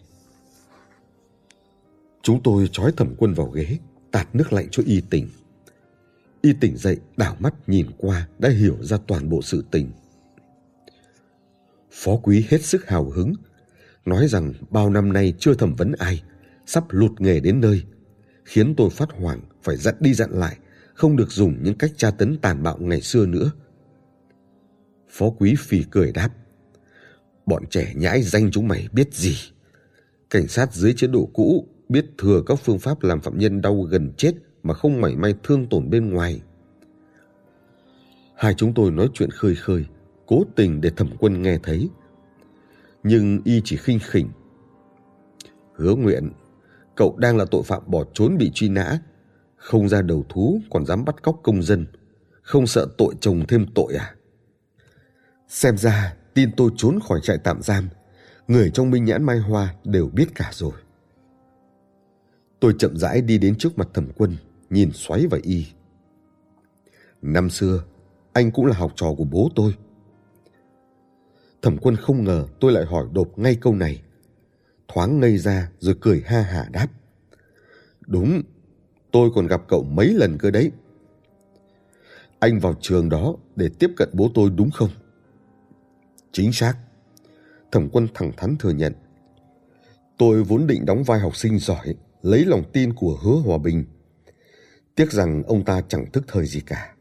Chúng 2.21 2.43
tôi 2.43 2.69
trói 2.71 2.91
thẩm 2.97 3.15
quân 3.17 3.33
vào 3.33 3.47
ghế, 3.47 3.77
tạt 4.11 4.35
nước 4.35 4.53
lạnh 4.53 4.67
cho 4.71 4.83
y 4.85 5.01
tỉnh. 5.09 5.29
Y 6.41 6.53
tỉnh 6.53 6.77
dậy, 6.77 6.97
đảo 7.17 7.35
mắt 7.39 7.53
nhìn 7.67 7.87
qua 7.97 8.27
đã 8.39 8.49
hiểu 8.49 8.77
ra 8.81 8.97
toàn 9.07 9.29
bộ 9.29 9.41
sự 9.41 9.65
tình. 9.71 9.91
Phó 11.91 12.17
quý 12.23 12.45
hết 12.49 12.65
sức 12.65 12.87
hào 12.87 13.09
hứng, 13.09 13.33
nói 14.05 14.27
rằng 14.27 14.53
bao 14.69 14.89
năm 14.89 15.13
nay 15.13 15.33
chưa 15.39 15.53
thẩm 15.53 15.75
vấn 15.75 15.91
ai, 15.91 16.23
sắp 16.71 16.83
lụt 16.89 17.21
nghề 17.21 17.39
đến 17.39 17.61
nơi, 17.61 17.83
khiến 18.45 18.75
tôi 18.75 18.89
phát 18.89 19.09
hoảng 19.11 19.39
phải 19.63 19.77
dặn 19.77 19.95
đi 19.99 20.13
dặn 20.13 20.31
lại, 20.31 20.57
không 20.93 21.15
được 21.15 21.31
dùng 21.31 21.63
những 21.63 21.77
cách 21.77 21.91
tra 21.97 22.11
tấn 22.11 22.37
tàn 22.41 22.63
bạo 22.63 22.77
ngày 22.79 23.01
xưa 23.01 23.25
nữa. 23.25 23.51
Phó 25.09 25.29
quý 25.29 25.55
phì 25.59 25.83
cười 25.91 26.11
đáp, 26.11 26.29
bọn 27.45 27.63
trẻ 27.69 27.93
nhãi 27.95 28.21
danh 28.21 28.51
chúng 28.51 28.67
mày 28.67 28.87
biết 28.91 29.13
gì. 29.13 29.35
Cảnh 30.29 30.47
sát 30.47 30.73
dưới 30.73 30.93
chế 30.93 31.07
độ 31.07 31.29
cũ 31.33 31.67
biết 31.89 32.05
thừa 32.17 32.43
các 32.45 32.59
phương 32.63 32.79
pháp 32.79 33.03
làm 33.03 33.21
phạm 33.21 33.37
nhân 33.37 33.61
đau 33.61 33.81
gần 33.81 34.13
chết 34.17 34.33
mà 34.63 34.73
không 34.73 35.01
mảy 35.01 35.15
may 35.15 35.35
thương 35.43 35.69
tổn 35.69 35.89
bên 35.89 36.09
ngoài. 36.09 36.41
Hai 38.35 38.53
chúng 38.53 38.73
tôi 38.73 38.91
nói 38.91 39.09
chuyện 39.13 39.31
khơi 39.31 39.55
khơi, 39.55 39.85
cố 40.25 40.43
tình 40.55 40.81
để 40.81 40.89
thẩm 40.89 41.09
quân 41.19 41.41
nghe 41.41 41.57
thấy. 41.63 41.89
Nhưng 43.03 43.41
y 43.45 43.61
chỉ 43.65 43.77
khinh 43.77 43.99
khỉnh. 43.99 44.29
Hứa 45.75 45.95
nguyện, 45.95 46.31
cậu 47.01 47.15
đang 47.17 47.37
là 47.37 47.45
tội 47.51 47.63
phạm 47.63 47.81
bỏ 47.85 48.03
trốn 48.13 48.37
bị 48.37 48.51
truy 48.53 48.69
nã, 48.69 48.99
không 49.55 49.89
ra 49.89 50.01
đầu 50.01 50.25
thú 50.29 50.61
còn 50.69 50.85
dám 50.85 51.05
bắt 51.05 51.23
cóc 51.23 51.39
công 51.43 51.63
dân, 51.63 51.85
không 52.41 52.67
sợ 52.67 52.87
tội 52.97 53.13
chồng 53.21 53.45
thêm 53.47 53.65
tội 53.75 53.93
à? 53.93 54.15
Xem 55.47 55.77
ra 55.77 56.15
tin 56.33 56.51
tôi 56.57 56.71
trốn 56.77 56.99
khỏi 57.07 57.19
trại 57.23 57.37
tạm 57.37 57.61
giam, 57.61 57.89
người 58.47 58.71
trong 58.73 58.91
minh 58.91 59.05
nhãn 59.05 59.23
mai 59.23 59.39
hoa 59.39 59.75
đều 59.83 60.07
biết 60.07 60.25
cả 60.35 60.49
rồi. 60.53 60.71
Tôi 62.59 62.73
chậm 62.79 62.97
rãi 62.97 63.21
đi 63.21 63.37
đến 63.37 63.55
trước 63.55 63.77
mặt 63.77 63.87
thẩm 63.93 64.07
quân, 64.17 64.37
nhìn 64.69 64.91
xoáy 64.93 65.27
vào 65.27 65.39
y. 65.43 65.65
Năm 67.21 67.49
xưa, 67.49 67.83
anh 68.33 68.51
cũng 68.51 68.65
là 68.65 68.73
học 68.77 68.91
trò 68.95 69.13
của 69.17 69.25
bố 69.31 69.49
tôi. 69.55 69.75
Thẩm 71.61 71.77
quân 71.77 71.95
không 71.95 72.23
ngờ 72.23 72.45
tôi 72.59 72.71
lại 72.71 72.85
hỏi 72.85 73.05
đột 73.13 73.39
ngay 73.39 73.57
câu 73.61 73.75
này. 73.75 74.01
Thoáng 74.93 75.19
ngây 75.19 75.37
ra 75.37 75.71
rồi 75.79 75.95
cười 76.01 76.23
ha 76.25 76.41
hả 76.41 76.67
đáp. 76.71 76.87
Đúng, 78.07 78.41
tôi 79.11 79.29
còn 79.35 79.47
gặp 79.47 79.61
cậu 79.67 79.83
mấy 79.83 80.07
lần 80.07 80.37
cơ 80.37 80.51
đấy. 80.51 80.71
Anh 82.39 82.59
vào 82.59 82.75
trường 82.81 83.09
đó 83.09 83.35
để 83.55 83.69
tiếp 83.79 83.91
cận 83.97 84.09
bố 84.13 84.31
tôi 84.33 84.49
đúng 84.55 84.71
không? 84.71 84.89
Chính 86.31 86.53
xác. 86.53 86.77
Thẩm 87.71 87.89
quân 87.89 88.07
thẳng 88.13 88.31
thắn 88.37 88.57
thừa 88.57 88.71
nhận. 88.71 88.93
Tôi 90.17 90.43
vốn 90.43 90.67
định 90.67 90.85
đóng 90.85 91.03
vai 91.03 91.19
học 91.19 91.35
sinh 91.35 91.59
giỏi, 91.59 91.95
lấy 92.21 92.45
lòng 92.45 92.63
tin 92.73 92.93
của 92.93 93.17
hứa 93.23 93.35
hòa 93.35 93.57
bình. 93.57 93.85
Tiếc 94.95 95.11
rằng 95.11 95.43
ông 95.43 95.65
ta 95.65 95.81
chẳng 95.87 96.11
thức 96.11 96.23
thời 96.27 96.45
gì 96.45 96.61
cả. 96.61 96.95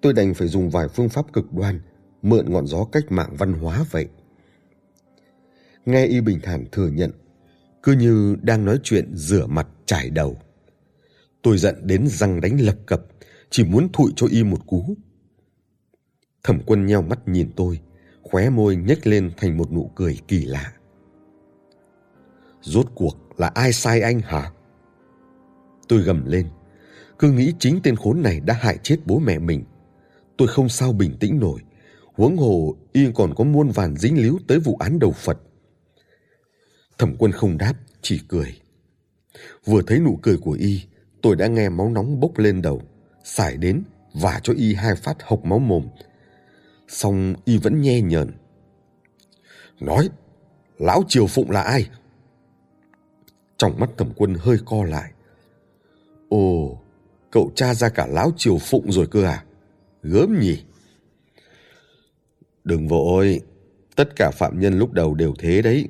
Tôi 0.00 0.12
đành 0.12 0.34
phải 0.34 0.48
dùng 0.48 0.70
vài 0.70 0.88
phương 0.88 1.08
pháp 1.08 1.32
cực 1.32 1.52
đoan, 1.52 1.80
mượn 2.22 2.52
ngọn 2.52 2.66
gió 2.66 2.84
cách 2.92 3.04
mạng 3.08 3.34
văn 3.38 3.52
hóa 3.52 3.84
vậy. 3.90 4.08
Nghe 5.86 6.06
y 6.06 6.20
bình 6.20 6.40
thản 6.42 6.64
thừa 6.72 6.88
nhận, 6.88 7.10
cứ 7.88 7.94
như 7.94 8.36
đang 8.42 8.64
nói 8.64 8.80
chuyện 8.82 9.16
rửa 9.16 9.46
mặt 9.46 9.66
trải 9.86 10.10
đầu. 10.10 10.36
Tôi 11.42 11.58
giận 11.58 11.86
đến 11.86 12.08
răng 12.08 12.40
đánh 12.40 12.60
lập 12.60 12.76
cập, 12.86 13.02
chỉ 13.50 13.64
muốn 13.64 13.88
thụi 13.92 14.12
cho 14.16 14.26
y 14.30 14.44
một 14.44 14.66
cú. 14.66 14.96
Thẩm 16.42 16.60
quân 16.66 16.86
nheo 16.86 17.02
mắt 17.02 17.28
nhìn 17.28 17.50
tôi, 17.56 17.80
khóe 18.22 18.50
môi 18.50 18.76
nhếch 18.76 19.06
lên 19.06 19.30
thành 19.36 19.56
một 19.56 19.72
nụ 19.72 19.90
cười 19.94 20.18
kỳ 20.28 20.44
lạ. 20.44 20.72
Rốt 22.62 22.86
cuộc 22.94 23.16
là 23.36 23.46
ai 23.46 23.72
sai 23.72 24.00
anh 24.00 24.20
hả? 24.20 24.52
Tôi 25.88 26.00
gầm 26.00 26.26
lên, 26.26 26.46
cứ 27.18 27.30
nghĩ 27.30 27.52
chính 27.58 27.80
tên 27.82 27.96
khốn 27.96 28.22
này 28.22 28.40
đã 28.40 28.54
hại 28.54 28.78
chết 28.82 28.96
bố 29.04 29.18
mẹ 29.18 29.38
mình. 29.38 29.64
Tôi 30.36 30.48
không 30.48 30.68
sao 30.68 30.92
bình 30.92 31.16
tĩnh 31.20 31.38
nổi, 31.38 31.60
huống 32.14 32.36
hồ 32.36 32.76
y 32.92 33.12
còn 33.14 33.34
có 33.34 33.44
muôn 33.44 33.70
vàn 33.70 33.96
dính 33.96 34.22
líu 34.22 34.38
tới 34.48 34.58
vụ 34.58 34.76
án 34.76 34.98
đầu 34.98 35.12
Phật. 35.12 35.38
Thẩm 36.98 37.16
quân 37.18 37.32
không 37.32 37.58
đáp, 37.58 37.74
chỉ 38.02 38.20
cười. 38.28 38.60
Vừa 39.64 39.82
thấy 39.82 40.00
nụ 40.00 40.18
cười 40.22 40.36
của 40.36 40.52
y, 40.52 40.82
tôi 41.22 41.36
đã 41.36 41.46
nghe 41.46 41.68
máu 41.68 41.90
nóng 41.90 42.20
bốc 42.20 42.38
lên 42.38 42.62
đầu, 42.62 42.82
xài 43.24 43.56
đến 43.56 43.82
và 44.14 44.40
cho 44.42 44.52
y 44.56 44.74
hai 44.74 44.94
phát 44.94 45.16
hộc 45.22 45.44
máu 45.44 45.58
mồm. 45.58 45.88
Xong 46.88 47.34
y 47.44 47.58
vẫn 47.58 47.80
nhe 47.80 48.00
nhờn. 48.00 48.30
Nói, 49.80 50.08
lão 50.78 51.02
Triều 51.08 51.26
Phụng 51.26 51.50
là 51.50 51.62
ai? 51.62 51.90
Trong 53.56 53.80
mắt 53.80 53.90
thẩm 53.96 54.12
quân 54.16 54.34
hơi 54.38 54.56
co 54.66 54.84
lại. 54.84 55.12
Ồ, 56.28 56.78
cậu 57.30 57.52
cha 57.54 57.74
ra 57.74 57.88
cả 57.88 58.06
lão 58.06 58.32
Triều 58.36 58.58
Phụng 58.58 58.92
rồi 58.92 59.06
cơ 59.06 59.24
à? 59.24 59.44
Gớm 60.02 60.38
nhỉ? 60.40 60.64
Đừng 62.64 62.88
vội, 62.88 63.40
tất 63.96 64.16
cả 64.16 64.30
phạm 64.30 64.60
nhân 64.60 64.78
lúc 64.78 64.92
đầu 64.92 65.14
đều 65.14 65.34
thế 65.38 65.62
đấy. 65.62 65.88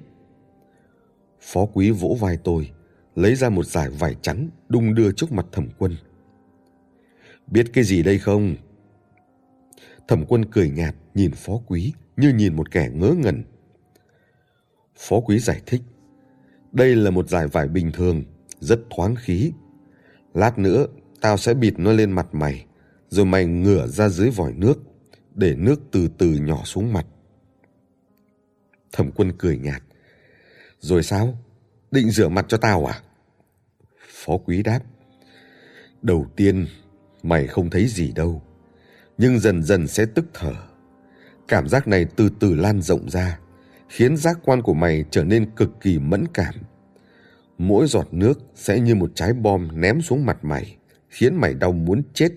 Phó 1.40 1.66
quý 1.66 1.90
vỗ 1.90 2.16
vai 2.20 2.38
tôi, 2.44 2.70
lấy 3.14 3.34
ra 3.34 3.48
một 3.48 3.66
giải 3.66 3.90
vải 3.90 4.16
trắng 4.22 4.48
đung 4.68 4.94
đưa 4.94 5.12
trước 5.12 5.32
mặt 5.32 5.46
thẩm 5.52 5.68
quân. 5.78 5.96
Biết 7.46 7.66
cái 7.72 7.84
gì 7.84 8.02
đây 8.02 8.18
không? 8.18 8.56
Thẩm 10.08 10.24
quân 10.28 10.44
cười 10.44 10.70
nhạt 10.70 10.94
nhìn 11.14 11.32
phó 11.32 11.52
quý 11.66 11.92
như 12.16 12.32
nhìn 12.32 12.56
một 12.56 12.70
kẻ 12.70 12.90
ngớ 12.94 13.14
ngẩn. 13.18 13.42
Phó 14.96 15.20
quý 15.20 15.38
giải 15.38 15.60
thích. 15.66 15.82
Đây 16.72 16.96
là 16.96 17.10
một 17.10 17.28
giải 17.28 17.46
vải 17.46 17.68
bình 17.68 17.90
thường, 17.92 18.24
rất 18.60 18.80
thoáng 18.90 19.14
khí. 19.16 19.52
Lát 20.34 20.58
nữa, 20.58 20.86
tao 21.20 21.36
sẽ 21.36 21.54
bịt 21.54 21.74
nó 21.78 21.92
lên 21.92 22.12
mặt 22.12 22.34
mày, 22.34 22.66
rồi 23.08 23.26
mày 23.26 23.46
ngửa 23.46 23.86
ra 23.86 24.08
dưới 24.08 24.30
vòi 24.30 24.52
nước, 24.52 24.78
để 25.34 25.54
nước 25.54 25.80
từ 25.90 26.08
từ 26.18 26.30
nhỏ 26.34 26.64
xuống 26.64 26.92
mặt. 26.92 27.06
Thẩm 28.92 29.10
quân 29.10 29.32
cười 29.38 29.58
nhạt. 29.58 29.82
Rồi 30.80 31.02
sao? 31.02 31.38
Định 31.90 32.10
rửa 32.10 32.28
mặt 32.28 32.44
cho 32.48 32.56
tao 32.56 32.86
à? 32.86 33.00
Phó 34.08 34.36
quý 34.36 34.62
đáp. 34.62 34.80
Đầu 36.02 36.26
tiên, 36.36 36.66
mày 37.22 37.46
không 37.46 37.70
thấy 37.70 37.86
gì 37.86 38.12
đâu. 38.12 38.42
Nhưng 39.18 39.38
dần 39.38 39.62
dần 39.62 39.88
sẽ 39.88 40.06
tức 40.14 40.24
thở. 40.34 40.52
Cảm 41.48 41.68
giác 41.68 41.88
này 41.88 42.06
từ 42.16 42.28
từ 42.40 42.54
lan 42.54 42.82
rộng 42.82 43.10
ra, 43.10 43.38
khiến 43.88 44.16
giác 44.16 44.38
quan 44.44 44.62
của 44.62 44.74
mày 44.74 45.04
trở 45.10 45.24
nên 45.24 45.50
cực 45.50 45.70
kỳ 45.80 45.98
mẫn 45.98 46.26
cảm. 46.34 46.54
Mỗi 47.58 47.86
giọt 47.86 48.08
nước 48.10 48.40
sẽ 48.54 48.80
như 48.80 48.94
một 48.94 49.10
trái 49.14 49.32
bom 49.32 49.80
ném 49.80 50.02
xuống 50.02 50.26
mặt 50.26 50.44
mày, 50.44 50.76
khiến 51.08 51.34
mày 51.34 51.54
đau 51.54 51.72
muốn 51.72 52.02
chết. 52.14 52.28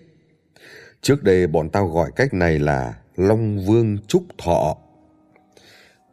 Trước 1.01 1.23
đây 1.23 1.47
bọn 1.47 1.69
tao 1.69 1.87
gọi 1.87 2.11
cách 2.15 2.33
này 2.33 2.59
là 2.59 2.93
Long 3.15 3.65
Vương 3.65 3.97
Trúc 4.07 4.23
Thọ. 4.37 4.77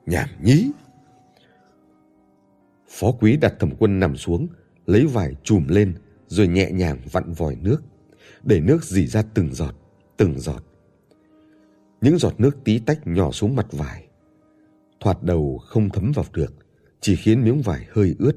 Nhảm 0.07 0.29
nhí! 0.43 0.71
Phó 2.89 3.13
quý 3.13 3.37
đặt 3.37 3.55
thẩm 3.61 3.71
quân 3.79 4.01
nằm 4.01 4.17
xuống, 4.17 4.47
lấy 4.87 5.07
vải 5.07 5.35
chùm 5.43 5.69
lên, 5.69 5.95
rồi 6.27 6.49
nhẹ 6.49 6.71
nhàng 6.73 6.99
vặn 7.13 7.33
vòi 7.33 7.57
nước, 7.63 7.83
để 8.43 8.61
nước 8.61 8.85
dì 8.85 9.07
ra 9.07 9.23
từng 9.35 9.55
giọt, 9.55 9.75
từng 10.17 10.41
giọt. 10.41 10.65
Những 12.01 12.19
giọt 12.19 12.35
nước 12.39 12.57
tí 12.65 12.79
tách 12.79 13.07
nhỏ 13.07 13.31
xuống 13.31 13.57
mặt 13.57 13.67
vải. 13.73 14.07
Thoạt 15.01 15.23
đầu 15.23 15.59
không 15.59 15.91
thấm 15.91 16.13
vào 16.15 16.25
được, 16.33 16.55
chỉ 17.01 17.17
khiến 17.17 17.45
miếng 17.45 17.63
vải 17.63 17.87
hơi 17.91 18.15
ướt. 18.19 18.37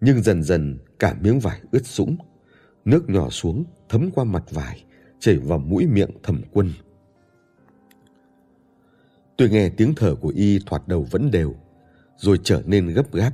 Nhưng 0.00 0.22
dần 0.22 0.42
dần 0.42 0.78
cả 0.98 1.16
miếng 1.20 1.40
vải 1.40 1.60
ướt 1.72 1.86
sũng, 1.86 2.16
nước 2.84 3.10
nhỏ 3.10 3.30
xuống 3.30 3.64
thấm 3.88 4.10
qua 4.14 4.24
mặt 4.24 4.44
vải, 4.50 4.84
chảy 5.20 5.36
vào 5.38 5.58
mũi 5.58 5.86
miệng 5.86 6.10
thẩm 6.22 6.42
quân. 6.52 6.72
Tôi 9.36 9.50
nghe 9.50 9.68
tiếng 9.68 9.94
thở 9.94 10.14
của 10.14 10.32
y 10.36 10.58
thoạt 10.66 10.88
đầu 10.88 11.06
vẫn 11.10 11.30
đều, 11.30 11.54
rồi 12.16 12.40
trở 12.44 12.62
nên 12.66 12.88
gấp 12.88 13.12
gáp. 13.12 13.32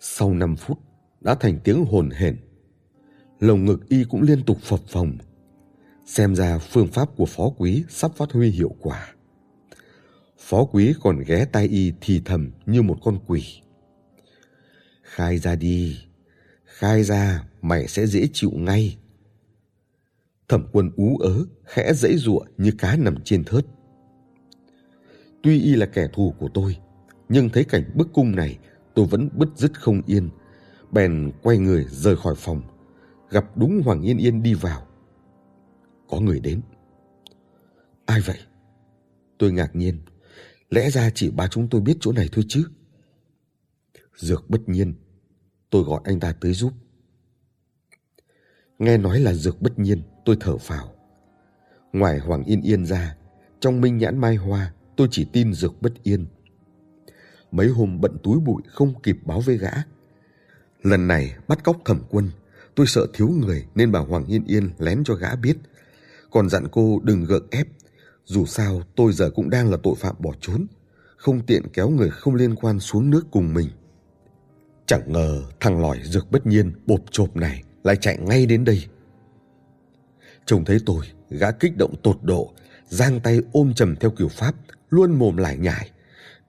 Sau 0.00 0.34
năm 0.34 0.56
phút, 0.56 0.78
đã 1.20 1.34
thành 1.34 1.58
tiếng 1.64 1.84
hồn 1.84 2.10
hển. 2.10 2.36
Lồng 3.40 3.64
ngực 3.64 3.88
y 3.88 4.04
cũng 4.04 4.22
liên 4.22 4.44
tục 4.44 4.58
phập 4.62 4.80
phồng. 4.88 5.18
Xem 6.06 6.34
ra 6.34 6.58
phương 6.58 6.88
pháp 6.88 7.16
của 7.16 7.26
phó 7.26 7.50
quý 7.58 7.84
sắp 7.88 8.10
phát 8.16 8.32
huy 8.32 8.50
hiệu 8.50 8.74
quả. 8.80 9.14
Phó 10.38 10.64
quý 10.64 10.94
còn 11.02 11.18
ghé 11.26 11.44
tai 11.44 11.68
y 11.68 11.92
thì 12.00 12.22
thầm 12.24 12.50
như 12.66 12.82
một 12.82 12.96
con 13.02 13.18
quỷ. 13.26 13.44
Khai 15.02 15.38
ra 15.38 15.54
đi, 15.54 15.98
khai 16.64 17.02
ra 17.02 17.44
mày 17.62 17.88
sẽ 17.88 18.06
dễ 18.06 18.28
chịu 18.32 18.50
ngay. 18.54 18.98
Thẩm 20.48 20.66
quân 20.72 20.90
ú 20.96 21.18
ớ, 21.18 21.44
khẽ 21.64 21.92
dãy 21.94 22.16
giụa 22.16 22.40
như 22.58 22.72
cá 22.78 22.96
nằm 22.96 23.16
trên 23.24 23.44
thớt. 23.44 23.66
Tuy 25.42 25.60
y 25.62 25.74
là 25.74 25.86
kẻ 25.86 26.08
thù 26.12 26.34
của 26.38 26.48
tôi, 26.54 26.76
nhưng 27.28 27.48
thấy 27.48 27.64
cảnh 27.64 27.90
bức 27.94 28.08
cung 28.12 28.36
này 28.36 28.58
tôi 28.94 29.06
vẫn 29.06 29.28
bứt 29.34 29.48
rứt 29.56 29.80
không 29.80 30.02
yên. 30.06 30.30
Bèn 30.90 31.32
quay 31.42 31.58
người 31.58 31.86
rời 31.90 32.16
khỏi 32.16 32.34
phòng, 32.36 32.62
gặp 33.30 33.56
đúng 33.56 33.82
Hoàng 33.84 34.02
Yên 34.02 34.18
Yên 34.18 34.42
đi 34.42 34.54
vào. 34.54 34.86
Có 36.08 36.20
người 36.20 36.40
đến. 36.40 36.60
Ai 38.06 38.20
vậy? 38.20 38.38
Tôi 39.38 39.52
ngạc 39.52 39.76
nhiên. 39.76 39.98
Lẽ 40.70 40.90
ra 40.90 41.10
chỉ 41.14 41.30
ba 41.30 41.48
chúng 41.48 41.68
tôi 41.68 41.80
biết 41.80 41.96
chỗ 42.00 42.12
này 42.12 42.28
thôi 42.32 42.44
chứ. 42.48 42.64
Dược 44.16 44.50
bất 44.50 44.68
nhiên. 44.68 44.94
Tôi 45.70 45.82
gọi 45.82 46.00
anh 46.04 46.20
ta 46.20 46.32
tới 46.32 46.52
giúp. 46.52 46.72
Nghe 48.78 48.98
nói 48.98 49.20
là 49.20 49.34
dược 49.34 49.62
bất 49.62 49.78
nhiên, 49.78 50.02
tôi 50.24 50.36
thở 50.40 50.58
phào. 50.58 50.94
Ngoài 51.92 52.18
Hoàng 52.18 52.44
Yên 52.44 52.62
Yên 52.62 52.86
ra, 52.86 53.16
trong 53.60 53.80
minh 53.80 53.98
nhãn 53.98 54.18
mai 54.18 54.36
hoa, 54.36 54.72
tôi 54.96 55.08
chỉ 55.10 55.26
tin 55.32 55.52
dược 55.54 55.82
bất 55.82 56.02
yên. 56.02 56.26
Mấy 57.52 57.68
hôm 57.68 58.00
bận 58.00 58.16
túi 58.22 58.40
bụi 58.40 58.62
không 58.68 59.02
kịp 59.02 59.16
báo 59.24 59.40
với 59.40 59.58
gã. 59.58 59.70
Lần 60.82 61.08
này 61.08 61.34
bắt 61.48 61.64
cóc 61.64 61.76
thẩm 61.84 62.02
quân, 62.10 62.30
tôi 62.74 62.86
sợ 62.86 63.06
thiếu 63.14 63.28
người 63.28 63.66
nên 63.74 63.92
bảo 63.92 64.04
Hoàng 64.04 64.26
Yên 64.26 64.44
Yên 64.44 64.70
lén 64.78 65.04
cho 65.04 65.14
gã 65.14 65.36
biết. 65.36 65.56
Còn 66.30 66.48
dặn 66.48 66.66
cô 66.72 67.00
đừng 67.02 67.24
gượng 67.24 67.46
ép, 67.50 67.66
dù 68.24 68.46
sao 68.46 68.82
tôi 68.96 69.12
giờ 69.12 69.30
cũng 69.30 69.50
đang 69.50 69.70
là 69.70 69.76
tội 69.82 69.94
phạm 69.98 70.16
bỏ 70.18 70.32
trốn, 70.40 70.66
không 71.16 71.46
tiện 71.46 71.62
kéo 71.72 71.90
người 71.90 72.10
không 72.10 72.34
liên 72.34 72.54
quan 72.54 72.80
xuống 72.80 73.10
nước 73.10 73.26
cùng 73.30 73.54
mình. 73.54 73.68
Chẳng 74.86 75.12
ngờ 75.12 75.42
thằng 75.60 75.80
lòi 75.80 75.98
dược 76.04 76.30
bất 76.30 76.46
nhiên 76.46 76.72
bộp 76.86 77.00
chộp 77.10 77.36
này 77.36 77.62
lại 77.84 77.96
chạy 77.96 78.18
ngay 78.18 78.46
đến 78.46 78.64
đây. 78.64 78.86
Trông 80.46 80.64
thấy 80.64 80.78
tôi, 80.86 81.06
gã 81.30 81.50
kích 81.50 81.76
động 81.76 81.94
tột 82.02 82.18
độ, 82.22 82.52
giang 82.88 83.20
tay 83.20 83.40
ôm 83.52 83.74
chầm 83.74 83.96
theo 83.96 84.10
kiểu 84.10 84.28
Pháp, 84.28 84.54
luôn 84.90 85.18
mồm 85.18 85.36
lại 85.36 85.58
nhải. 85.58 85.90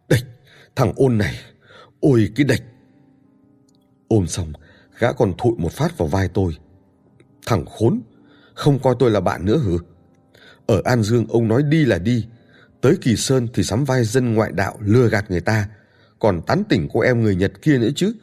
Địch, 0.10 0.26
thằng 0.76 0.94
ôn 0.96 1.18
này, 1.18 1.36
ôi 2.00 2.30
cái 2.36 2.46
đạch 2.46 2.62
Ôm 4.10 4.28
xong, 4.28 4.54
gã 5.00 5.12
còn 5.12 5.34
thụi 5.38 5.54
một 5.58 5.72
phát 5.72 5.98
vào 5.98 6.08
vai 6.08 6.28
tôi. 6.28 6.58
Thằng 7.46 7.66
khốn, 7.66 8.02
không 8.54 8.80
coi 8.80 8.96
tôi 9.00 9.12
là 9.12 9.20
bạn 9.20 9.46
nữa 9.46 9.58
hử? 9.58 9.78
Ở 10.66 10.82
An 10.86 11.04
Dương 11.04 11.26
ông 11.30 11.48
nói 11.48 11.64
đi 11.64 11.86
là 11.86 11.98
đi, 11.98 12.28
tới 12.82 12.98
Kỳ 13.02 13.16
Sơn 13.16 13.48
thì 13.54 13.64
sắm 13.64 13.86
vai 13.86 14.04
dân 14.04 14.34
ngoại 14.34 14.52
đạo 14.52 14.78
lừa 14.80 15.10
gạt 15.10 15.32
người 15.32 15.42
ta, 15.42 15.70
còn 16.20 16.42
tán 16.42 16.64
tỉnh 16.70 16.88
cô 16.94 17.00
em 17.00 17.24
người 17.24 17.36
Nhật 17.36 17.62
kia 17.62 17.78
nữa 17.78 17.90
chứ. 17.96 18.14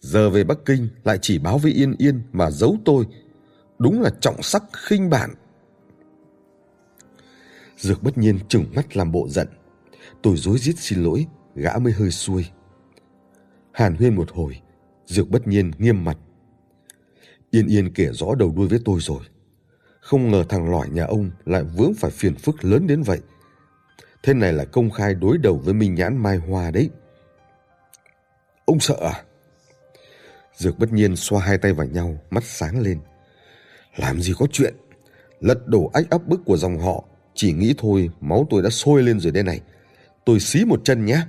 Giờ 0.00 0.30
về 0.30 0.44
Bắc 0.44 0.58
Kinh 0.64 0.88
lại 1.04 1.18
chỉ 1.22 1.38
báo 1.38 1.58
với 1.58 1.72
Yên 1.72 1.94
Yên 1.98 2.22
mà 2.32 2.50
giấu 2.50 2.76
tôi. 2.84 3.04
Đúng 3.78 4.02
là 4.02 4.10
trọng 4.20 4.42
sắc 4.42 4.62
khinh 4.72 5.10
bạn. 5.10 5.34
Dược 7.78 8.02
bất 8.02 8.18
nhiên 8.18 8.38
trừng 8.48 8.64
mắt 8.74 8.96
làm 8.96 9.12
bộ 9.12 9.28
giận. 9.28 9.48
Tôi 10.22 10.36
dối 10.36 10.58
rít 10.58 10.74
xin 10.78 11.04
lỗi, 11.04 11.26
gã 11.54 11.78
mới 11.78 11.92
hơi 11.92 12.10
xuôi. 12.10 12.46
Hàn 13.72 13.94
huyên 13.94 14.14
một 14.14 14.30
hồi, 14.30 14.60
Dược 15.06 15.30
bất 15.30 15.46
nhiên 15.46 15.70
nghiêm 15.78 16.04
mặt. 16.04 16.18
Yên 17.50 17.66
Yên 17.66 17.94
kể 17.94 18.08
rõ 18.12 18.34
đầu 18.34 18.52
đuôi 18.56 18.68
với 18.68 18.78
tôi 18.84 19.00
rồi. 19.00 19.20
Không 20.00 20.30
ngờ 20.30 20.44
thằng 20.48 20.70
lỏi 20.70 20.88
nhà 20.88 21.04
ông 21.04 21.30
lại 21.44 21.62
vướng 21.62 21.94
phải 21.94 22.10
phiền 22.10 22.34
phức 22.34 22.64
lớn 22.64 22.86
đến 22.86 23.02
vậy. 23.02 23.20
Thế 24.22 24.34
này 24.34 24.52
là 24.52 24.64
công 24.64 24.90
khai 24.90 25.14
đối 25.14 25.38
đầu 25.38 25.56
với 25.64 25.74
Minh 25.74 25.94
Nhãn 25.94 26.16
Mai 26.16 26.36
Hoa 26.36 26.70
đấy. 26.70 26.90
Ông 28.64 28.80
sợ 28.80 28.96
à? 29.00 29.24
Dược 30.56 30.78
bất 30.78 30.92
nhiên 30.92 31.16
xoa 31.16 31.40
hai 31.40 31.58
tay 31.58 31.72
vào 31.72 31.86
nhau, 31.86 32.18
mắt 32.30 32.44
sáng 32.44 32.80
lên. 32.80 32.98
Làm 33.96 34.22
gì 34.22 34.32
có 34.38 34.46
chuyện. 34.52 34.74
Lật 35.40 35.66
đổ 35.66 35.90
ách 35.94 36.10
áp 36.10 36.26
bức 36.26 36.40
của 36.44 36.56
dòng 36.56 36.78
họ. 36.78 37.04
Chỉ 37.34 37.52
nghĩ 37.52 37.74
thôi, 37.78 38.10
máu 38.20 38.46
tôi 38.50 38.62
đã 38.62 38.70
sôi 38.70 39.02
lên 39.02 39.20
rồi 39.20 39.32
đây 39.32 39.42
này. 39.42 39.60
Tôi 40.24 40.40
xí 40.40 40.64
một 40.64 40.80
chân 40.84 41.04
nhé. 41.04 41.20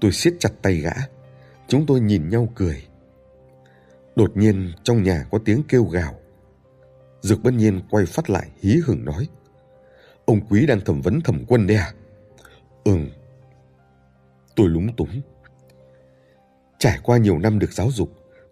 Tôi 0.00 0.12
siết 0.12 0.34
chặt 0.38 0.50
tay 0.62 0.76
gã. 0.76 0.92
Chúng 1.68 1.86
tôi 1.86 2.00
nhìn 2.00 2.28
nhau 2.28 2.48
cười. 2.54 2.86
Đột 4.16 4.36
nhiên 4.36 4.72
trong 4.82 5.02
nhà 5.02 5.26
có 5.30 5.38
tiếng 5.44 5.62
kêu 5.68 5.84
gào. 5.84 6.14
Dược 7.20 7.42
bất 7.42 7.54
nhiên 7.54 7.80
quay 7.90 8.06
phát 8.06 8.30
lại 8.30 8.50
hí 8.60 8.76
hửng 8.86 9.04
nói. 9.04 9.28
Ông 10.24 10.40
quý 10.50 10.66
đang 10.66 10.80
thẩm 10.80 11.00
vấn 11.00 11.20
thẩm 11.20 11.44
quân 11.48 11.66
đấy 11.66 11.76
à? 11.76 11.92
Ừm. 12.84 13.08
Tôi 14.56 14.68
lúng 14.68 14.96
túng. 14.96 15.20
Trải 16.78 16.98
qua 17.02 17.18
nhiều 17.18 17.38
năm 17.38 17.58
được 17.58 17.72
giáo 17.72 17.90
dục, 17.90 18.10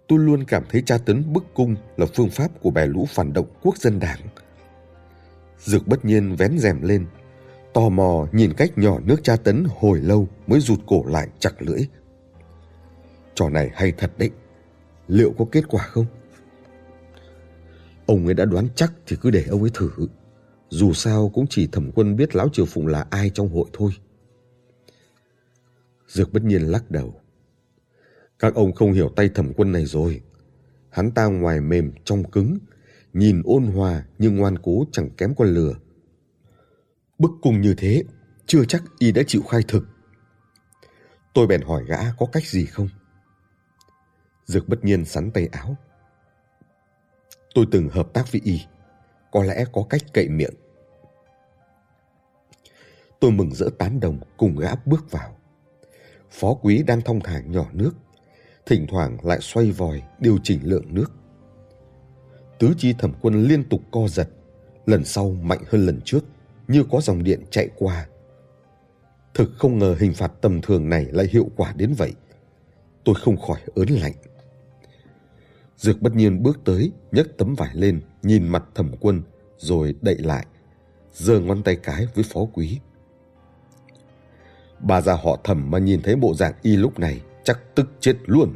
tôi 0.08 0.18
luôn 0.18 0.44
cảm 0.44 0.64
thấy 0.68 0.82
tra 0.86 0.98
tấn 0.98 1.32
bức 1.32 1.44
cung 1.54 1.76
là 1.96 2.06
phương 2.14 2.30
pháp 2.30 2.50
của 2.60 2.70
bè 2.70 2.86
lũ 2.86 3.06
phản 3.08 3.32
động 3.32 3.46
quốc 3.62 3.78
dân 3.78 3.98
đảng. 3.98 4.20
Dược 5.58 5.86
bất 5.86 6.04
nhiên 6.04 6.36
vén 6.36 6.58
rèm 6.58 6.82
lên, 6.82 7.06
tò 7.74 7.88
mò 7.88 8.26
nhìn 8.32 8.52
cách 8.56 8.78
nhỏ 8.78 9.00
nước 9.04 9.24
tra 9.24 9.36
tấn 9.36 9.64
hồi 9.76 10.00
lâu 10.00 10.28
mới 10.46 10.60
rụt 10.60 10.78
cổ 10.86 11.04
lại 11.06 11.28
chặt 11.38 11.52
lưỡi. 11.58 11.80
Trò 13.34 13.48
này 13.48 13.70
hay 13.74 13.92
thật 13.92 14.12
đấy, 14.18 14.30
liệu 15.08 15.32
có 15.38 15.44
kết 15.52 15.68
quả 15.68 15.82
không? 15.82 16.06
Ông 18.06 18.26
ấy 18.26 18.34
đã 18.34 18.44
đoán 18.44 18.68
chắc 18.74 18.92
thì 19.06 19.16
cứ 19.20 19.30
để 19.30 19.44
ông 19.50 19.60
ấy 19.60 19.70
thử. 19.74 19.90
Dù 20.68 20.92
sao 20.92 21.28
cũng 21.34 21.46
chỉ 21.50 21.66
thẩm 21.66 21.90
quân 21.94 22.16
biết 22.16 22.36
Lão 22.36 22.48
Triều 22.48 22.64
Phụng 22.64 22.86
là 22.86 23.06
ai 23.10 23.30
trong 23.30 23.48
hội 23.48 23.66
thôi. 23.72 23.90
Dược 26.08 26.32
bất 26.32 26.44
nhiên 26.44 26.62
lắc 26.62 26.90
đầu. 26.90 27.14
Các 28.38 28.54
ông 28.54 28.72
không 28.72 28.92
hiểu 28.92 29.08
tay 29.16 29.28
thẩm 29.28 29.52
quân 29.56 29.72
này 29.72 29.84
rồi. 29.84 30.22
Hắn 30.90 31.10
ta 31.10 31.26
ngoài 31.26 31.60
mềm 31.60 31.92
trong 32.04 32.30
cứng, 32.30 32.58
nhìn 33.12 33.42
ôn 33.44 33.64
hòa 33.64 34.04
nhưng 34.18 34.36
ngoan 34.36 34.58
cố 34.58 34.84
chẳng 34.92 35.10
kém 35.10 35.34
con 35.34 35.48
lừa. 35.48 35.74
Bức 37.18 37.30
cùng 37.42 37.60
như 37.60 37.74
thế, 37.78 38.04
chưa 38.46 38.64
chắc 38.64 38.82
y 38.98 39.12
đã 39.12 39.22
chịu 39.26 39.42
khai 39.42 39.62
thực. 39.68 39.84
Tôi 41.34 41.46
bèn 41.46 41.62
hỏi 41.62 41.84
gã 41.84 41.98
có 42.18 42.26
cách 42.32 42.46
gì 42.46 42.66
không? 42.66 42.88
Dược 44.46 44.68
bất 44.68 44.84
nhiên 44.84 45.04
sắn 45.04 45.30
tay 45.30 45.48
áo. 45.52 45.76
Tôi 47.54 47.66
từng 47.70 47.88
hợp 47.88 48.08
tác 48.12 48.32
với 48.32 48.40
y, 48.44 48.60
có 49.32 49.44
lẽ 49.44 49.64
có 49.72 49.84
cách 49.90 50.02
cậy 50.12 50.28
miệng. 50.28 50.54
Tôi 53.20 53.30
mừng 53.30 53.54
rỡ 53.54 53.68
tán 53.78 54.00
đồng 54.00 54.20
cùng 54.36 54.56
gã 54.56 54.74
bước 54.84 55.10
vào. 55.10 55.36
Phó 56.30 56.54
quý 56.54 56.82
đang 56.82 57.00
thong 57.00 57.20
thả 57.20 57.40
nhỏ 57.40 57.66
nước, 57.72 57.92
thỉnh 58.66 58.86
thoảng 58.88 59.18
lại 59.22 59.38
xoay 59.40 59.70
vòi 59.70 60.02
điều 60.18 60.38
chỉnh 60.42 60.60
lượng 60.62 60.94
nước. 60.94 61.12
Tứ 62.58 62.74
chi 62.78 62.94
thẩm 62.98 63.12
quân 63.20 63.44
liên 63.44 63.64
tục 63.68 63.80
co 63.90 64.08
giật, 64.08 64.28
lần 64.86 65.04
sau 65.04 65.30
mạnh 65.30 65.62
hơn 65.68 65.86
lần 65.86 66.00
trước, 66.04 66.24
như 66.68 66.84
có 66.90 67.00
dòng 67.00 67.22
điện 67.22 67.40
chạy 67.50 67.68
qua. 67.76 68.06
Thực 69.34 69.50
không 69.58 69.78
ngờ 69.78 69.96
hình 69.98 70.14
phạt 70.14 70.32
tầm 70.40 70.60
thường 70.60 70.88
này 70.88 71.06
lại 71.10 71.26
hiệu 71.30 71.50
quả 71.56 71.72
đến 71.76 71.94
vậy. 71.98 72.12
Tôi 73.04 73.14
không 73.14 73.36
khỏi 73.36 73.60
ớn 73.74 73.88
lạnh. 73.88 74.14
Dược 75.76 76.02
bất 76.02 76.14
nhiên 76.14 76.42
bước 76.42 76.58
tới, 76.64 76.92
nhấc 77.12 77.36
tấm 77.38 77.54
vải 77.54 77.70
lên, 77.74 78.00
nhìn 78.22 78.48
mặt 78.48 78.64
thẩm 78.74 78.92
quân, 79.00 79.22
rồi 79.58 79.94
đậy 80.00 80.18
lại, 80.18 80.46
giơ 81.12 81.40
ngón 81.40 81.62
tay 81.62 81.76
cái 81.76 82.06
với 82.14 82.24
phó 82.24 82.40
quý. 82.52 82.80
Bà 84.80 85.00
già 85.00 85.14
họ 85.14 85.38
thẩm 85.44 85.70
mà 85.70 85.78
nhìn 85.78 86.02
thấy 86.02 86.16
bộ 86.16 86.34
dạng 86.34 86.52
y 86.62 86.76
lúc 86.76 86.98
này 86.98 87.20
chắc 87.44 87.74
tức 87.74 87.90
chết 88.00 88.16
luôn. 88.26 88.54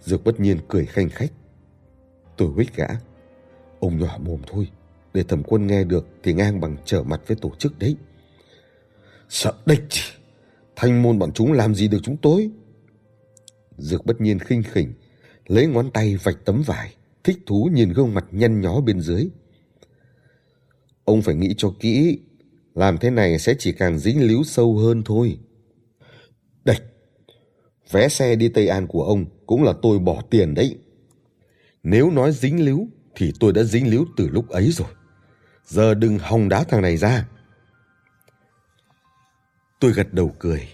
Dược 0.00 0.24
bất 0.24 0.40
nhiên 0.40 0.58
cười 0.68 0.86
khanh 0.86 1.08
khách. 1.08 1.32
Tôi 2.36 2.48
huyết 2.48 2.76
gã. 2.76 2.86
Ông 3.80 3.98
nhỏ 3.98 4.18
mồm 4.18 4.40
thôi, 4.46 4.68
để 5.14 5.22
thẩm 5.22 5.42
quân 5.42 5.66
nghe 5.66 5.84
được 5.84 6.06
thì 6.22 6.32
ngang 6.32 6.60
bằng 6.60 6.76
trở 6.84 7.02
mặt 7.02 7.20
với 7.26 7.36
tổ 7.40 7.52
chức 7.58 7.78
đấy. 7.78 7.96
Sợ 9.28 9.52
địch, 9.66 9.88
thanh 10.76 11.02
môn 11.02 11.18
bọn 11.18 11.32
chúng 11.32 11.52
làm 11.52 11.74
gì 11.74 11.88
được 11.88 11.98
chúng 12.02 12.16
tôi? 12.16 12.50
Dược 13.76 14.06
bất 14.06 14.20
nhiên 14.20 14.38
khinh 14.38 14.62
khỉnh, 14.62 14.92
lấy 15.46 15.66
ngón 15.66 15.90
tay 15.90 16.16
vạch 16.16 16.44
tấm 16.44 16.62
vải, 16.66 16.94
thích 17.24 17.38
thú 17.46 17.70
nhìn 17.72 17.92
gương 17.92 18.14
mặt 18.14 18.26
nhăn 18.30 18.60
nhó 18.60 18.80
bên 18.80 19.00
dưới. 19.00 19.28
Ông 21.04 21.22
phải 21.22 21.34
nghĩ 21.34 21.54
cho 21.56 21.74
kỹ, 21.80 22.18
làm 22.74 22.98
thế 22.98 23.10
này 23.10 23.38
sẽ 23.38 23.54
chỉ 23.58 23.72
càng 23.72 23.98
dính 23.98 24.26
líu 24.26 24.42
sâu 24.44 24.76
hơn 24.76 25.02
thôi. 25.04 25.38
Địch, 26.64 26.82
vé 27.90 28.08
xe 28.08 28.36
đi 28.36 28.48
Tây 28.48 28.68
An 28.68 28.86
của 28.86 29.04
ông 29.04 29.24
cũng 29.46 29.62
là 29.62 29.72
tôi 29.82 29.98
bỏ 29.98 30.22
tiền 30.30 30.54
đấy. 30.54 30.78
Nếu 31.82 32.10
nói 32.10 32.32
dính 32.32 32.64
líu 32.64 32.88
thì 33.14 33.32
tôi 33.40 33.52
đã 33.52 33.62
dính 33.62 33.90
líu 33.90 34.04
từ 34.16 34.28
lúc 34.28 34.48
ấy 34.48 34.70
rồi. 34.70 34.88
Giờ 35.66 35.94
đừng 35.94 36.18
hòng 36.18 36.48
đá 36.48 36.64
thằng 36.64 36.82
này 36.82 36.96
ra. 36.96 37.26
Tôi 39.80 39.92
gật 39.92 40.12
đầu 40.12 40.34
cười, 40.38 40.68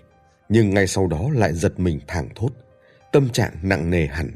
nhưng 0.49 0.71
ngay 0.75 0.87
sau 0.87 1.07
đó 1.07 1.31
lại 1.35 1.55
giật 1.55 1.81
mình 1.81 2.01
thảng 2.07 2.29
thốt, 2.35 2.51
tâm 3.13 3.29
trạng 3.29 3.57
nặng 3.63 3.91
nề 3.91 4.07
hẳn. 4.07 4.31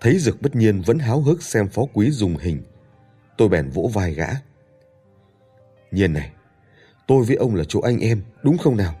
Thấy 0.00 0.18
Dược 0.18 0.42
bất 0.42 0.56
nhiên 0.56 0.82
vẫn 0.82 0.98
háo 0.98 1.20
hức 1.20 1.42
xem 1.42 1.68
phó 1.68 1.82
quý 1.94 2.10
dùng 2.10 2.36
hình, 2.36 2.62
tôi 3.36 3.48
bèn 3.48 3.70
vỗ 3.70 3.90
vai 3.94 4.14
gã. 4.14 4.28
Nhiên 5.90 6.12
này, 6.12 6.32
tôi 7.06 7.24
với 7.24 7.36
ông 7.36 7.54
là 7.54 7.64
chỗ 7.68 7.80
anh 7.80 7.98
em, 7.98 8.22
đúng 8.42 8.58
không 8.58 8.76
nào? 8.76 8.94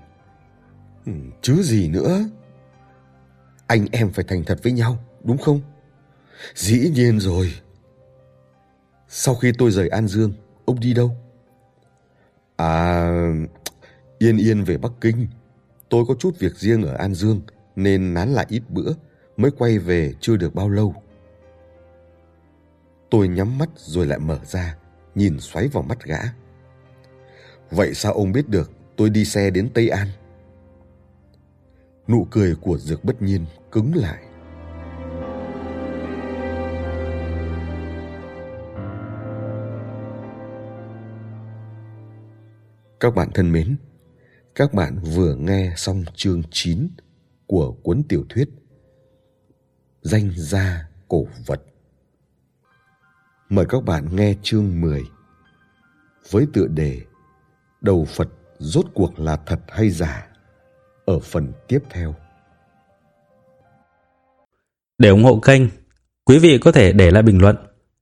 Ừ, 1.06 1.12
chứ 1.42 1.62
gì 1.62 1.88
nữa. 1.88 2.24
Anh 3.66 3.86
em 3.92 4.12
phải 4.12 4.24
thành 4.28 4.44
thật 4.44 4.58
với 4.62 4.72
nhau, 4.72 4.98
đúng 5.24 5.38
không? 5.38 5.60
Dĩ 6.54 6.90
nhiên 6.94 7.20
rồi. 7.20 7.52
Sau 9.08 9.34
khi 9.34 9.52
tôi 9.58 9.70
rời 9.70 9.88
An 9.88 10.08
Dương, 10.08 10.32
ông 10.64 10.80
đi 10.80 10.94
đâu? 10.94 11.16
À, 12.56 13.08
yên 14.18 14.36
yên 14.36 14.64
về 14.64 14.78
Bắc 14.78 14.92
Kinh. 15.00 15.26
Tôi 15.88 16.04
có 16.08 16.14
chút 16.18 16.38
việc 16.38 16.56
riêng 16.56 16.82
ở 16.82 16.94
An 16.94 17.14
Dương 17.14 17.40
nên 17.76 18.14
nán 18.14 18.28
lại 18.28 18.46
ít 18.48 18.62
bữa 18.68 18.92
mới 19.36 19.50
quay 19.50 19.78
về 19.78 20.14
chưa 20.20 20.36
được 20.36 20.54
bao 20.54 20.68
lâu. 20.68 20.94
Tôi 23.10 23.28
nhắm 23.28 23.58
mắt 23.58 23.68
rồi 23.76 24.06
lại 24.06 24.18
mở 24.18 24.38
ra, 24.44 24.76
nhìn 25.14 25.40
xoáy 25.40 25.68
vào 25.68 25.82
mắt 25.82 26.04
gã. 26.04 26.18
Vậy 27.70 27.94
sao 27.94 28.12
ông 28.12 28.32
biết 28.32 28.48
được 28.48 28.72
tôi 28.96 29.10
đi 29.10 29.24
xe 29.24 29.50
đến 29.50 29.68
Tây 29.74 29.88
An? 29.88 30.08
Nụ 32.08 32.26
cười 32.30 32.54
của 32.54 32.78
Dược 32.78 33.04
bất 33.04 33.22
nhiên 33.22 33.46
cứng 33.72 33.94
lại. 33.94 34.27
Các 43.00 43.14
bạn 43.14 43.28
thân 43.34 43.52
mến, 43.52 43.76
các 44.54 44.74
bạn 44.74 44.98
vừa 45.02 45.34
nghe 45.34 45.72
xong 45.76 46.04
chương 46.14 46.42
9 46.50 46.88
của 47.46 47.72
cuốn 47.72 48.02
tiểu 48.08 48.24
thuyết 48.28 48.48
Danh 50.02 50.30
gia 50.36 50.88
cổ 51.08 51.26
vật. 51.46 51.62
Mời 53.48 53.66
các 53.68 53.84
bạn 53.84 54.16
nghe 54.16 54.34
chương 54.42 54.80
10 54.80 55.02
với 56.30 56.46
tựa 56.52 56.66
đề 56.66 57.00
Đầu 57.80 58.04
Phật 58.04 58.28
rốt 58.58 58.86
cuộc 58.94 59.20
là 59.20 59.36
thật 59.46 59.60
hay 59.68 59.90
giả 59.90 60.26
ở 61.06 61.18
phần 61.18 61.52
tiếp 61.68 61.80
theo. 61.90 62.14
Để 64.98 65.08
ủng 65.08 65.24
hộ 65.24 65.40
kênh, 65.40 65.62
quý 66.24 66.38
vị 66.38 66.58
có 66.58 66.72
thể 66.72 66.92
để 66.92 67.10
lại 67.10 67.22
bình 67.22 67.38
luận 67.40 67.56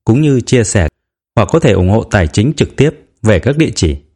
cũng 0.04 0.20
như 0.20 0.40
chia 0.40 0.64
sẻ 0.64 0.88
hoặc 1.36 1.48
có 1.52 1.60
thể 1.60 1.72
ủng 1.72 1.90
hộ 1.90 2.04
tài 2.04 2.26
chính 2.26 2.52
trực 2.56 2.68
tiếp 2.76 2.90
về 3.22 3.38
các 3.38 3.56
địa 3.56 3.70
chỉ 3.74 4.05